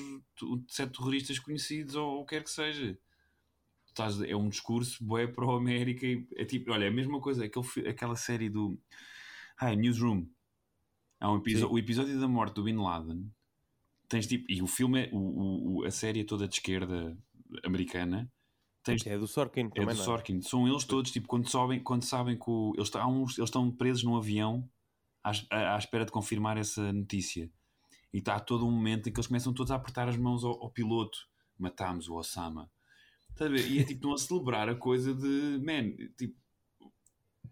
sete 0.68 0.92
terroristas 0.98 1.38
conhecidos 1.38 1.94
ou 1.94 2.20
o 2.20 2.26
que 2.26 2.34
quer 2.36 2.44
que 2.44 2.50
seja. 2.50 2.98
Estás- 3.94 4.20
é 4.22 4.34
um 4.34 4.48
discurso 4.48 5.04
bué 5.04 5.26
para 5.28 5.46
a 5.46 5.56
América 5.56 6.04
e 6.04 6.26
é 6.34 6.44
tipo, 6.44 6.72
olha, 6.72 6.84
é 6.84 6.88
a 6.88 6.90
mesma 6.90 7.20
coisa, 7.20 7.44
aquele, 7.44 7.88
aquela 7.88 8.16
série 8.16 8.48
do 8.48 8.76
ah, 9.56 9.72
Newsroom. 9.74 10.26
Há 11.20 11.30
um 11.32 11.42
Sim. 11.44 11.64
o 11.64 11.78
episódio 11.78 12.18
da 12.18 12.26
morte 12.26 12.54
do 12.54 12.64
Bin 12.64 12.74
Laden. 12.76 13.30
Tens 14.08 14.26
tipo, 14.26 14.50
e 14.50 14.60
o 14.60 14.66
filme 14.66 15.04
é, 15.06 15.10
o, 15.12 15.78
o- 15.78 15.84
a 15.84 15.90
série 15.92 16.20
é 16.20 16.24
toda 16.24 16.48
de 16.48 16.54
esquerda 16.56 17.16
americana. 17.64 18.30
Tens 18.82 19.06
É 19.06 19.16
do 19.16 19.26
Sorkin 19.28 19.70
é 19.76 19.84
do 19.84 19.90
é? 19.90 19.94
Sorkin. 19.94 20.42
São 20.42 20.66
eles 20.68 20.84
todos, 20.84 21.10
tipo, 21.12 21.26
quando, 21.28 21.48
sobem, 21.48 21.80
quando 21.80 22.02
sabem 22.02 22.36
que 22.36 22.50
o- 22.50 22.72
eles, 22.74 22.88
estão, 22.88 23.22
uns- 23.22 23.38
eles 23.38 23.48
estão 23.48 23.70
presos 23.70 24.02
num 24.02 24.16
avião 24.16 24.68
à, 25.22 25.30
à- 25.50 25.74
à 25.76 25.78
espera 25.78 26.04
de 26.04 26.10
confirmar 26.12 26.58
essa 26.58 26.92
notícia. 26.92 27.48
E 28.12 28.18
está 28.18 28.38
todo 28.40 28.66
um 28.66 28.70
momento 28.72 29.08
em 29.08 29.12
que 29.12 29.18
eles 29.18 29.28
começam 29.28 29.54
todos 29.54 29.70
a 29.70 29.76
apertar 29.76 30.08
as 30.08 30.16
mãos 30.16 30.44
ao, 30.44 30.60
ao 30.62 30.70
piloto. 30.70 31.16
Matámos 31.56 32.08
o 32.08 32.14
Osama. 32.14 32.68
Estás 33.34 33.50
a 33.50 33.54
ver? 33.54 33.68
E 33.68 33.80
é 33.80 33.84
tipo, 33.84 33.94
estão 33.98 34.12
a 34.14 34.18
celebrar 34.18 34.68
a 34.68 34.76
coisa 34.76 35.12
de, 35.12 35.58
man, 35.60 35.90
tipo, 36.16 36.36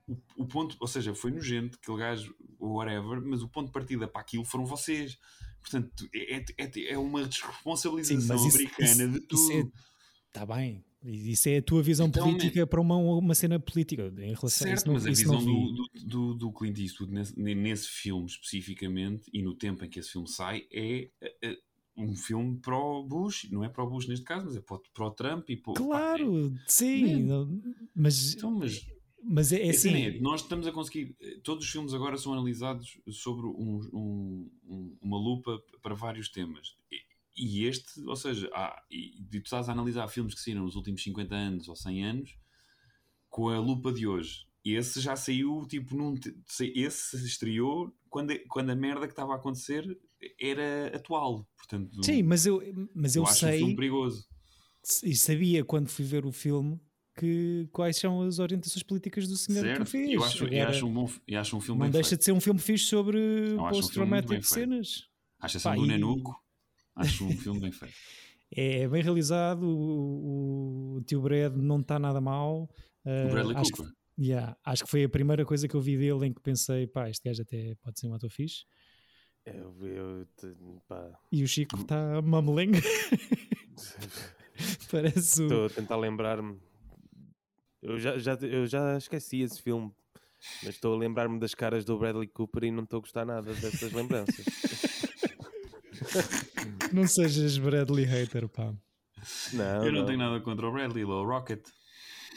o, 0.07 0.17
o 0.37 0.47
ponto, 0.47 0.77
ou 0.81 0.87
seja, 0.87 1.15
foi 1.15 1.31
nojento, 1.33 1.77
aquele 1.81 1.99
gajo, 1.99 2.35
whatever, 2.59 3.21
mas 3.21 3.43
o 3.43 3.49
ponto 3.49 3.67
de 3.67 3.73
partida 3.73 4.07
para 4.07 4.21
aquilo 4.21 4.45
foram 4.45 4.65
vocês. 4.65 5.19
Portanto, 5.61 6.09
é, 6.15 6.37
é, 6.37 6.45
é- 6.59 6.93
é 6.93 6.99
uma 6.99 7.25
Sim, 7.25 7.47
responsabilização 7.47 8.37
mas 8.37 8.47
isso, 8.47 8.57
americana 8.57 9.05
isso, 9.05 9.13
de 9.13 9.21
tudo. 9.27 9.33
isso 9.35 9.73
é, 10.39 10.47
bem, 10.47 10.85
Isso 11.05 11.49
é 11.49 11.59
a 11.59 11.63
tua 11.63 11.83
visão 11.83 12.07
Então, 12.09 12.25
política 12.25 12.67
para 12.67 12.81
uma, 12.81 12.97
uma 12.97 13.35
cena 13.35 13.59
política 13.59 14.13
em 14.19 14.35
relação 14.35 14.69
a 14.69 14.73
isso. 14.73 14.85
Certo, 14.85 14.87
Não, 14.87 14.95
mas 14.95 15.07
a 15.07 15.11
visão 15.11 15.45
do, 15.45 15.89
do, 16.07 16.35
do, 16.35 16.53
Clint 16.53 16.79
Eastwood 16.79 17.13
nesse, 17.13 17.39
nesse 17.39 17.89
filme 17.89 18.27
especificamente 18.27 19.29
e 19.33 19.43
no 19.43 19.55
tempo 19.55 19.85
em 19.85 19.89
que 19.91 19.99
esse 19.99 20.11
filme 20.13 20.29
sai 20.29 20.67
é 20.73 21.11
eh, 21.43 21.59
um 21.97 22.15
filme 22.17 22.59
pró-Bush, 22.59 23.49
não 23.51 23.63
é 23.65 23.69
pró-Bush 23.69 24.07
neste 24.09 24.25
caso, 24.25 24.47
mas 24.47 24.57
é 24.57 24.61
pró- 24.61 24.83
pró-Trump 24.95 25.49
e 25.51 25.57
pró- 25.57 25.75
pá, 25.75 25.81
é- 25.81 25.87
Claro, 25.87 26.55
sim, 26.67 27.23
não- 27.25 27.63
mas, 27.95 28.35
Então, 28.35 28.51
mas 28.53 28.87
mas 29.25 29.53
é, 29.53 29.67
é 29.67 29.71
Assim, 29.71 29.91
assim. 29.91 30.03
é, 30.03 30.21
nós 30.21 30.41
estamos 30.43 30.67
a 30.67 30.73
conseguir. 30.73 31.15
eh, 31.21 31.39
Todos 31.45 31.65
os 31.65 31.71
filmes 31.71 31.95
agora 31.95 32.17
são 32.17 32.33
analisados 32.33 32.99
sobre 33.11 33.47
um- 33.47 33.89
um- 33.93 34.51
um- 34.65 34.97
uma 35.01 35.17
lupa 35.17 35.63
para 35.81 35.95
vários 35.95 36.29
temas. 36.29 36.77
E, 37.37 37.65
este, 37.65 38.01
ou 38.01 38.17
seja, 38.17 38.51
há, 38.53 38.83
e, 38.91 39.23
tu 39.31 39.37
estás 39.39 39.69
a 39.69 39.73
analisar 39.73 40.09
filmes 40.09 40.35
que 40.35 40.41
saíram 40.41 40.65
nos 40.65 40.75
últimos 40.77 41.03
50 41.03 41.35
anos 41.37 41.69
ou 41.69 41.77
100 41.77 42.05
anos 42.05 42.37
com 43.31 43.49
a 43.49 43.59
lupa 43.61 43.93
de 43.93 44.07
hoje. 44.09 44.45
Esse 44.65 45.01
já 45.01 45.15
saiu, 45.17 45.65
tipo, 45.69 45.97
num. 45.97 46.15
Esse 46.75 47.19
se 47.19 47.27
estreou 47.27 47.93
quando, 48.11 48.33
quando 48.49 48.71
a 48.71 48.77
merda 48.77 49.07
que 49.07 49.13
estava 49.13 49.33
a 49.33 49.37
acontecer 49.37 49.99
era 50.41 50.97
atual. 50.97 51.47
Portanto, 51.57 52.03
Sim, 52.05 52.23
mas 52.23 52.47
eu, 52.47 52.63
mas 52.95 53.17
eu, 53.17 53.23
eu 53.23 53.27
acho 53.29 53.47
um 53.47 53.49
sei 53.49 53.59
filme 53.59 53.77
perigoso. 53.77 54.27
e 55.05 55.15
sabia 55.17 55.65
quando 55.65 55.89
fui 55.89 56.05
ver 56.05 56.25
o 56.27 56.33
filme 56.33 56.81
que 57.19 57.69
quais 57.73 57.97
são 57.99 58.23
as 58.23 58.39
orientações 58.39 58.83
políticas 58.83 59.29
do 59.29 59.37
senhor 59.37 59.63
que 59.65 59.83
o 59.83 59.87
Certo? 59.87 59.91
fez. 59.91 60.11
Eu 60.13 60.25
acho, 60.25 60.45
eu 60.47 60.69
acho 60.69 60.87
um, 60.87 60.93
bom, 60.95 61.11
eu 61.29 61.41
acho 61.41 61.57
um 61.57 61.61
filme 61.61 61.81
não 61.83 61.91
deixa 61.91 62.09
feito. 62.11 62.19
de 62.21 62.25
ser 62.25 62.33
um 62.33 62.41
filme 62.41 62.59
fixe 62.61 62.85
sobre 62.87 63.19
acho 63.19 63.55
um 63.63 63.69
post-traumatic 63.69 64.29
feito. 64.31 64.47
cenas. 64.47 65.09
Exceção 65.45 65.73
Pá, 65.73 65.77
do 65.77 65.85
e- 65.85 65.89
Nenuco, 65.89 66.35
acho 66.97 67.25
um 67.27 67.37
filme 67.37 67.61
bem 67.61 67.73
feito. 67.73 67.95
É 68.55 68.87
bem 68.87 69.03
realizado, 69.03 69.63
o, 69.67 70.97
o 70.97 71.01
tio 71.07 71.23
Brad 71.23 71.55
não 71.57 71.81
está 71.81 71.99
nada 71.99 72.21
mal. 72.21 72.69
O 73.05 73.09
Uh, 73.09 73.31
Bradley 73.31 73.57
acho, 73.57 73.71
Cooper. 73.73 73.93
que, 74.15 74.23
yeah, 74.27 74.55
acho 74.63 74.85
que 74.85 74.91
foi 74.91 75.05
a 75.05 75.09
primeira 75.09 75.43
coisa 75.47 75.67
que 75.67 75.75
eu 75.75 75.81
vi 75.81 75.97
dele 75.97 76.27
em 76.27 76.35
que 76.35 76.41
pensei, 76.43 76.87
pá, 76.87 77.09
este 77.09 77.27
gajo 77.27 77.41
até 77.41 77.75
pode 77.77 77.99
ser 77.99 78.09
um 78.09 78.15
ator 78.15 78.29
fixe. 78.31 78.65
Eu, 79.45 79.77
eu, 79.87 80.27
te- 80.37 80.55
pá, 80.89 81.11
E 81.33 81.43
o 81.43 81.49
Chico 81.49 81.77
está 81.81 82.23
mumbling. 82.23 82.73
Parece 84.91 85.43
o... 85.43 85.45
Estou 85.45 85.67
a 85.67 85.71
tentar 85.71 85.97
lembrar-me. 85.97 86.59
Eu 87.83 87.99
já, 87.99 88.19
já, 88.19 88.35
eu 88.35 88.67
já 88.67 88.97
esqueci 88.97 89.41
esse 89.41 89.61
filme, 89.61 89.91
mas 90.63 90.75
estou 90.75 90.95
a 90.95 90.99
lembrar-me 90.99 91.41
das 91.41 91.55
caras 91.55 91.85
do 91.85 91.99
Bradley 91.99 92.29
Cooper 92.29 92.65
e 92.65 92.71
não 92.71 92.85
estou 92.85 92.99
a 92.99 93.01
gostar 93.01 93.25
nada 93.25 93.53
dessas 93.55 93.93
lembranças. 93.93 94.45
Não 96.93 97.07
sejas 97.07 97.57
Bradley 97.59 98.05
hater, 98.05 98.49
pá. 98.49 98.75
Não, 99.53 99.85
Eu 99.87 99.93
não 99.93 100.01
não. 100.01 100.07
tenho 100.07 100.19
nada 100.19 100.41
contra 100.41 100.67
o 100.69 100.73
Bradley, 100.73 101.05
ou 101.05 101.25
o 101.25 101.27
Rocket. 101.27 101.65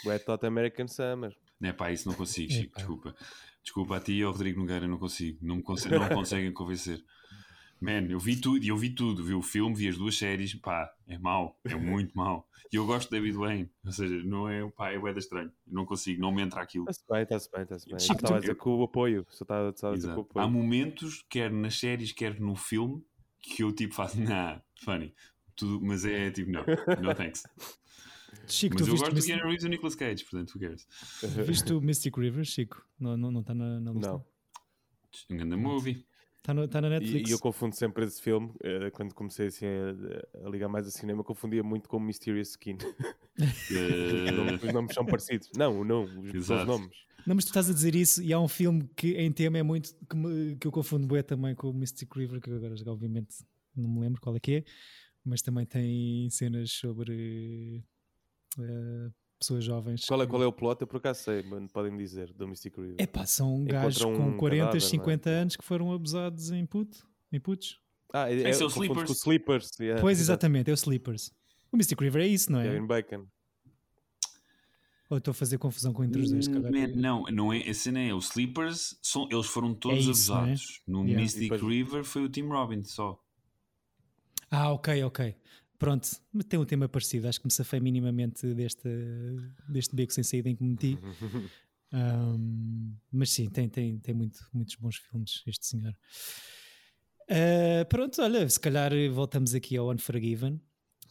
Red 0.05 0.21
Hot 0.27 0.45
American 0.45 0.87
Summer. 0.87 1.35
Não 1.59 1.69
é 1.69 1.73
pá, 1.73 1.91
isso 1.91 2.07
não 2.07 2.15
consigo, 2.15 2.51
Chico, 2.51 2.65
Epá. 2.67 2.77
desculpa. 2.77 3.15
Desculpa 3.65 3.97
a 3.97 3.99
ti 3.99 4.13
e 4.13 4.23
ao 4.23 4.31
Rodrigo 4.31 4.59
Nogueira, 4.61 4.87
não 4.87 4.97
consigo. 4.97 5.39
Não 5.41 5.57
me, 5.57 5.61
conse- 5.63 5.89
não 5.89 6.07
conseguem 6.07 6.53
convencer. 6.53 7.03
Man, 7.81 8.05
eu 8.09 8.19
vi 8.19 8.37
tudo, 8.37 8.63
eu 8.65 8.77
vi 8.77 8.91
tudo. 8.91 9.23
Vi 9.23 9.33
o 9.33 9.41
filme, 9.41 9.75
vi 9.75 9.87
as 9.89 9.97
duas 9.97 10.15
séries, 10.17 10.53
pá, 10.55 10.89
é 11.07 11.17
mau, 11.17 11.59
é 11.65 11.75
muito 11.75 12.15
mau. 12.15 12.47
E 12.71 12.77
eu 12.77 12.85
gosto 12.85 13.09
de 13.09 13.17
David 13.17 13.35
Wayne, 13.37 13.69
ou 13.85 13.91
seja, 13.91 14.15
não 14.23 14.47
é, 14.47 14.65
pá, 14.71 14.91
é 14.91 14.97
bué 14.99 15.11
estranho. 15.17 15.51
Não 15.67 15.85
consigo, 15.85 16.21
não 16.21 16.31
me 16.31 16.41
entra 16.41 16.61
aquilo. 16.61 16.85
Está-se 16.89 17.03
bem, 17.09 17.23
está-se 17.23 17.51
bem, 17.51 17.63
está-se 17.63 17.85
bem. 17.87 17.97
Estava 17.97 18.19
a 18.19 18.37
tu- 18.37 18.41
dizer 18.41 18.55
com 18.55 18.75
o 18.77 18.83
apoio. 18.83 19.25
Só 19.29 19.43
estava 19.43 19.67
a 19.69 19.71
dizer 19.71 19.81
com 19.81 19.87
o 19.87 19.95
Exato. 19.95 20.19
Há 20.21 20.43
apoio. 20.43 20.49
momentos, 20.51 21.25
quer 21.29 21.51
nas 21.51 21.77
séries, 21.77 22.11
quer 22.11 22.39
no 22.39 22.55
filme, 22.55 23.03
que 23.41 23.61
eu 23.63 23.71
tipo 23.73 23.93
faço, 23.93 24.19
nah, 24.21 24.61
funny. 24.83 25.13
Tudo, 25.55 25.85
mas 25.85 26.05
é 26.05 26.31
tipo, 26.31 26.51
não, 26.51 26.63
no 27.01 27.13
thanks. 27.15 27.43
Chico, 28.53 28.75
Mas 28.75 28.83
tu 28.83 28.89
eu 28.89 28.91
viste, 28.93 28.99
gosto 29.01 29.11
do 29.11 29.15
Mystic, 29.15 29.33
Keanu 29.35 29.49
Reeves 29.49 29.63
e 29.63 29.67
do 29.67 29.69
Nicolas 29.71 29.95
Cage, 29.95 30.23
portanto, 30.25 30.51
who 30.55 30.59
cares? 30.59 30.87
viste 31.47 31.73
o 31.73 31.81
Mystic 31.81 32.17
River, 32.17 32.43
Chico? 32.45 32.85
Não 32.99 33.15
está 33.15 33.31
não, 33.31 33.39
está 33.41 33.53
na, 33.53 33.79
na 33.81 33.91
lista? 33.91 34.11
Não. 34.11 34.25
Um 35.29 35.37
grande 35.37 35.55
movie. 35.55 36.05
Está 36.37 36.53
no- 36.53 36.63
está 36.65 36.79
na 36.81 36.89
Netflix. 36.89 37.27
E, 37.27 37.31
e 37.31 37.33
eu 37.33 37.39
confundo 37.39 37.75
sempre 37.75 38.05
esse 38.05 38.21
filme, 38.21 38.53
eh, 38.63 38.91
quando 38.91 39.15
comecei 39.15 39.47
assim, 39.47 39.65
a, 39.65 40.45
a 40.45 40.49
ligar 40.49 40.67
mais 40.69 40.85
a 40.85 40.91
cinema, 40.91 41.23
confundia 41.23 41.63
muito 41.63 41.89
com 41.89 41.99
Mysterious 41.99 42.49
Skin. 42.51 42.77
Eh, 43.39 43.39
Os 44.29 44.37
nomes- 44.37 44.63
os 44.63 44.73
nomes 44.73 44.93
são 44.93 45.05
parecidos. 45.05 45.49
Não, 45.55 45.83
não, 45.83 46.03
os, 46.03 46.33
os 46.35 46.47
nomes. 46.67 46.91
Não, 47.25 47.33
mas 47.33 47.45
tu 47.45 47.47
estás 47.47 47.67
a 47.69 47.73
dizer 47.73 47.95
isso 47.95 48.21
e 48.21 48.31
há 48.31 48.39
um 48.39 48.47
filme 48.47 48.87
que 48.95 49.13
em 49.13 49.31
tema 49.31 49.57
é 49.57 49.63
muito 49.63 49.95
que, 50.07 50.15
me- 50.15 50.55
que 50.57 50.67
eu 50.67 50.71
confundo 50.71 51.07
bué 51.07 51.23
também 51.23 51.55
com 51.55 51.69
o 51.69 51.73
Mystic 51.73 52.13
River, 52.15 52.39
que 52.39 52.51
agora 52.51 52.75
obviamente 52.87 53.37
não 53.75 53.89
me 53.89 53.99
lembro 54.01 54.21
qual 54.21 54.35
é 54.35 54.39
que 54.39 54.51
é, 54.57 54.63
mas 55.23 55.41
também 55.41 55.65
tem 55.65 56.29
cenas 56.29 56.69
sobre 56.71 57.83
eh, 58.59 59.11
pessoas 59.39 59.63
jovens. 59.63 60.05
Qual 60.05 60.21
é, 60.21 60.25
que- 60.25 60.29
qual 60.29 60.43
é 60.43 60.45
o 60.47 60.51
plot? 60.53 60.81
Eu 60.81 60.87
por 60.87 60.97
acaso 60.97 61.23
sei, 61.23 61.43
mas 61.43 61.71
podem 61.71 61.95
dizer, 61.97 62.33
do 62.33 62.47
Mystic 62.47 62.75
River. 62.77 62.95
Epá, 62.99 63.25
são 63.25 63.57
Encontram 63.63 63.81
gajos 63.81 64.01
com 64.03 64.11
um 64.11 64.37
40, 64.37 64.65
cadáver, 64.65 64.79
não 64.81 64.87
é? 64.87 64.89
50 64.89 65.29
anos 65.29 65.55
que 65.55 65.63
foram 65.65 65.91
abusados 65.93 66.51
em 66.51 66.65
puto, 66.65 67.07
em 67.31 67.39
putos. 67.39 67.79
Ah, 68.13 68.31
é, 68.31 68.49
Esse 68.49 68.63
é 68.63 68.65
o 68.65 68.69
com 68.71 68.81
Sleepers. 68.83 69.11
Sleepers. 69.19 69.71
yeah, 69.79 70.01
Pois, 70.01 70.19
exatamente, 70.19 70.69
é 70.69 70.73
o 70.73 70.75
Sleepers. 70.75 71.31
O 71.71 71.77
Mystic 71.77 71.99
River 71.99 72.21
é 72.23 72.27
isso, 72.27 72.51
não 72.51 72.59
é? 72.61 72.69
Kevin 72.69 72.87
Bacon. 72.87 73.27
Ou 75.09 75.17
estou 75.19 75.31
a 75.31 75.35
fazer 75.35 75.57
confusão 75.59 75.93
com 75.93 76.03
entre 76.03 76.19
os 76.21 76.31
dois, 76.31 76.47
calhar. 76.47 76.71
Man, 76.71 76.87
não, 76.95 77.23
não 77.25 77.53
é, 77.53 77.59
a 77.69 77.73
cena 77.75 77.99
é, 77.99 78.11
os 78.13 78.25
Sleepers, 78.29 78.97
são, 79.03 79.27
eles 79.31 79.45
foram 79.45 79.73
todos 79.75 80.07
É 80.07 80.11
isso, 80.11 80.31
não 80.31 80.37
é? 80.39 80.41
abusados. 80.43 80.81
No 80.87 81.03
Yeah. 81.03 81.21
Mystic 81.21 81.41
depois- 81.51 81.61
River 81.61 82.03
foi 82.03 82.23
o 82.23 82.29
Tim 82.29 82.47
Robbins 82.47 82.91
só. 82.91 83.19
Ah, 84.49 84.71
ok, 84.71 85.03
ok. 85.03 85.35
Pronto, 85.77 86.07
tem 86.47 86.59
um 86.59 86.65
tema 86.65 86.87
parecido. 86.87 87.27
Acho 87.27 87.39
que 87.39 87.47
me 87.47 87.51
safei 87.51 87.79
minimamente 87.79 88.53
deste, 88.53 88.87
deste 89.67 89.95
beco 89.95 90.13
sem 90.13 90.23
saída 90.23 90.49
em 90.49 90.55
que 90.55 90.63
me 90.63 90.69
meti. 90.71 90.97
Ahm, 91.91 92.95
mas 93.11 93.29
sim, 93.31 93.47
tem, 93.49 93.69
tem, 93.69 93.97
tem 93.99 94.13
muito, 94.13 94.39
muitos 94.53 94.75
bons 94.75 94.97
filmes, 94.97 95.43
este 95.47 95.65
senhor. 95.65 95.95
Ah, 97.29 97.85
pronto, 97.85 98.21
olha, 98.21 98.47
se 98.49 98.59
calhar 98.59 98.91
voltamos 99.13 99.53
aqui 99.55 99.77
ao 99.77 99.91
Unforgiven. 99.91 100.59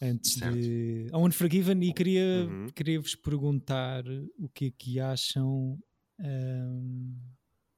Antes 0.03 0.33
Certo. 0.35 0.59
de. 0.59 1.07
Ao 1.13 1.23
Unforgiven, 1.25 1.81
e 1.83 1.93
queria, 1.93 2.47
Uhum. 2.47 2.67
queria 2.75 3.01
vos 3.01 3.15
perguntar 3.15 4.05
o 4.39 4.49
que 4.49 4.67
é 4.67 4.71
que 4.71 5.01
acham 5.01 5.79
ahm, 6.19 7.15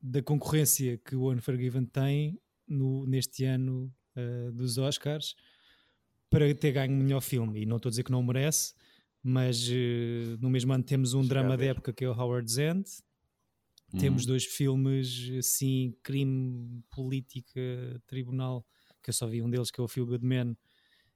da 0.00 0.22
concorrência 0.22 0.98
que 0.98 1.14
o 1.14 1.30
Unforgiven 1.30 1.84
tem 1.84 2.40
no, 2.66 3.06
neste 3.06 3.44
ano 3.44 3.92
ah, 4.16 4.50
dos 4.52 4.78
Oscars 4.78 5.34
para 6.30 6.54
ter 6.54 6.72
ganho 6.72 6.92
o 6.92 7.02
melhor 7.02 7.20
filme. 7.20 7.62
E 7.62 7.66
não 7.66 7.76
estou 7.76 7.88
a 7.88 7.90
dizer 7.90 8.02
que 8.04 8.10
não 8.12 8.22
merece, 8.22 8.74
mas 9.22 9.68
eh, 9.70 10.36
no 10.40 10.50
mesmo 10.50 10.72
ano 10.72 10.84
temos 10.84 11.14
um 11.14 11.22
Chega 11.22 11.34
drama 11.34 11.56
da 11.56 11.64
época 11.66 11.92
que 11.92 12.04
é 12.04 12.08
o 12.08 12.12
Howard's 12.12 12.58
End. 12.58 12.84
Temos 13.98 14.24
Hum. 14.24 14.26
dois 14.28 14.44
filmes 14.44 15.30
assim, 15.38 15.94
crime, 16.02 16.82
política, 16.90 17.60
tribunal, 18.06 18.66
que 19.02 19.10
eu 19.10 19.14
só 19.14 19.26
vi 19.28 19.40
um 19.42 19.48
deles 19.48 19.70
que 19.70 19.80
é 19.80 19.84
o 19.84 19.88
Feel 19.88 20.06
Good 20.06 20.24
Man 20.26 20.56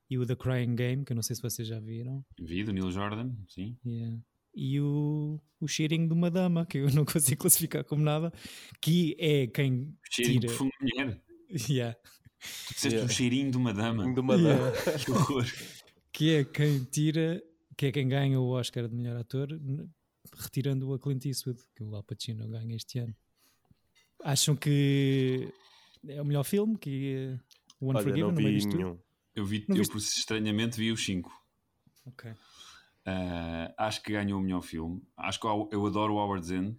e 0.08 0.16
o 0.16 0.24
The 0.24 0.36
Crying 0.36 0.74
Game, 0.76 1.04
que 1.04 1.12
eu 1.12 1.16
não 1.16 1.22
sei 1.22 1.34
se 1.36 1.42
vocês 1.42 1.66
já 1.66 1.80
viram. 1.80 2.24
Vi 2.40 2.62
do 2.62 2.72
Neil 2.72 2.90
Jordan, 2.92 3.32
sim. 3.48 3.76
Yeah. 3.84 4.18
E 4.54 4.80
o, 4.80 5.40
o 5.60 5.68
cheirinho 5.68 6.06
de 6.08 6.12
uma 6.14 6.30
dama, 6.30 6.64
que 6.64 6.78
eu 6.78 6.90
não 6.92 7.04
consigo 7.06 7.40
classificar 7.42 7.84
como 7.84 8.02
nada, 8.02 8.32
que 8.80 9.16
é 9.18 9.46
quem 9.48 9.96
Cheirinho 10.10 10.40
de 10.40 10.46
tira. 10.48 10.56
de 10.58 10.72
mulher. 10.80 11.22
Yeah. 11.68 11.96
Tu 12.40 12.74
disseste 12.74 12.88
Yeah. 12.96 13.04
um 13.04 13.08
cheirinho 13.14 13.50
de 13.50 13.56
uma 13.56 13.72
dama. 13.74 14.12
De 14.14 14.20
uma 14.20 14.34
Yeah. 14.34 14.72
Que 15.04 15.10
horror. 15.10 15.44
que 16.12 16.34
é 16.34 16.44
quem 16.44 16.84
tira, 16.84 17.42
que 17.76 17.86
é 17.86 17.92
quem 17.92 18.08
ganha 18.08 18.40
o 18.40 18.48
Oscar 18.50 18.88
de 18.88 18.94
melhor 18.94 19.16
ator, 19.16 19.48
retirando 20.38 20.88
o 20.88 20.94
a 20.94 20.98
Clint 20.98 21.24
Eastwood, 21.26 21.60
que 21.74 21.82
o 21.82 21.94
Al 21.94 22.02
Pacino 22.02 22.48
ganha 22.48 22.74
este 22.76 22.98
ano. 22.98 23.14
Acham 24.24 24.54
que 24.56 25.52
é 26.08 26.20
o 26.20 26.24
melhor 26.24 26.44
filme, 26.44 26.76
que 26.78 27.14
é 27.14 27.40
o 27.80 27.88
Olha, 27.88 27.98
Unforgiven, 28.00 28.20
não 28.22 28.28
no 28.30 28.36
meio 28.36 28.48
vi 28.48 28.54
disto 28.54 28.70
tudo? 28.70 29.02
Eu 29.34 29.44
vi, 29.46 29.64
Não 29.68 29.76
eu 29.76 29.80
viste? 29.80 29.92
por- 29.92 29.98
estranhamente 29.98 30.76
vi 30.78 30.90
os 30.92 31.04
5. 31.04 31.30
Ok. 32.06 32.32
acho 33.76 34.02
que 34.02 34.12
ganhou 34.12 34.38
o 34.38 34.42
melhor 34.42 34.62
filme. 34.62 35.02
Acho 35.16 35.40
que 35.40 35.46
eu 35.46 35.86
adoro 35.86 36.14
o 36.14 36.16
Howard's 36.16 36.50
End, 36.50 36.76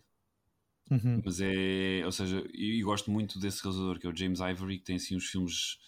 Uhum. 0.91 1.21
mas 1.23 1.39
é. 1.39 2.01
Ou 2.05 2.11
seja, 2.11 2.43
e, 2.53 2.81
gosto 2.83 3.09
muito 3.09 3.39
desse 3.39 3.63
realizador 3.63 3.97
que 3.97 4.05
é 4.05 4.09
o 4.09 4.15
James 4.15 4.39
Ivory, 4.39 4.77
que 4.77 4.83
tem 4.83 4.97
assim 4.97 5.15
uns 5.15 5.25
filmes 5.25 5.79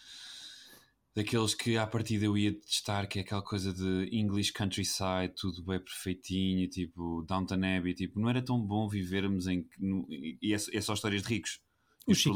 daqueles 1.16 1.54
que 1.54 1.78
à 1.78 1.86
partida 1.86 2.26
eu 2.26 2.38
ia 2.38 2.54
testar, 2.54 3.06
que 3.06 3.20
é 3.20 3.22
aquela 3.22 3.42
coisa 3.42 3.74
de 3.74 4.10
English 4.12 4.52
countryside, 4.52 5.34
tudo 5.36 5.64
bem 5.64 5.80
perfeitinho, 5.80 6.68
tipo 6.70 7.24
Downton 7.28 7.56
Abbey, 7.78 7.94
tipo, 7.94 8.20
não 8.20 8.30
era 8.30 8.42
tão 8.42 8.60
bom 8.60 8.88
vivermos 8.88 9.48
em. 9.48 9.68
no- 9.78 10.08
e 10.10 10.54
é, 10.54 10.56
é 10.56 10.82
só 10.82 10.94
histórias 10.94 11.22
de 11.22 11.30
ricos. 11.30 11.60
Os 12.08 12.18
Chico 12.18 12.36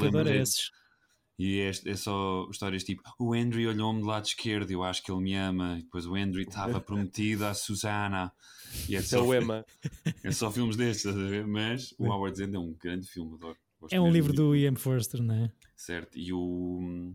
E 1.39 1.59
é, 1.59 1.69
é 1.69 1.95
só 1.95 2.47
histórias 2.49 2.83
tipo: 2.83 3.01
o 3.19 3.35
Henry 3.35 3.67
olhou-me 3.67 4.01
do 4.01 4.07
lado 4.07 4.25
esquerdo, 4.25 4.71
eu 4.71 4.83
acho 4.83 5.03
que 5.03 5.11
ele 5.11 5.21
me 5.21 5.35
ama. 5.35 5.77
E 5.79 5.83
depois 5.83 6.05
o 6.07 6.17
Henry 6.17 6.41
estava 6.43 6.81
prometido 6.81 7.45
à 7.45 7.53
Susana. 7.53 8.31
E 8.89 8.95
é 8.95 8.99
é 8.99 9.01
só, 9.03 9.23
o 9.23 9.33
Emma. 9.35 9.63
é 10.23 10.31
só 10.31 10.51
filmes 10.51 10.75
destes? 10.77 11.05
Mas 11.47 11.93
o 11.99 12.05
Howard's 12.07 12.39
End 12.41 12.55
é 12.55 12.59
um 12.59 12.73
grande 12.73 13.07
filme, 13.07 13.35
adoro. 13.35 13.55
Gosto 13.79 13.93
É 13.93 14.01
um 14.01 14.11
livro 14.11 14.33
do 14.33 14.55
Ian 14.55 14.75
Forster, 14.75 15.21
não 15.21 15.35
é? 15.35 15.51
Certo, 15.75 16.17
e 16.17 16.33
o. 16.33 17.13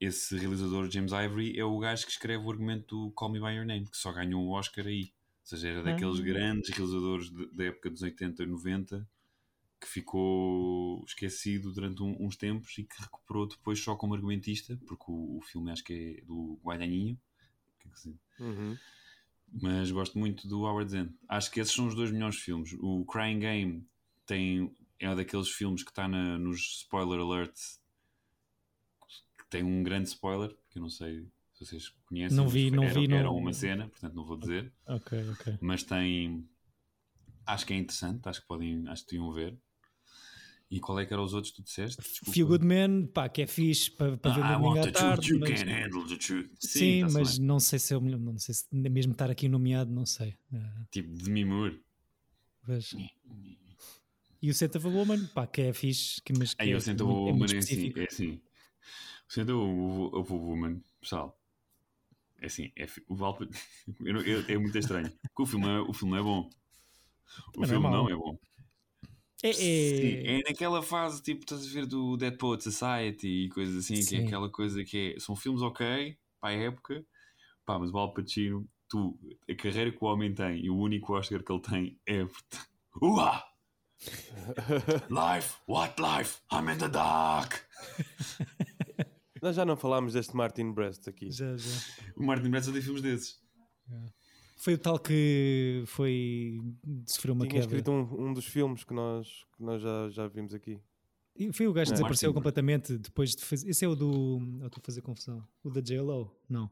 Esse 0.00 0.36
realizador, 0.36 0.90
James 0.90 1.10
Ivory, 1.12 1.58
é 1.58 1.64
o 1.64 1.78
gajo 1.78 2.04
que 2.04 2.12
escreve 2.12 2.44
o 2.44 2.50
argumento 2.50 2.86
do 3.06 3.10
Call 3.12 3.32
Me 3.32 3.40
By 3.40 3.54
Your 3.56 3.64
Name, 3.66 3.86
que 3.90 3.96
só 3.96 4.12
ganhou 4.12 4.42
um 4.44 4.50
Oscar 4.50 4.86
aí. 4.86 5.10
seja, 5.42 5.68
era 5.68 5.82
daqueles 5.82 6.18
Ah. 6.20 6.22
grandes 6.22 6.70
realizadores 6.70 7.30
de- 7.30 7.46
da 7.54 7.64
época 7.64 7.88
dos 7.90 8.02
80 8.02 8.42
e 8.42 8.46
90 8.46 9.08
que 9.80 9.86
ficou 9.86 11.04
esquecido 11.06 11.72
durante 11.72 12.02
um- 12.02 12.16
uns 12.24 12.36
tempos 12.36 12.76
e 12.78 12.84
que 12.84 13.00
recuperou 13.02 13.46
depois 13.46 13.78
só 13.78 13.94
como 13.96 14.14
argumentista, 14.14 14.78
porque 14.86 15.04
o, 15.08 15.38
o 15.38 15.42
filme 15.42 15.70
acho 15.70 15.84
que 15.84 16.18
é 16.20 16.24
do 16.24 16.58
Guadaninho. 16.64 17.18
que 17.80 17.88
é 17.88 17.90
que 17.92 18.42
Uhum. 18.42 18.76
mas 19.62 19.90
gosto 19.90 20.18
muito 20.18 20.46
do 20.48 20.62
Howard 20.62 20.90
Zinn. 20.90 21.08
Acho 21.28 21.50
que 21.50 21.60
esses 21.60 21.74
são 21.74 21.86
os 21.86 21.94
dois 21.94 22.10
melhores 22.10 22.36
filmes. 22.36 22.74
O 22.80 23.04
Crying 23.06 23.38
Game 23.38 23.86
tem, 24.26 24.70
é 24.98 25.08
um 25.10 25.16
daqueles 25.16 25.48
filmes 25.48 25.82
que 25.82 25.90
está 25.90 26.06
nos 26.08 26.60
spoiler 26.80 27.20
alerts 27.20 27.80
que 29.38 29.46
tem 29.48 29.62
um 29.62 29.82
grande 29.82 30.08
spoiler, 30.08 30.54
que 30.70 30.78
eu 30.78 30.82
não 30.82 30.90
sei 30.90 31.22
se 31.54 31.64
vocês 31.64 31.88
conhecem. 32.06 32.36
Não 32.36 32.48
vi, 32.48 32.70
não 32.70 32.84
era, 32.84 33.00
vi, 33.00 33.08
não- 33.08 33.16
Era 33.18 33.30
uma 33.30 33.52
cena, 33.52 33.88
portanto 33.88 34.14
não 34.14 34.24
vou 34.24 34.36
dizer. 34.36 34.72
Ok, 34.86 35.18
ok. 35.30 35.58
Mas 35.60 35.82
tem. 35.82 36.48
Acho 37.46 37.64
que 37.64 37.72
é 37.72 37.76
interessante, 37.76 38.28
acho 38.28 38.40
que 38.42 38.48
podem, 38.48 38.86
acho 38.88 39.04
que 39.04 39.12
deviam 39.12 39.32
ver. 39.32 39.56
E 40.68 40.80
qual 40.80 40.98
é 40.98 41.06
que 41.06 41.12
eram 41.12 41.22
os 41.24 41.32
outros 41.32 41.52
que 41.52 41.62
tu 41.62 41.64
disseste? 41.64 42.02
Desculpa. 42.02 42.32
Feel 42.32 42.46
Good 42.48 42.64
Man, 42.64 43.06
pá, 43.06 43.28
que 43.28 43.42
é 43.42 43.46
fixe 43.46 43.88
para, 43.90 44.16
para 44.16 44.34
ver 44.34 44.42
Ah, 44.42 44.54
domingo 44.58 44.78
à 44.80 44.90
tarde. 44.90 45.30
you 45.32 45.38
mas- 45.38 45.50
can't 45.62 45.70
handle 45.70 46.08
the 46.08 46.16
truth. 46.16 46.50
Sim, 46.58 47.02
tá-se 47.02 47.14
mas 47.14 47.38
bem. 47.38 47.46
não 47.46 47.60
sei 47.60 47.78
se 47.78 47.94
é 47.94 47.96
o 47.96 48.00
melhor, 48.00 48.18
não 48.18 48.38
sei 48.38 48.52
se 48.54 48.66
mesmo 48.72 49.12
estar 49.12 49.30
aqui 49.30 49.48
nomeado, 49.48 49.92
não 49.92 50.04
sei. 50.04 50.34
Ah, 50.52 50.84
Tipo, 50.90 51.08
Demi 51.14 51.44
Moore. 51.44 51.80
mas- 52.66 52.94
E 54.42 54.50
o 54.50 54.54
Santa 54.54 54.78
of 54.78 54.86
a 54.86 54.90
Woman, 54.90 55.26
pá, 55.28 55.46
que 55.46 55.60
é 55.62 55.72
fixe, 55.72 56.20
que, 56.22 56.32
mas 56.36 56.52
que 56.54 56.62
Aí 56.62 56.70
é, 56.70 56.74
eu 56.74 56.80
sento 56.80 57.06
muito- 57.06 57.20
o 57.20 57.28
é 57.28 57.32
Woman 57.32 57.46
é 57.54 57.58
assim, 57.58 57.92
é 57.96 58.04
assim. 58.04 58.40
O 59.26 59.30
o 60.20 60.48
Woman, 60.50 60.82
pessoal. 61.00 61.40
É 62.40 62.46
assim, 62.46 62.70
é, 62.76 62.86
o 63.08 63.14
Val, 63.14 63.38
não- 64.00 64.20
é 64.20 64.58
muito 64.58 64.76
estranho. 64.78 65.10
Porque 65.22 65.42
o 65.42 65.46
filme 65.46 65.66
é, 65.66 65.78
o 65.80 65.92
filme 65.92 66.18
é 66.18 66.22
bom. 66.22 66.50
O 67.54 67.58
não 67.60 67.64
é 67.64 67.66
filme 67.68 67.82
não 67.84 67.90
mau. 67.90 68.10
é 68.10 68.14
bom. 68.14 68.38
É, 69.42 69.52
Sim, 69.52 69.64
é, 69.64 70.40
é 70.40 70.42
naquela 70.48 70.82
fase, 70.82 71.22
tipo, 71.22 71.42
estás 71.42 71.66
a 71.66 71.70
ver 71.70 71.86
do 71.86 72.16
Dead 72.16 72.36
Poet 72.36 72.62
Society 72.62 73.44
e 73.44 73.48
coisas 73.50 73.76
assim, 73.76 73.94
que 73.94 74.02
Sim. 74.02 74.22
é 74.22 74.26
aquela 74.26 74.50
coisa 74.50 74.82
que 74.82 75.14
é, 75.14 75.20
são 75.20 75.36
filmes 75.36 75.60
ok, 75.62 76.16
para 76.40 76.50
a 76.50 76.52
época, 76.54 77.04
pá, 77.64 77.78
mas 77.78 77.92
o 77.92 77.98
Al 77.98 78.14
Pacino, 78.14 78.66
tu, 78.88 79.18
a 79.48 79.54
carreira 79.54 79.92
que 79.92 79.98
o 80.00 80.06
homem 80.06 80.32
tem 80.32 80.64
e 80.64 80.70
o 80.70 80.76
único 80.76 81.14
Oscar 81.14 81.42
que 81.42 81.52
ele 81.52 81.60
tem 81.60 82.00
é. 82.08 82.26
Uá! 83.02 83.44
Life! 85.10 85.56
What 85.68 86.00
life? 86.00 86.40
I'm 86.52 86.72
in 86.72 86.78
the 86.78 86.88
dark! 86.88 87.54
Nós 89.42 89.54
já 89.54 89.64
não 89.64 89.76
falámos 89.76 90.14
deste 90.14 90.34
Martin 90.34 90.72
Brest 90.72 91.08
aqui. 91.08 91.30
já, 91.30 91.56
já. 91.56 91.70
O 92.16 92.24
Martin 92.24 92.50
Brest 92.50 92.72
tem 92.72 92.80
filmes 92.80 93.02
desses. 93.02 93.38
Foi 94.56 94.74
o 94.74 94.78
tal 94.78 94.98
que 94.98 95.82
foi 95.86 96.58
sofreu 97.06 97.34
uma 97.34 97.46
Tinha 97.46 97.60
queda. 97.60 97.66
escrito 97.66 97.90
um, 97.90 98.28
um 98.28 98.32
dos 98.32 98.46
filmes 98.46 98.82
que 98.84 98.94
nós, 98.94 99.44
que 99.56 99.62
nós 99.62 99.82
já, 99.82 100.08
já 100.10 100.26
vimos 100.26 100.54
aqui. 100.54 100.80
E 101.38 101.52
foi 101.52 101.66
o 101.66 101.72
gajo 101.74 101.90
que 101.90 101.92
Não, 101.92 101.96
desapareceu 101.98 102.30
Martin- 102.30 102.38
completamente 102.38 102.96
depois 102.98 103.36
de 103.36 103.44
fazer. 103.44 103.68
Esse 103.68 103.84
é 103.84 103.88
o 103.88 103.94
do. 103.94 104.38
Eu 104.60 104.66
estou 104.68 104.80
a 104.80 104.84
fazer 104.86 105.02
confusão. 105.02 105.46
O 105.62 105.70
da 105.70 105.80
JLO? 105.82 106.34
Não. 106.48 106.70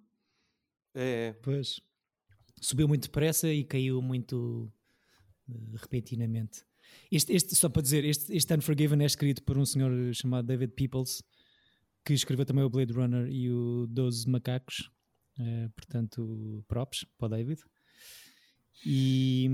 É, 0.94 1.28
é. 1.28 1.32
Pois. 1.42 1.80
Subiu 2.60 2.88
muito 2.88 3.02
depressa 3.02 3.52
e 3.52 3.62
caiu 3.64 4.00
muito 4.00 4.72
eh, 5.50 5.52
repentinamente. 5.76 6.64
Este, 7.12 7.34
este, 7.34 7.54
só 7.54 7.68
para 7.68 7.82
dizer, 7.82 8.04
este, 8.04 8.34
este 8.34 8.54
Unforgiven 8.54 9.02
é 9.02 9.06
escrito 9.06 9.42
por 9.42 9.58
um 9.58 9.66
senhor 9.66 9.92
chamado 10.14 10.46
David 10.46 10.72
Peoples, 10.72 11.22
que 12.04 12.14
escreveu 12.14 12.46
também 12.46 12.64
o 12.64 12.70
Blade 12.70 12.92
Runner 12.94 13.28
e 13.30 13.50
o 13.50 13.86
Doze 13.86 14.26
Macacos. 14.26 14.90
Eh, 15.38 15.68
portanto, 15.76 16.64
props 16.68 17.04
para 17.18 17.26
o 17.26 17.28
David. 17.28 17.60
E, 18.84 19.48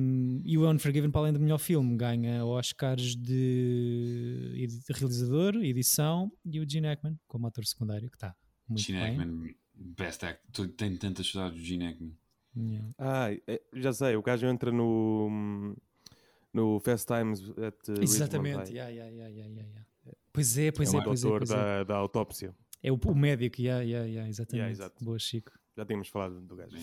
e 0.45 0.59
o 0.59 0.68
Unforgiven, 0.71 1.11
para 1.11 1.21
além 1.23 1.33
do 1.33 1.41
melhor 1.41 1.59
filme, 1.59 1.97
ganha 1.97 2.45
Oscars 2.45 3.14
de, 3.16 4.53
edi- 4.57 4.83
realizador, 4.91 5.57
edição 5.57 6.33
e 6.45 6.59
o 6.61 6.68
Gene 6.68 6.87
Hackman 6.89 7.18
como 7.29 7.47
ator 7.47 7.64
secundário, 7.64 8.11
que 8.11 8.16
está 8.16 8.35
muito 8.68 8.83
Gene 8.83 9.01
bem. 9.01 9.16
Hackman, 9.18 9.55
best 9.75 10.25
actor. 10.25 10.68
Tenho 10.68 10.99
tantas 10.99 11.27
saudades 11.31 11.59
do 11.61 11.64
Gene 11.64 11.85
Hackman. 11.87 12.16
Yeah. 12.57 12.89
Ah, 12.99 13.29
é, 13.47 13.62
já 13.75 13.93
sei, 13.93 14.16
o 14.16 14.23
gajo 14.23 14.47
entra 14.47 14.73
no, 14.73 15.77
no 16.53 16.81
Fast 16.81 17.07
Times 17.07 17.41
at 17.59 17.89
Exatamente, 18.03 18.73
yeah, 18.73 18.91
yeah, 18.91 19.09
yeah, 19.11 19.29
yeah, 19.29 19.49
yeah, 19.49 19.68
yeah. 19.68 19.87
Pois 20.33 20.59
é, 20.59 20.73
pois 20.73 20.93
é 20.93 20.97
é, 20.97 21.03
pois 21.03 21.23
é, 21.23 21.27
autor 21.27 21.41
pois 21.41 21.51
é. 21.51 21.55
da, 21.55 21.85
da 21.85 21.97
autópsia. 21.97 22.55
É 22.83 22.91
o, 22.91 22.97
o 22.97 23.14
médico, 23.14 23.61
yeah, 23.61 23.83
yeah, 23.85 24.07
yeah, 24.07 24.29
exatamente. 24.29 24.79
Yeah. 24.79 24.95
Boa, 25.01 25.18
Chico. 25.18 25.53
Já 25.77 25.85
tínhamos 25.85 26.09
falado 26.09 26.41
do 26.41 26.57
gajo. 26.57 26.77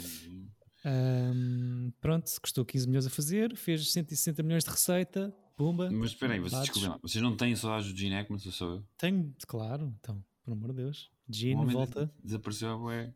Ahm, 0.88 1.92
pronto, 2.00 2.32
custou 2.42 2.64
15 2.64 2.88
milhões 2.88 3.06
a 3.06 3.10
fazer, 3.10 3.56
fez 3.58 3.92
160 3.92 4.42
milhões 4.42 4.64
de 4.64 4.70
receita, 4.70 5.36
pumba. 5.58 5.90
Mas 5.92 6.12
espera 6.12 6.34
aí, 6.34 6.40
vocês, 6.40 6.62
desculpem 6.62 6.98
vocês 7.02 7.22
não 7.22 7.36
têm 7.36 7.54
saudades 7.58 7.92
do 7.92 7.98
Gene 8.00 8.16
Hackman, 8.16 8.40
sou 8.40 8.52
só 8.54 8.66
eu? 8.76 8.84
Tenho, 8.98 9.36
claro, 9.46 9.94
então, 10.00 10.24
por 10.46 10.54
amor 10.54 10.70
de 10.70 10.84
Deus. 10.84 11.12
Gene, 11.30 11.66
volta. 11.74 12.06
de- 12.06 12.12
Desapareceu 12.24 12.70
a 12.72 12.78
bué. 12.78 13.14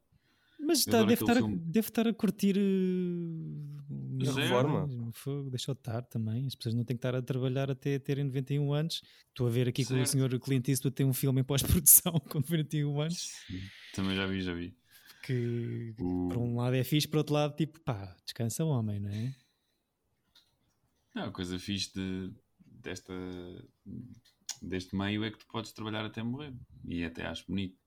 Mas 0.63 0.80
está, 0.80 0.99
deve, 1.03 1.13
estar 1.13 1.38
a, 1.38 1.41
deve 1.41 1.88
estar 1.88 2.07
a 2.07 2.13
curtir 2.13 2.55
uh, 2.55 4.30
A 4.30 4.34
reforma. 4.41 5.11
Fogo, 5.11 5.49
deixou 5.49 5.74
de 5.74 5.80
estar 5.80 6.03
também. 6.03 6.45
As 6.45 6.53
pessoas 6.55 6.76
não 6.76 6.84
têm 6.84 6.95
que 6.95 6.99
estar 6.99 7.15
a 7.15 7.22
trabalhar 7.22 7.72
até 7.72 7.97
terem 7.97 8.26
91 8.26 8.72
anos. 8.72 9.01
Estou 9.30 9.47
a 9.47 9.49
ver 9.49 9.67
aqui 9.67 9.84
que 9.84 9.91
o 9.91 9.95
Certo. 9.95 10.09
senhor 10.09 10.39
Clint 10.39 10.67
Eastwood 10.67 10.93
tem 10.95 11.05
um 11.05 11.13
filme 11.13 11.41
em 11.41 11.43
pós-produção 11.43 12.13
com 12.30 12.39
91 12.39 13.01
anos. 13.01 13.32
Também 13.95 14.15
já 14.15 14.28
vi, 14.28 14.41
já 14.41 14.53
vi. 14.53 14.76
Que 15.24 15.93
por 15.97 16.38
um 16.38 16.55
lado 16.57 16.76
é 16.76 16.84
fixe, 16.84 17.07
por 17.07 17.17
outro 17.17 17.34
lado, 17.36 17.55
tipo, 17.55 17.80
pá, 17.82 18.15
descansa 18.26 18.65
o 18.65 18.69
homem, 18.69 18.99
não 18.99 19.09
é? 19.11 19.36
Não, 21.13 21.24
a 21.26 21.32
coisa 21.32 21.59
fixe 21.59 21.93
de, 21.93 22.32
desta, 22.65 23.13
deste 24.61 24.95
meio 24.95 25.24
é 25.24 25.32
que 25.32 25.38
tu 25.38 25.45
podes 25.47 25.72
trabalhar 25.74 26.05
até 26.05 26.24
morrer. 26.24 26.53
E 26.88 27.03
até 27.03 27.26
acho 27.26 27.45
bonito. 27.47 27.78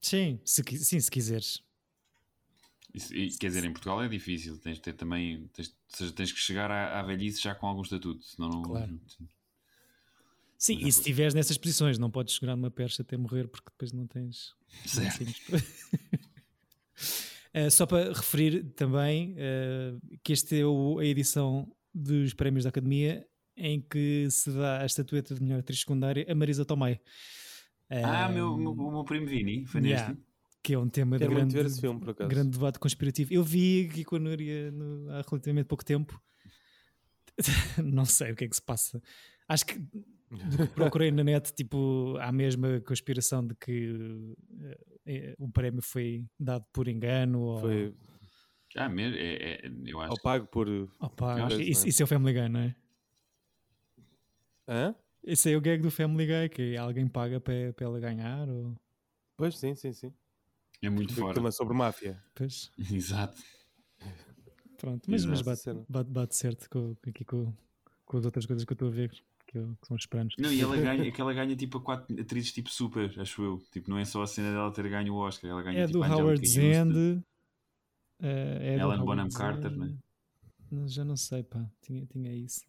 Sim, 0.00 0.40
se, 0.44 0.62
sim, 0.78 1.00
se 1.00 1.10
quiseres. 1.10 1.62
Isso- 2.92 3.14
e, 3.14 3.30
quer 3.30 3.48
dizer, 3.48 3.64
em 3.64 3.72
Portugal 3.72 4.02
é 4.02 4.08
difícil. 4.08 4.58
Tens 4.58 4.76
de 4.76 4.82
ter 4.82 4.92
também. 4.94 5.48
Tens, 5.48 5.68
ou 5.68 5.96
seja, 5.96 6.12
tens 6.12 6.32
que 6.32 6.38
chegar 6.38 6.70
à, 6.70 7.00
à 7.00 7.02
velhice 7.02 7.40
já 7.40 7.54
com 7.54 7.66
algum 7.66 7.82
estatuto. 7.82 8.24
Senão 8.24 8.48
não. 8.50 8.62
Claro. 8.62 9.00
Sim, 10.58 10.76
Mas 10.76 10.84
e 10.84 10.88
é 10.88 10.90
se 10.90 10.98
estiveres 11.00 11.34
nessas 11.34 11.58
posições, 11.58 11.98
não 11.98 12.10
podes 12.10 12.34
segurar 12.34 12.56
numa 12.56 12.70
percha 12.70 13.02
até 13.02 13.16
morrer 13.16 13.46
porque 13.48 13.70
depois 13.70 13.92
não 13.92 14.06
tens. 14.06 14.54
Certo. 14.86 15.24
Uh, 17.56 17.70
só 17.70 17.86
para 17.86 18.12
referir 18.12 18.64
também 18.74 19.32
uh, 19.34 20.18
que 20.22 20.32
esta 20.32 20.54
é 20.54 20.64
o- 20.64 20.98
a 20.98 21.04
edição 21.06 21.66
dos 21.94 22.34
prémios 22.34 22.64
da 22.64 22.68
Academia 22.68 23.26
em 23.56 23.80
que 23.80 24.28
se 24.30 24.50
dá 24.50 24.82
a 24.82 24.86
estatueta 24.86 25.34
de 25.34 25.42
melhor 25.42 25.60
atriz 25.60 25.80
secundária 25.80 26.26
a 26.28 26.34
Marisa 26.34 26.64
Tomei. 26.66 27.00
Ah, 27.88 28.28
Um, 28.28 28.32
meu, 28.34 28.56
meu- 28.58 28.72
o 28.72 28.90
meu 28.92 29.04
primo 29.04 29.26
Vini 29.26 29.64
foi 29.64 29.80
yeah. 29.80 30.08
neste. 30.10 30.22
Que 30.62 30.74
é 30.74 30.78
um 30.78 30.88
tema 30.88 31.16
de 31.16 31.20
Quero 31.24 31.32
muito 31.32 31.52
grande, 31.52 31.54
ver 31.54 31.66
esse 31.70 31.80
filme, 31.80 32.00
por 32.00 32.10
acaso. 32.10 32.28
grande 32.28 32.50
debate 32.50 32.78
conspirativo. 32.78 33.32
Eu 33.32 33.42
vi 33.44 33.88
aqui 33.90 34.04
com 34.04 34.16
a 34.16 34.18
Núria 34.18 34.70
no- 34.72 35.08
há 35.12 35.22
relativamente 35.26 35.66
pouco 35.66 35.84
tempo. 35.84 36.20
não 37.82 38.04
sei 38.04 38.32
o 38.32 38.36
que 38.36 38.44
é 38.44 38.48
que 38.48 38.56
se 38.56 38.62
passa. 38.62 39.00
Acho 39.48 39.64
que 39.66 39.80
procurei 40.74 41.10
na 41.10 41.22
net, 41.24 41.52
tipo, 41.54 42.16
há 42.18 42.28
a 42.28 42.32
mesma 42.32 42.80
conspiração 42.80 43.46
de 43.46 43.54
que 43.54 44.34
eh, 45.06 45.34
o 45.38 45.48
prémio 45.50 45.82
foi 45.82 46.24
dado 46.38 46.64
por 46.72 46.88
engano 46.88 47.40
ou, 47.40 47.60
Foi 47.60 47.94
Ah, 48.76 48.88
mesmo? 48.88 49.16
É, 49.16 49.66
é- 49.66 49.72
eu 49.86 50.00
acho. 50.00 50.10
ao 50.12 50.18
pago 50.20 50.46
por. 50.48 50.68
Eu 50.68 50.88
acho 51.46 51.56
que 51.56 51.62
isso, 51.62 51.86
é. 51.86 51.88
isso 51.88 52.02
é 52.02 52.04
o 52.04 52.08
Family 52.08 52.32
Guy, 52.38 52.48
não 52.48 52.60
é? 52.60 52.76
Hã? 54.68 54.94
Esse 55.22 55.52
é 55.52 55.56
o 55.56 55.60
gag 55.60 55.82
do 55.82 55.90
Family 55.90 56.26
Guy, 56.26 56.48
que 56.50 56.76
alguém 56.76 57.08
paga 57.08 57.40
para, 57.40 57.72
para 57.72 57.84
ela 57.86 57.98
ganhar, 58.00 58.48
ou... 58.48 58.74
Pois 59.36 59.58
sim, 59.58 59.74
sim, 59.74 59.92
sim. 59.92 60.12
É 60.82 60.88
muito 60.90 61.14
Foi 61.14 61.22
fora. 61.22 61.34
tema 61.34 61.50
sobre 61.50 61.74
máfia. 61.74 62.22
Pois, 62.34 62.70
Exato. 62.78 63.42
pronto. 64.76 65.10
Mas, 65.10 65.24
mas 65.24 65.40
Exato. 65.40 65.44
bate, 65.50 65.62
Cena. 65.62 65.86
bate, 65.88 66.10
bate 66.10 66.36
certo 66.36 66.68
com- 66.70 66.96
aqui 67.08 67.24
com, 67.24 67.52
com 68.04 68.18
as 68.18 68.24
outras 68.24 68.46
coisas 68.46 68.64
que 68.64 68.72
eu 68.72 68.74
estou 68.74 68.88
a 68.88 68.90
ver, 68.92 69.10
que, 69.64 69.76
que 69.80 69.86
são 69.86 69.96
os 69.96 70.06
planos. 70.06 70.34
Não, 70.38 70.52
e 70.52 70.60
ela 70.60 70.76
ganha, 70.76 71.10
que 71.10 71.20
ela 71.20 71.32
ganha 71.32 71.56
tipo 71.56 71.78
a 71.78 71.80
quatro 71.82 72.20
atrizes 72.20 72.52
tipo 72.52 72.70
super, 72.70 73.18
acho 73.20 73.42
eu. 73.42 73.62
Tipo, 73.72 73.90
não 73.90 73.98
é 73.98 74.04
só 74.04 74.22
a 74.22 74.26
cena 74.26 74.50
dela 74.50 74.72
ter 74.72 74.88
ganho 74.88 75.14
o 75.14 75.16
Oscar, 75.18 75.50
ela 75.50 75.62
ganha 75.62 75.80
É 75.80 75.86
tipo 75.86 75.98
do 75.98 76.04
Howard. 76.04 76.46
Zend. 76.46 77.22
eh, 78.20 78.58
é 78.76 78.78
Ellen 78.80 79.04
Bonham 79.04 79.28
Carter, 79.30 79.70
Zend. 79.70 79.78
né? 79.78 79.96
Não, 80.70 80.88
Já 80.88 81.04
não 81.04 81.16
sei, 81.16 81.42
pá. 81.42 81.64
Tinha, 81.82 82.04
tinha 82.06 82.34
isso. 82.34 82.64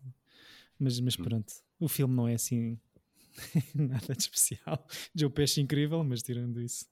Mas, 0.79 0.99
mas 0.99 1.17
Hum. 1.19 1.23
pronto. 1.23 1.53
O 1.79 1.87
filme 1.87 2.13
não 2.15 2.27
é 2.27 2.35
assim 2.35 2.79
nada 3.75 4.13
de 4.15 4.21
especial. 4.21 4.85
Joe 5.15 5.29
Pesci 5.29 5.61
incrível, 5.61 6.03
mas 6.03 6.21
tirando 6.23 6.61
isso. 6.61 6.85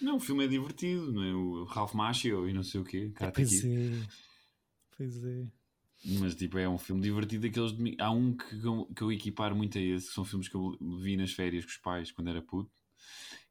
Não, 0.00 0.16
o 0.16 0.20
filme 0.20 0.44
é 0.44 0.48
divertido, 0.48 1.12
não 1.12 1.22
é? 1.22 1.32
O 1.34 1.64
Ralph 1.64 1.94
Macchio 1.94 2.48
e 2.48 2.52
não 2.52 2.62
sei 2.64 2.80
o 2.80 2.84
quê. 2.84 3.10
Karate 3.14 3.36
Pois 3.36 3.60
Kid. 3.60 3.68
é. 3.68 4.08
Pois 4.96 5.24
é. 5.24 5.46
Mas 6.04 6.34
tipo, 6.34 6.58
é 6.58 6.68
um 6.68 6.78
filme 6.78 7.00
divertido 7.00 7.46
daqueles. 7.46 7.72
de- 7.72 7.96
Há 8.00 8.10
um 8.10 8.36
que 8.36 8.64
eu, 8.64 8.86
que 8.94 9.02
eu 9.02 9.12
equiparo 9.12 9.54
muito 9.54 9.78
a 9.78 9.80
esse, 9.80 10.08
que 10.08 10.14
são 10.14 10.24
filmes 10.24 10.48
que 10.48 10.54
eu 10.56 10.76
vi 11.00 11.16
nas 11.16 11.32
férias 11.32 11.64
com 11.64 11.70
os 11.70 11.76
pais 11.76 12.10
quando 12.10 12.28
era 12.28 12.42
puto, 12.42 12.70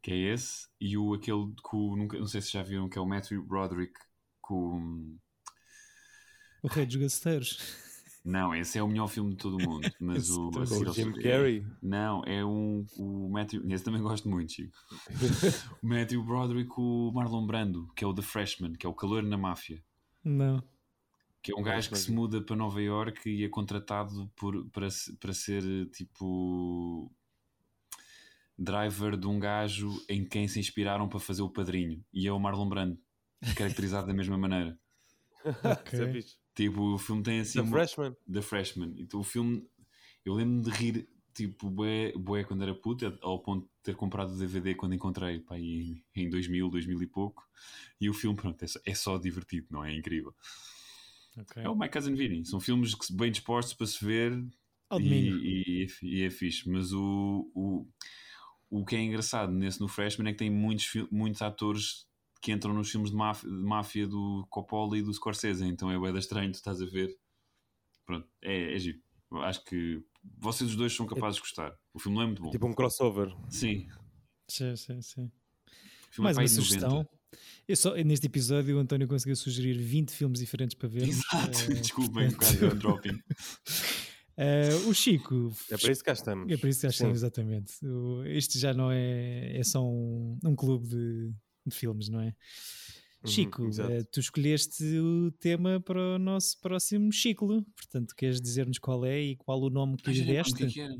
que 0.01 0.11
é 0.11 0.17
esse, 0.33 0.67
e 0.79 0.97
o 0.97 1.13
aquele 1.13 1.53
que 1.55 1.75
o, 1.75 1.95
nunca, 1.95 2.19
não 2.19 2.27
sei 2.27 2.41
se 2.41 2.51
já 2.51 2.61
viram, 2.61 2.89
que 2.89 2.97
é 2.97 3.01
o 3.01 3.05
Matthew 3.05 3.43
Broderick 3.43 3.93
com. 4.41 5.17
O 6.61 6.67
Rei 6.67 6.85
dos 6.85 6.95
Gaceteiros. 6.97 7.57
Não, 8.23 8.53
esse 8.53 8.77
é 8.77 8.83
o 8.83 8.87
melhor 8.87 9.07
filme 9.07 9.31
de 9.31 9.37
todo 9.37 9.57
o 9.57 9.61
mundo. 9.67 9.89
Mas 9.99 10.29
Esse 10.29 10.33
o. 10.33 10.49
O 10.49 10.93
Jim 10.93 11.11
Carrey. 11.13 11.65
Não, 11.81 12.23
é 12.25 12.45
um, 12.45 12.85
o 12.97 13.29
Matthew. 13.29 13.67
Esse 13.71 13.83
também 13.83 14.01
gosto 14.01 14.29
muito, 14.29 14.51
Chico. 14.51 14.77
o 15.81 15.87
Matthew 15.87 16.23
Broderick, 16.23 16.71
o 16.77 17.11
Marlon 17.11 17.47
Brando, 17.47 17.91
que 17.95 18.03
é 18.03 18.07
o 18.07 18.13
The 18.13 18.21
Freshman, 18.21 18.73
que 18.73 18.85
é 18.85 18.89
o 18.89 18.93
calor 18.93 19.23
na 19.23 19.37
máfia. 19.37 19.83
Não. 20.23 20.63
Que 21.41 21.51
é 21.51 21.55
um 21.55 21.63
gajo 21.63 21.89
que 21.89 21.97
se 21.97 22.11
muda 22.11 22.41
para 22.41 22.55
Nova 22.55 22.81
York 22.81 23.27
e 23.29 23.43
é 23.43 23.49
contratado 23.49 24.31
por, 24.35 24.65
para, 24.69 24.87
para 25.19 25.33
ser 25.33 25.63
tipo 25.89 27.11
driver 28.57 29.17
de 29.17 29.25
um 29.27 29.39
gajo 29.39 30.03
em 30.07 30.23
quem 30.23 30.47
se 30.47 30.59
inspiraram 30.59 31.09
para 31.09 31.19
fazer 31.19 31.41
o 31.41 31.49
padrinho. 31.49 32.03
E 32.13 32.27
é 32.27 32.31
o 32.31 32.39
Marlon 32.39 32.69
Brando, 32.69 32.99
caracterizado 33.57 34.07
da 34.07 34.13
mesma 34.13 34.37
maneira. 34.37 34.77
Ok. 35.63 36.19
Isso 36.19 36.37
é. 36.37 36.41
Tipo, 36.53 36.93
o 36.93 36.97
filme 36.97 37.23
tem 37.23 37.39
assim. 37.39 37.63
The 37.63 37.69
Freshman. 37.69 38.15
The 38.31 38.41
Freshman. 38.41 38.95
Então 38.99 39.19
o 39.19 39.23
filme, 39.23 39.67
eu 40.25 40.33
lembro-me 40.33 40.63
de 40.63 40.69
rir, 40.69 41.09
tipo, 41.33 41.69
bué, 41.69 42.11
bué 42.13 42.43
quando 42.43 42.61
era 42.61 42.75
puta, 42.75 43.17
ao 43.21 43.39
ponto 43.39 43.65
de 43.65 43.71
ter 43.83 43.95
comprado 43.95 44.33
o 44.33 44.37
DVD 44.37 44.75
quando 44.75 44.93
encontrei, 44.93 45.39
pá, 45.39 45.57
em, 45.57 46.03
em 46.15 46.29
2000, 46.29 46.69
2000 46.69 47.01
e 47.01 47.07
pouco. 47.07 47.47
E 47.99 48.09
o 48.09 48.13
filme, 48.13 48.35
pronto, 48.35 48.61
é 48.63 48.67
só, 48.67 48.79
é 48.85 48.93
só 48.93 49.17
divertido, 49.17 49.67
não 49.71 49.83
é? 49.83 49.93
É 49.93 49.97
incrível. 49.97 50.35
Ok. 51.37 51.63
É 51.63 51.69
o 51.69 51.75
My 51.75 51.89
Cousin 51.89 52.13
Vinny. 52.13 52.45
São 52.45 52.59
filmes 52.59 52.93
que 52.93 53.13
bem 53.13 53.31
dispostos 53.31 53.73
para 53.73 53.87
se 53.87 54.03
ver 54.03 54.33
e, 54.99 55.85
e, 55.85 55.87
e 56.01 56.23
é 56.23 56.29
fixe. 56.29 56.69
Mas 56.69 56.91
o, 56.91 57.49
o, 57.55 57.87
o 58.69 58.85
que 58.85 58.95
é 58.95 59.01
engraçado 59.01 59.51
nesse 59.51 59.79
no 59.79 59.87
Freshman 59.87 60.29
é 60.29 60.33
que 60.33 60.39
tem 60.39 60.49
muitos, 60.49 60.89
muitos 61.11 61.41
atores 61.41 62.05
que 62.41 62.51
entram 62.51 62.73
nos 62.73 62.89
filmes 62.91 63.11
de 63.11 63.15
máfia, 63.15 63.49
de 63.49 63.55
máfia 63.55 64.07
do 64.07 64.45
Coppola 64.49 64.97
e 64.97 65.01
do 65.01 65.13
Scorsese. 65.13 65.65
Então 65.65 65.91
é 65.91 65.97
bué 65.97 66.11
estranho, 66.17 66.51
tu 66.51 66.55
estás 66.55 66.81
a 66.81 66.85
ver. 66.85 67.15
Pronto, 68.05 68.27
é, 68.41 68.75
é 68.75 68.79
giro. 68.79 68.99
Acho 69.43 69.63
que 69.63 70.03
vocês 70.37 70.69
os 70.69 70.75
dois 70.75 70.93
são 70.93 71.05
capazes 71.05 71.35
de 71.35 71.41
gostar. 71.41 71.73
O 71.93 71.99
filme 71.99 72.17
não 72.17 72.23
é 72.23 72.25
muito 72.25 72.41
bom. 72.41 72.49
Tipo 72.49 72.67
um 72.67 72.73
crossover. 72.73 73.33
Sim. 73.49 73.87
Sim, 74.49 74.75
sim, 74.75 75.01
sim. 75.01 75.31
O 76.09 76.13
filme 76.13 76.33
Mais 76.33 76.57
é 76.57 76.59
uma 76.59 76.67
de 76.67 76.79
90. 76.79 77.20
Eu 77.67 77.75
só, 77.75 77.95
neste 77.95 78.25
episódio 78.27 78.75
o 78.77 78.79
António 78.79 79.07
conseguiu 79.07 79.35
sugerir 79.35 79.77
20 79.77 80.11
filmes 80.11 80.39
diferentes 80.39 80.75
para 80.75 80.89
vermos. 80.89 81.15
Exato, 81.17 81.71
Eh, 81.71 81.75
desculpem, 81.75 82.27
um 82.27 82.31
portanto, 82.31 82.53
bocado 82.53 82.73
de 82.73 82.79
dropping. 82.79 83.19
eh, 84.37 84.69
o 84.87 84.93
Chico. 84.93 85.53
É 85.69 85.77
para 85.77 85.91
isso 85.91 86.01
que 86.01 86.05
cá 86.05 86.13
estamos. 86.13 86.51
É 86.51 86.57
para 86.57 86.69
isso 86.69 86.79
que 86.81 86.87
Sim. 86.87 86.91
estamos, 86.93 87.17
exatamente. 87.17 87.85
O- 87.85 88.23
Este 88.25 88.57
já 88.59 88.73
não 88.73 88.91
é. 88.91 89.57
É 89.57 89.63
só 89.63 89.83
um, 89.85 90.37
um 90.43 90.55
clube 90.55 90.87
de, 90.87 91.31
de 91.65 91.75
filmes, 91.75 92.09
não 92.09 92.21
é? 92.21 92.33
Uhum, 93.23 93.29
Chico, 93.31 93.69
eh, 93.81 94.03
tu 94.11 94.19
escolheste 94.19 94.83
o 94.97 95.31
tema 95.33 95.79
para 95.79 96.15
o 96.15 96.19
nosso 96.19 96.59
próximo 96.59 97.13
ciclo. 97.13 97.63
Portanto, 97.75 98.15
queres 98.15 98.41
dizer-nos 98.41 98.79
qual 98.79 99.05
é 99.05 99.21
e 99.21 99.35
qual 99.35 99.61
o 99.61 99.69
nome 99.69 99.95
que 99.97 100.11
lhe 100.11 100.23
deste? 100.25 100.55
que 100.55 100.97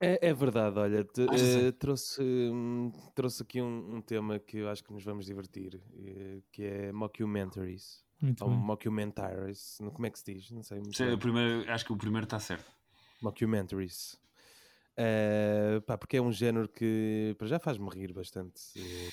é. 0.00 0.28
É, 0.28 0.34
verdade, 0.34 0.78
olha, 0.78 1.04
te- 1.04 1.22
eh, 1.22 1.72
trouxe, 1.72 2.22
hum, 2.22 2.90
trouxe 3.14 3.42
aqui 3.42 3.60
um, 3.60 3.96
um 3.96 4.00
tema 4.02 4.38
que 4.38 4.58
eu 4.58 4.68
acho 4.68 4.82
que 4.82 4.92
nos 4.92 5.04
vamos 5.04 5.26
divertir, 5.26 5.80
eh, 5.98 6.42
que 6.50 6.62
é 6.64 6.92
mockumentaries. 6.92 8.04
Muito 8.20 8.42
Ou 8.44 8.50
bem. 8.50 8.58
mockumentaries, 8.58 9.78
como 9.94 10.06
é 10.06 10.10
que 10.10 10.18
se 10.18 10.34
diz? 10.34 10.50
Não 10.50 10.62
sei. 10.62 10.78
muito 10.80 11.02
o 11.14 11.18
primeiro- 11.18 11.70
acho 11.70 11.84
que 11.84 11.92
o 11.92 11.96
primeiro 11.96 12.24
está 12.24 12.38
certo. 12.38 12.70
Mockumentaries. 13.20 14.18
Eh, 14.96 15.80
pá, 15.86 15.96
porque 15.96 16.16
é 16.18 16.22
um 16.22 16.32
género 16.32 16.68
que 16.68 17.34
para 17.38 17.46
já 17.46 17.58
faz-me 17.58 17.88
rir 17.88 18.12
bastante 18.12 18.60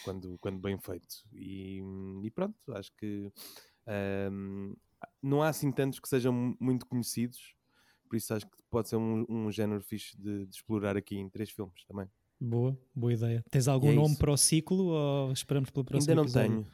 quando, 0.01 0.37
quando 0.39 0.59
bem 0.59 0.77
feito. 0.77 1.23
E, 1.33 1.81
e 2.23 2.31
pronto, 2.31 2.55
acho 2.73 2.91
que 2.97 3.31
ahm, 3.85 4.73
não 5.21 5.41
há 5.41 5.49
assim 5.49 5.71
tantos 5.71 5.99
que 5.99 6.09
sejam 6.09 6.33
mu- 6.33 6.57
muito 6.59 6.85
conhecidos, 6.85 7.55
por 8.07 8.15
isso 8.15 8.33
acho 8.33 8.45
que 8.45 8.57
pode 8.69 8.89
ser 8.89 8.95
um, 8.95 9.25
um 9.29 9.51
género 9.51 9.81
fixe 9.81 10.15
de, 10.17 10.45
de 10.45 10.55
explorar 10.55 10.95
aqui 10.97 11.17
em 11.17 11.29
três 11.29 11.49
filmes 11.49 11.83
também. 11.87 12.07
Boa, 12.39 12.77
boa 12.95 13.13
ideia. 13.13 13.43
Tens 13.49 13.67
algum 13.67 13.91
é 13.91 13.95
nome 13.95 14.09
isso. 14.11 14.19
para 14.19 14.31
o 14.31 14.37
ciclo 14.37 14.85
ou 14.87 15.31
esperamos 15.31 15.69
pelo 15.69 15.83
próximo 15.85 16.11
Ainda 16.11 16.15
não 16.21 16.23
episódio? 16.23 16.49
tenho. 16.49 16.67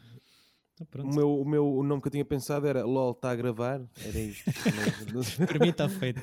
Então, 0.81 1.05
O 1.05 1.13
meu, 1.15 1.39
o 1.41 1.45
meu 1.45 1.73
o 1.77 1.83
nome 1.83 2.01
que 2.01 2.07
eu 2.07 2.11
tinha 2.11 2.25
pensado 2.25 2.65
era 2.67 2.83
LOL 2.83 3.11
está 3.11 3.29
a 3.31 3.35
gravar. 3.35 3.79
Era 4.03 4.19
isto. 4.19 4.43
Mas- 5.13 5.35
Para 5.47 5.59
mim 5.59 5.69
está 5.69 5.87
feito. 5.87 6.21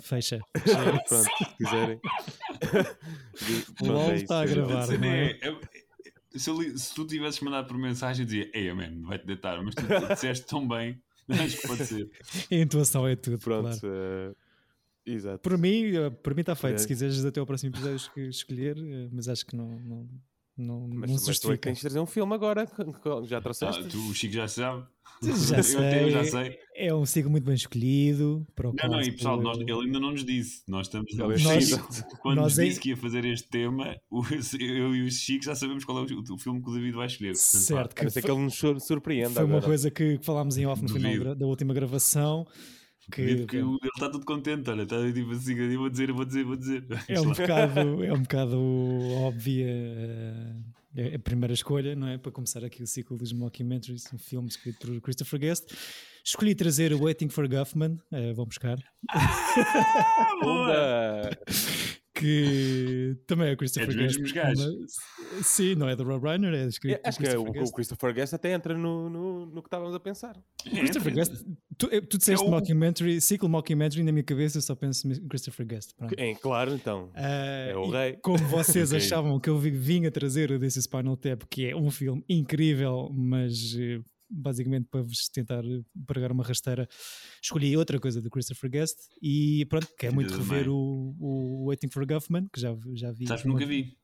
Fecha. 0.00 0.40
Pronto, 0.52 1.14
se 1.14 1.56
quiserem. 1.58 2.00
LOL 3.82 4.10
é 4.12 4.14
está 4.16 4.40
a 4.42 4.46
gravar, 4.46 4.86
não 4.98 5.04
é? 5.08 5.30
é- 5.32 5.48
é- 5.48 5.82
se, 6.38 6.48
eu 6.48 6.78
se 6.78 6.94
tu 6.94 7.06
tivesses 7.06 7.40
mandado 7.40 7.68
por 7.68 7.76
mensagem, 7.76 8.22
eu 8.22 8.26
dizia: 8.26 8.50
Ei, 8.54 8.72
man, 8.72 9.02
vai-te 9.02 9.26
deitar. 9.26 9.62
Mas 9.62 9.74
tu 9.74 9.82
disseste 10.08 10.46
tão 10.46 10.66
bem, 10.66 10.98
acho 11.40 11.60
que 11.60 11.66
pode 11.68 11.86
ser. 11.86 12.10
A 12.50 12.54
intuação 12.54 13.06
é 13.06 13.16
tudo, 13.16 13.38
Pronto, 13.38 13.80
claro. 13.80 13.80
eh, 13.84 14.34
exato. 15.06 15.38
Por 15.38 15.58
mim, 15.58 15.94
eh, 15.96 16.10
por 16.10 16.34
mim 16.34 16.40
está 16.40 16.54
feito. 16.54 16.76
É. 16.76 16.78
Se 16.78 16.86
quiseres 16.86 17.24
até 17.24 17.40
ao 17.40 17.46
próximo 17.46 17.74
episódio 17.74 18.28
escolher, 18.28 18.76
eh, 18.78 19.08
mas 19.12 19.28
acho 19.28 19.46
que 19.46 19.56
não, 19.56 19.68
não, 19.80 20.08
não, 20.56 20.88
Mas, 20.88 20.90
não 20.90 20.98
mas 20.98 21.10
tu 21.10 21.14
é 21.14 21.16
que 21.16 21.26
justifica. 21.32 21.58
tens 21.58 21.74
de 21.76 21.80
trazer 21.82 22.00
um 22.00 22.06
filme 22.06 22.34
agora. 22.34 22.66
que- 22.66 22.84
que 22.84 23.26
Já 23.26 23.38
Ah, 23.38 23.40
trouxeste? 23.40 23.84
tu, 23.88 23.98
o 24.10 24.14
Chico 24.14 24.34
já 24.34 24.46
sabe. 24.48 24.84
Já 25.22 25.56
eu, 25.58 25.62
sei. 25.62 26.04
eu 26.04 26.10
já 26.10 26.24
sei. 26.24 26.58
É 26.74 26.92
um 26.94 27.04
ciclo 27.06 27.30
muito 27.30 27.44
bem 27.44 27.54
escolhido. 27.54 28.46
Para 28.56 28.70
o 28.70 28.74
Não, 28.74 28.88
não, 28.88 29.00
e 29.00 29.12
pessoal, 29.12 29.40
nós- 29.40 29.58
ele 29.58 29.72
ainda 29.72 30.00
não 30.00 30.10
nos 30.12 30.24
disse. 30.24 30.62
Nós 30.68 30.86
estamos 30.88 31.12
é 31.12 31.16
Nós- 31.16 31.40
Chico, 31.40 31.88
Quando 32.22 32.36
nós 32.36 32.52
nos 32.52 32.58
é- 32.58 32.64
disse 32.64 32.80
que 32.80 32.88
ia 32.90 32.96
fazer 32.96 33.24
este 33.24 33.48
tema, 33.48 33.96
o- 34.10 34.22
eu 34.58 34.94
e 34.96 35.02
o 35.06 35.10
Chico 35.10 35.44
já 35.44 35.54
sabemos 35.54 35.84
qual 35.84 35.98
é 35.98 36.02
o, 36.02 36.34
o 36.34 36.38
filme 36.38 36.62
que 36.62 36.70
o 36.70 36.72
David 36.74 36.92
vai 36.94 37.06
escolher. 37.06 37.32
Portanto, 37.32 37.60
Certo, 37.60 37.92
A 37.92 37.94
que 38.04 38.10
foi, 38.10 38.22
que 38.22 38.30
ele 38.30 38.40
nos 38.40 38.54
sur- 38.54 38.80
surpreenda 38.80 39.30
foi 39.30 39.44
uma 39.44 39.56
agora. 39.56 39.66
coisa 39.66 39.90
que 39.90 40.18
falámos 40.22 40.56
em 40.56 40.66
off 40.66 40.82
no 40.82 40.88
final 40.88 41.10
Duvido. 41.12 41.24
da, 41.24 41.34
da 41.34 41.46
última 41.46 41.72
gravação. 41.74 42.46
Pá, 43.10 43.16
Que 43.16 43.24
David, 43.26 43.46
que 43.46 43.56
o- 43.58 43.78
ele 43.82 43.90
está 43.94 44.08
tudo 44.10 44.24
contente, 44.24 44.68
olha, 44.70 44.82
está 44.82 44.96
tipo 45.12 45.30
assim, 45.32 45.54
eu 45.54 45.78
vou 45.78 45.90
dizer, 45.90 46.08
eu 46.08 46.14
vou 46.14 46.24
dizer, 46.24 46.40
eu 46.40 46.46
vou 46.46 46.56
dizer. 46.56 46.84
é 47.08 47.20
um 47.20 47.28
bocado, 47.30 48.04
é 48.04 48.12
um 48.12 48.22
bocado 48.22 48.58
óbvia 49.24 49.66
eh, 50.96 51.14
a 51.14 51.18
primeira 51.18 51.52
escolha, 51.54 51.94
não 51.96 52.06
é? 52.08 52.18
Para 52.18 52.30
começar 52.32 52.64
aqui 52.64 52.82
o 52.82 52.86
ciclo 52.86 53.16
dos 53.16 53.32
mockumentaries, 53.32 54.04
um 54.12 54.18
filme 54.18 54.48
escrito 54.48 54.86
por 54.86 55.00
Christopher 55.00 55.40
Guest. 55.40 55.72
Escolhi 56.24 56.54
trazer 56.54 56.92
o 56.92 57.02
Waiting 57.02 57.28
for 57.28 57.48
Guffman, 57.48 57.98
eh, 58.12 58.32
vão 58.32 58.44
buscar, 58.46 58.78
Pumba! 60.40 61.30
que 62.14 63.16
também 63.26 63.48
é 63.48 63.52
o 63.52 63.56
Christopher 63.56 63.90
É 63.90 63.92
Guest. 63.94 64.18
mesmos 64.18 64.32
gajos. 64.32 64.78
mas- 64.80 65.46
sim, 65.46 65.74
não 65.74 65.88
é 65.88 65.96
do 65.96 66.04
Rob 66.04 66.24
Reiner, 66.26 66.52
é 66.54 66.66
escrito 66.66 67.00
É, 67.04 67.08
Acho 67.08 67.18
que 67.18 67.26
é 67.26 67.30
o, 67.38 67.42
Christopher 67.44 67.50
o 67.50 67.52
Guest. 67.62 67.74
Christopher 67.74 68.14
Guest 68.14 68.34
até 68.34 68.52
entra 68.52 68.76
no, 68.76 69.08
no, 69.10 69.46
no 69.46 69.62
que 69.62 69.66
estávamos 69.68 69.94
a 69.94 70.00
pensar. 70.00 70.36
Christopher 70.62 71.14
Guest, 71.14 71.44
tu, 71.78 71.88
eh, 71.90 72.00
tu 72.00 72.18
disseste 72.18 72.44
É 72.44 72.48
o- 72.48 72.50
mockumentary, 72.50 73.20
ciclo 73.20 73.48
mockumentary, 73.48 74.02
na 74.02 74.12
minha 74.12 74.24
cabeça 74.24 74.58
eu 74.58 74.62
só 74.62 74.74
penso 74.74 75.08
em 75.08 75.14
Christopher 75.28 75.66
Guest. 75.66 75.94
Pronto. 75.96 76.14
É, 76.18 76.34
claro, 76.34 76.72
então. 76.74 77.10
Ah, 77.14 77.68
É 77.70 77.76
o 77.76 77.88
rei. 77.90 78.18
Como 78.22 78.38
vocês 78.48 78.92
achavam 78.94 79.40
que 79.40 79.48
eu 79.50 79.58
vi- 79.58 79.70
vinha 79.70 80.10
trazer 80.10 80.50
o 80.50 80.58
This 80.58 80.76
is 80.76 80.84
Spinal 80.84 81.16
Tap, 81.16 81.42
que 81.50 81.66
é 81.66 81.76
um 81.76 81.90
filme 81.90 82.24
incrível, 82.28 83.10
mas 83.12 83.74
eh, 83.78 84.00
basicamente 84.32 84.88
para 84.90 85.02
vos 85.02 85.28
tentar 85.28 85.64
eh, 85.64 85.82
pregar 86.06 86.32
uma 86.32 86.42
rasteira, 86.42 86.88
escolhi 87.42 87.76
outra 87.76 88.00
coisa 88.00 88.20
do 88.22 88.30
Christopher 88.30 88.70
Guest 88.70 88.96
e 89.22 89.66
pronto, 89.66 89.86
quero 89.98 90.12
Filho 90.14 90.14
muito 90.14 90.36
rever 90.36 90.68
o, 90.68 91.14
o 91.20 91.64
Waiting 91.66 91.90
for 91.90 92.06
Guffman, 92.06 92.48
que 92.52 92.60
já, 92.60 92.74
já 92.94 93.12
vi. 93.12 93.26
Sabes 93.26 93.42
que 93.42 93.48
nunca 93.48 93.66
vi. 93.66 93.96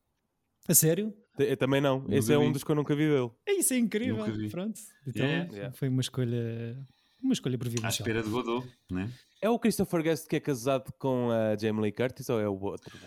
A 0.68 0.74
sério? 0.74 1.14
Eu 1.38 1.56
também 1.56 1.80
não. 1.80 2.00
Nunca 2.00 2.14
Esse 2.16 2.32
é 2.32 2.38
um 2.38 2.52
dos 2.52 2.62
que 2.62 2.70
eu 2.70 2.74
nunca 2.76 2.94
vi 2.94 3.08
dele. 3.08 3.30
É 3.46 3.52
isso, 3.54 3.72
é 3.72 3.78
incrível. 3.78 4.18
Nunca 4.18 4.32
vi. 4.32 4.48
Pronto. 4.50 4.78
Então 5.06 5.24
Yeah. 5.24 5.50
Yeah. 5.52 5.72
foi 5.76 5.88
uma 5.88 6.00
escolha, 6.02 6.76
uma 7.22 7.32
escolha 7.32 7.54
À 7.54 7.58
providencial. 7.58 7.90
espera 7.90 8.22
de 8.22 8.28
Godot, 8.28 8.68
né? 8.90 9.10
É 9.40 9.48
o 9.48 9.58
Christopher 9.58 10.02
Guest 10.02 10.26
que 10.28 10.36
é 10.36 10.40
casado 10.40 10.92
com 10.98 11.30
a 11.30 11.56
Jamie 11.56 11.80
Lee 11.82 11.92
Curtis 11.92 12.28
ou 12.28 12.38
é 12.40 12.48
o 12.48 12.60
outro? 12.60 12.98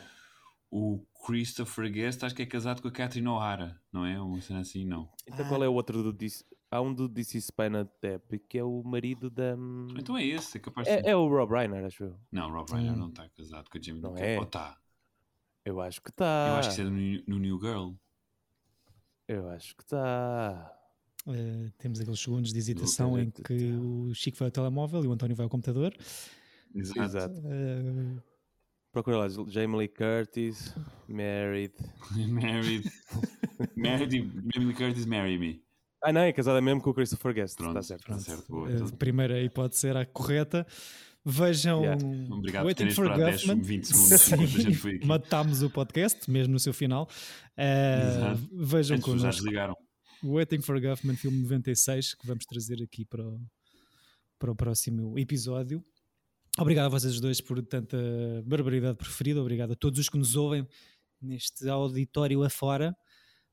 O 0.72 1.06
Christopher 1.28 1.92
Guest 1.92 2.24
acho 2.24 2.34
que 2.34 2.42
é 2.42 2.46
casado 2.46 2.82
com 2.82 2.88
a 2.88 2.92
Catherine 2.92 3.28
O'Hara, 3.28 3.80
não 3.92 4.06
é? 4.06 4.20
Uma 4.20 4.40
cena 4.42 4.62
assim, 4.62 4.86
não. 4.86 5.10
Então 5.28 5.46
Ah. 5.46 5.50
qual 5.50 5.64
é 5.64 5.68
o 5.68 5.74
outro 5.74 6.02
do? 6.02 6.18
Há 6.74 6.80
um 6.82 6.94
do 6.94 7.10
DC 7.10 7.38
Spina 7.42 7.84
Tap 7.86 8.32
que 8.48 8.58
é 8.58 8.64
o 8.64 8.82
marido 8.84 9.30
da. 9.30 9.56
Então 10.00 10.18
é 10.18 10.26
esse, 10.26 10.58
é 10.58 10.60
capaz 10.62 10.88
de. 10.88 10.94
É, 10.94 11.10
é 11.10 11.16
o 11.16 11.28
Rob 11.28 11.52
Reiner, 11.54 11.84
acho 11.86 12.06
eu. 12.06 12.16
Não, 12.32 12.50
Rob 12.50 12.72
Reiner 12.72 12.94
Hum. 12.94 12.98
não 12.98 13.10
está 13.10 13.28
casado 13.30 13.70
com 13.70 13.78
a 13.78 13.82
Jamie 13.82 14.02
Não 14.02 14.14
Lee 14.14 14.24
é? 14.24 14.38
Curtis. 14.38 14.40
Ou 14.40 14.44
está? 14.68 14.78
Eu 15.66 15.82
acho 15.82 16.02
que 16.02 16.10
está. 16.10 16.48
Eu 16.50 16.56
acho 16.56 16.70
que 16.70 16.74
isso 16.74 16.82
é 16.82 16.84
no, 16.86 16.92
New- 16.92 17.24
no 17.28 17.38
New 17.40 17.60
Girl. 17.60 17.92
Eu 19.28 19.50
acho 19.50 19.76
que 19.76 19.84
está. 19.84 20.78
Eh, 21.28 21.70
temos 21.78 22.00
aqueles 22.00 22.20
segundos 22.20 22.52
de 22.52 22.58
hesitação 22.58 23.20
em 23.20 23.30
que 23.30 23.72
o 23.74 24.14
Chico 24.14 24.38
vai 24.38 24.48
ao 24.48 24.52
telemóvel 24.52 25.04
e 25.04 25.08
o 25.08 25.12
António 25.12 25.36
vai 25.36 25.44
ao 25.44 25.50
computador. 25.50 25.94
Exato. 26.74 27.02
Exato. 27.02 27.42
Eh, 27.46 28.22
Procura 28.92 29.18
lá, 29.20 29.28
Jamie 29.48 29.78
Lee 29.78 29.88
Curtis, 29.88 30.74
Married. 31.08 31.74
Married. 32.30 32.92
Married. 33.76 34.12
Jamie 34.54 34.68
Lee 34.68 34.74
Curtis, 34.74 35.06
marry 35.06 35.38
me. 35.38 35.64
Ah, 36.04 36.12
não, 36.12 36.22
é 36.22 36.34
casada 36.34 36.60
mesmo 36.62 36.82
com 36.82 36.90
o 36.90 36.94
Christopher 36.94 37.34
Guest. 37.34 37.58
Pronto. 37.58 37.70
Está 37.78 37.84
certo. 37.84 38.06
Tá 38.08 38.18
certo, 38.20 38.48
boa. 38.50 38.68
a 38.68 38.72
Então- 38.72 38.88
primeira 38.90 39.42
hipótese 39.42 39.88
era 39.88 40.02
a 40.02 40.06
correta. 40.06 40.66
Vejam 41.24 41.82
Yeah. 41.84 42.04
Obrigado 42.34 42.64
por 42.64 42.66
Waiting 42.68 42.78
terem 42.80 42.94
for 42.96 43.06
esperado 43.06 43.24
10, 43.32 43.42
Guffman. 43.42 43.62
20 43.62 43.84
segundos 43.86 44.66
a 44.66 44.70
aqui. 44.90 45.06
Matámos 45.06 45.62
o 45.62 45.70
podcast, 45.70 46.32
mesmo 46.32 46.54
no 46.54 46.60
seu 46.60 46.74
final. 46.74 47.08
Eh, 47.56 48.02
Exato. 48.08 48.50
vejam 48.52 48.58
As 48.58 48.66
pessoas 48.66 48.96
já 48.98 49.02
connosco 49.28 49.42
desligaram. 49.44 49.78
Waiting 50.24 50.62
for 50.62 50.82
Guffman, 50.82 51.16
filme 51.16 51.38
96, 51.44 52.16
que 52.16 52.26
vamos 52.26 52.46
trazer 52.46 52.82
aqui 52.82 53.06
para 53.06 53.24
o, 53.24 53.40
para 54.40 54.52
o 54.52 54.56
próximo 54.56 55.18
episódio. 55.20 55.84
Obrigado 56.58 56.88
a 56.88 56.90
vocês 56.90 57.20
dois 57.20 57.40
por 57.40 57.62
tanta 57.62 57.98
barbaridade 58.44 58.98
preferida. 58.98 59.40
Obrigado 59.42 59.74
a 59.74 59.76
todos 59.76 60.00
os 60.00 60.10
que 60.10 60.18
nos 60.18 60.36
ouvem 60.36 60.68
neste 61.22 61.70
auditório 61.70 62.44
afora. 62.44 62.96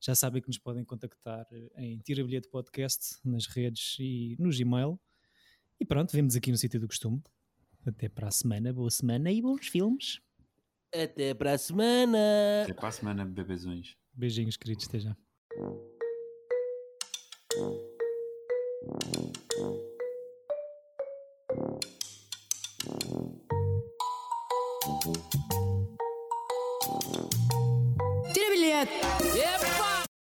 Já 0.01 0.15
sabem 0.15 0.41
que 0.41 0.47
nos 0.47 0.57
podem 0.57 0.85
contactar 0.85 1.45
em 1.75 1.99
Tira 1.99 2.23
Bilhete 2.23 2.47
Podcast 2.47 3.17
nas 3.23 3.45
redes 3.47 3.97
e 3.99 4.37
no 4.39 4.49
Gmail. 4.49 4.97
E 5.77 5.85
pronto, 5.85 6.11
vemos 6.11 6.35
aqui 6.37 6.51
no 6.51 6.57
sítio 6.57 6.79
do 6.79 6.87
costume. 6.87 7.21
Até 7.85 8.07
para 8.07 8.29
a 8.29 8.31
semana, 8.31 8.71
boa 8.71 8.89
semana 8.89 9.29
e 9.31 9.41
bons 9.41 9.67
filmes. 9.67 10.21
Até 10.93 11.33
para 11.33 11.53
a 11.53 11.57
semana! 11.57 12.63
Até 12.63 12.73
para 12.73 12.87
a 12.87 12.91
semana, 12.91 13.25
bebezões. 13.25 13.95
Beijinhos, 14.13 14.55
queridos, 14.57 14.87
até 14.87 14.99
já. 14.99 15.17
Tira 17.51 17.67
bilhete! 22.87 23.28